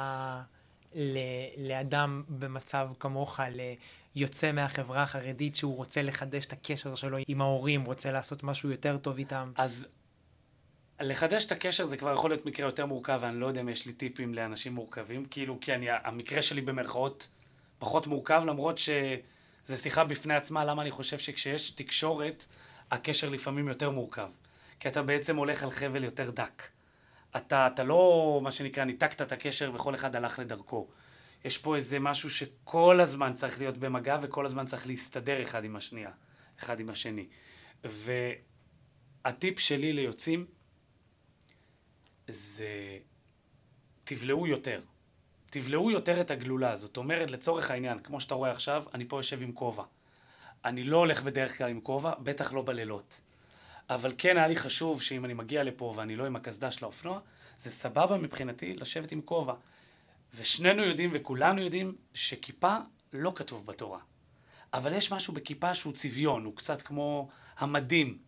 ל, 0.94 1.18
לאדם 1.56 2.22
במצב 2.28 2.88
כמוך, 3.00 3.40
ליוצא 4.14 4.52
מהחברה 4.52 5.02
החרדית 5.02 5.56
שהוא 5.56 5.76
רוצה 5.76 6.02
לחדש 6.02 6.46
את 6.46 6.52
הקשר 6.52 6.94
שלו 6.94 7.18
עם 7.28 7.40
ההורים, 7.40 7.82
רוצה 7.82 8.12
לעשות 8.12 8.42
משהו 8.42 8.70
יותר 8.70 8.98
טוב 8.98 9.18
איתם? 9.18 9.52
אז 9.56 9.86
לחדש 11.00 11.44
את 11.44 11.52
הקשר 11.52 11.84
זה 11.84 11.96
כבר 11.96 12.12
יכול 12.12 12.30
להיות 12.30 12.46
מקרה 12.46 12.66
יותר 12.66 12.86
מורכב, 12.86 13.18
ואני 13.22 13.40
לא 13.40 13.46
יודע 13.46 13.60
אם 13.60 13.68
יש 13.68 13.86
לי 13.86 13.92
טיפים 13.92 14.34
לאנשים 14.34 14.72
מורכבים, 14.72 15.24
כאילו, 15.24 15.58
כי 15.60 15.74
אני, 15.74 15.86
המקרה 15.90 16.42
שלי 16.42 16.60
במרכאות 16.60 17.28
פחות 17.78 18.06
מורכב, 18.06 18.42
למרות 18.46 18.78
שזה 18.78 19.76
שיחה 19.76 20.04
בפני 20.04 20.34
עצמה, 20.34 20.64
למה 20.64 20.82
אני 20.82 20.90
חושב 20.90 21.18
שכשיש 21.18 21.70
תקשורת, 21.70 22.46
הקשר 22.90 23.28
לפעמים 23.28 23.68
יותר 23.68 23.90
מורכב. 23.90 24.28
כי 24.80 24.88
אתה 24.88 25.02
בעצם 25.02 25.36
הולך 25.36 25.62
על 25.62 25.70
חבל 25.70 26.04
יותר 26.04 26.30
דק. 26.30 26.62
אתה, 27.36 27.66
אתה 27.66 27.84
לא, 27.84 28.40
מה 28.42 28.50
שנקרא, 28.50 28.84
ניתקת 28.84 29.22
את 29.22 29.32
הקשר 29.32 29.70
וכל 29.74 29.94
אחד 29.94 30.16
הלך 30.16 30.38
לדרכו. 30.38 30.88
יש 31.44 31.58
פה 31.58 31.76
איזה 31.76 31.98
משהו 31.98 32.30
שכל 32.30 33.00
הזמן 33.00 33.34
צריך 33.34 33.58
להיות 33.58 33.78
במגע 33.78 34.18
וכל 34.22 34.46
הזמן 34.46 34.66
צריך 34.66 34.86
להסתדר 34.86 35.42
אחד 35.42 35.64
עם 35.64 35.76
השנייה, 35.76 36.10
אחד 36.58 36.80
עם 36.80 36.90
השני. 36.90 37.26
והטיפ 39.24 39.58
שלי 39.58 39.92
ליוצאים 39.92 40.46
זה 42.30 42.98
תבלעו 44.04 44.46
יותר. 44.46 44.80
תבלעו 45.50 45.90
יותר 45.90 46.20
את 46.20 46.30
הגלולה. 46.30 46.76
זאת 46.76 46.96
אומרת, 46.96 47.30
לצורך 47.30 47.70
העניין, 47.70 47.98
כמו 47.98 48.20
שאתה 48.20 48.34
רואה 48.34 48.50
עכשיו, 48.50 48.84
אני 48.94 49.04
פה 49.08 49.18
יושב 49.18 49.42
עם 49.42 49.52
כובע. 49.52 49.84
אני 50.64 50.84
לא 50.84 50.96
הולך 50.96 51.22
בדרך 51.22 51.58
כלל 51.58 51.70
עם 51.70 51.80
כובע, 51.80 52.12
בטח 52.22 52.52
לא 52.52 52.62
בלילות. 52.62 53.20
אבל 53.90 54.12
כן 54.18 54.36
היה 54.36 54.48
לי 54.48 54.56
חשוב 54.56 55.02
שאם 55.02 55.24
אני 55.24 55.34
מגיע 55.34 55.64
לפה 55.64 55.94
ואני 55.96 56.16
לא 56.16 56.26
עם 56.26 56.36
הקסדה 56.36 56.70
של 56.70 56.84
האופנוע, 56.84 57.20
זה 57.58 57.70
סבבה 57.70 58.16
מבחינתי 58.16 58.74
לשבת 58.74 59.12
עם 59.12 59.20
כובע. 59.20 59.54
ושנינו 60.36 60.84
יודעים 60.84 61.10
וכולנו 61.12 61.62
יודעים 61.62 61.94
שכיפה 62.14 62.76
לא 63.12 63.32
כתוב 63.36 63.66
בתורה. 63.66 63.98
אבל 64.74 64.92
יש 64.92 65.12
משהו 65.12 65.34
בכיפה 65.34 65.74
שהוא 65.74 65.92
צביון, 65.92 66.44
הוא 66.44 66.56
קצת 66.56 66.82
כמו 66.82 67.28
המדים. 67.58 68.18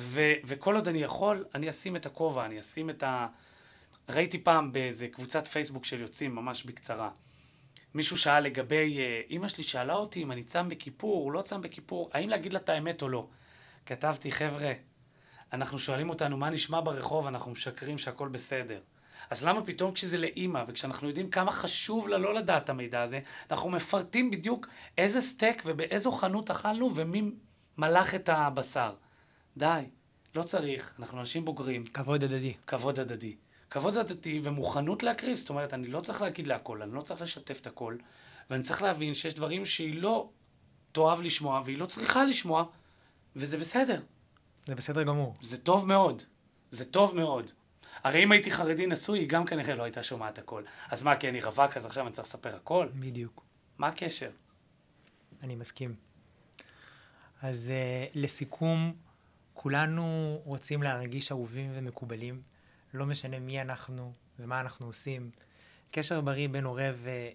ו- 0.00 0.34
וכל 0.44 0.74
עוד 0.74 0.88
אני 0.88 1.02
יכול, 1.02 1.44
אני 1.54 1.70
אשים 1.70 1.96
את 1.96 2.06
הכובע, 2.06 2.44
אני 2.44 2.60
אשים 2.60 2.90
את 2.90 3.02
ה... 3.02 3.26
ראיתי 4.08 4.38
פעם 4.38 4.72
באיזה 4.72 5.08
קבוצת 5.08 5.48
פייסבוק 5.48 5.84
של 5.84 6.00
יוצאים, 6.00 6.34
ממש 6.34 6.64
בקצרה. 6.64 7.10
מישהו 7.94 8.16
שאל 8.18 8.40
לגבי, 8.40 8.98
אה, 8.98 9.20
אימא 9.30 9.48
שלי 9.48 9.64
שאלה 9.64 9.94
אותי 9.94 10.22
אם 10.22 10.32
אני 10.32 10.44
צם 10.44 10.68
בכיפור, 10.68 11.32
לא 11.32 11.42
צם 11.42 11.62
בכיפור, 11.62 12.10
האם 12.12 12.28
להגיד 12.28 12.52
לה 12.52 12.58
את 12.58 12.68
האמת 12.68 13.02
או 13.02 13.08
לא. 13.08 13.26
כתבתי, 13.86 14.32
חבר'ה, 14.32 14.72
אנחנו 15.52 15.78
שואלים 15.78 16.10
אותנו 16.10 16.36
מה 16.36 16.50
נשמע 16.50 16.80
ברחוב, 16.80 17.26
אנחנו 17.26 17.50
משקרים 17.50 17.98
שהכל 17.98 18.28
בסדר. 18.28 18.80
אז 19.30 19.44
למה 19.44 19.64
פתאום 19.64 19.92
כשזה 19.92 20.18
לאימא, 20.18 20.64
וכשאנחנו 20.68 21.08
יודעים 21.08 21.30
כמה 21.30 21.52
חשוב 21.52 22.08
לה 22.08 22.18
לא 22.18 22.34
לדעת 22.34 22.64
את 22.64 22.70
המידע 22.70 23.02
הזה, 23.02 23.20
אנחנו 23.50 23.70
מפרטים 23.70 24.30
בדיוק 24.30 24.66
איזה 24.98 25.20
סטייק 25.20 25.62
ובאיזו 25.66 26.12
חנות 26.12 26.50
אכלנו 26.50 26.94
ומי 26.94 27.30
מלך 27.78 28.14
את 28.14 28.28
הבשר. 28.28 28.94
די, 29.60 29.84
לא 30.34 30.42
צריך, 30.42 30.94
אנחנו 30.98 31.20
אנשים 31.20 31.44
בוגרים. 31.44 31.84
כבוד 31.84 32.24
הדדי. 32.24 32.54
כבוד 32.66 32.98
הדדי. 33.00 33.36
כבוד 33.70 33.96
הדדי 33.96 34.40
ומוכנות 34.42 35.02
להקריב, 35.02 35.36
זאת 35.36 35.50
אומרת, 35.50 35.74
אני 35.74 35.86
לא 35.86 36.00
צריך 36.00 36.22
להגיד 36.22 36.46
להכל, 36.46 36.82
אני 36.82 36.92
לא 36.94 37.00
צריך 37.00 37.22
לשתף 37.22 37.60
את 37.60 37.66
הכל, 37.66 37.96
ואני 38.50 38.62
צריך 38.62 38.82
להבין 38.82 39.14
שיש 39.14 39.34
דברים 39.34 39.64
שהיא 39.64 40.02
לא 40.02 40.30
תאהב 40.92 41.22
לשמוע, 41.22 41.62
והיא 41.64 41.78
לא 41.78 41.86
צריכה 41.86 42.24
לשמוע, 42.24 42.64
וזה 43.36 43.58
בסדר. 43.58 44.00
זה 44.66 44.74
בסדר 44.74 45.02
גמור. 45.02 45.34
זה 45.40 45.58
טוב 45.58 45.88
מאוד. 45.88 46.22
זה 46.70 46.84
טוב 46.84 47.16
מאוד. 47.16 47.50
הרי 48.04 48.24
אם 48.24 48.32
הייתי 48.32 48.50
חרדי 48.50 48.86
נשוי, 48.86 49.18
היא 49.18 49.28
גם 49.28 49.44
כנראה 49.46 49.74
לא 49.74 49.82
הייתה 49.82 50.02
שומעת 50.02 50.38
הכל. 50.38 50.62
אז 50.88 51.02
מה, 51.02 51.16
כי 51.16 51.28
אני 51.28 51.40
רווק, 51.40 51.76
אז 51.76 51.86
עכשיו 51.86 52.06
אני 52.06 52.12
צריך 52.12 52.28
לספר 52.28 52.56
הכל? 52.56 52.88
בדיוק. 52.94 53.44
מה 53.78 53.88
הקשר? 53.88 54.30
אני 55.42 55.54
מסכים. 55.54 55.94
אז 57.42 57.72
uh, 57.72 58.10
לסיכום, 58.14 58.92
כולנו 59.54 60.40
רוצים 60.44 60.82
להרגיש 60.82 61.32
אהובים 61.32 61.70
ומקובלים, 61.74 62.42
לא 62.94 63.06
משנה 63.06 63.38
מי 63.38 63.60
אנחנו 63.60 64.12
ומה 64.38 64.60
אנחנו 64.60 64.86
עושים. 64.86 65.30
קשר 65.90 66.20
בריא 66.20 66.48
בין 66.48 66.64
הורה 66.64 66.90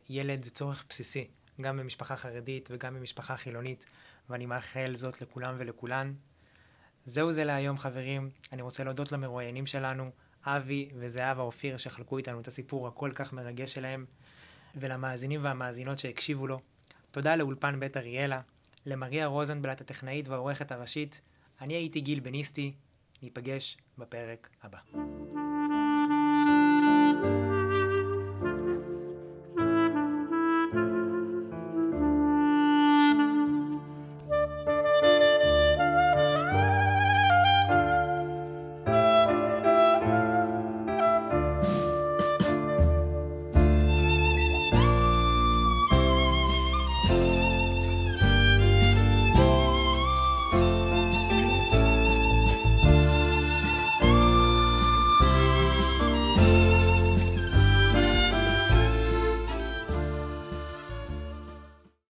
וילד 0.09 0.43
זה 0.43 0.51
צורך 0.51 0.85
בסיסי, 0.89 1.27
גם 1.61 1.77
במשפחה 1.77 2.15
חרדית 2.15 2.69
וגם 2.71 2.95
במשפחה 2.95 3.37
חילונית, 3.37 3.85
ואני 4.29 4.45
מאחל 4.45 4.95
זאת 4.95 5.21
לכולם 5.21 5.55
ולכולן. 5.57 6.13
זהו 7.05 7.31
זה 7.31 7.43
להיום 7.43 7.77
חברים, 7.77 8.29
אני 8.51 8.61
רוצה 8.61 8.83
להודות 8.83 9.11
למרואיינים 9.11 9.65
שלנו, 9.65 10.11
אבי 10.45 10.89
וזהבה 10.95 11.41
אופיר 11.41 11.77
שחלקו 11.77 12.17
איתנו 12.17 12.39
את 12.39 12.47
הסיפור 12.47 12.87
הכל 12.87 13.11
כך 13.15 13.33
מרגש 13.33 13.73
שלהם, 13.73 14.05
ולמאזינים 14.75 15.43
והמאזינות 15.43 15.99
שהקשיבו 15.99 16.47
לו. 16.47 16.59
תודה 17.11 17.35
לאולפן 17.35 17.79
בית 17.79 17.97
אריאלה, 17.97 18.41
למריה 18.85 19.25
רוזנבלט 19.25 19.81
הטכנאית 19.81 20.27
והעורכת 20.27 20.71
הראשית. 20.71 21.21
אני 21.61 21.73
הייתי 21.73 22.01
גיל 22.01 22.19
בניסטי, 22.19 22.73
ניפגש 23.23 23.77
בפרק 23.97 24.49
הבא. 24.63 25.44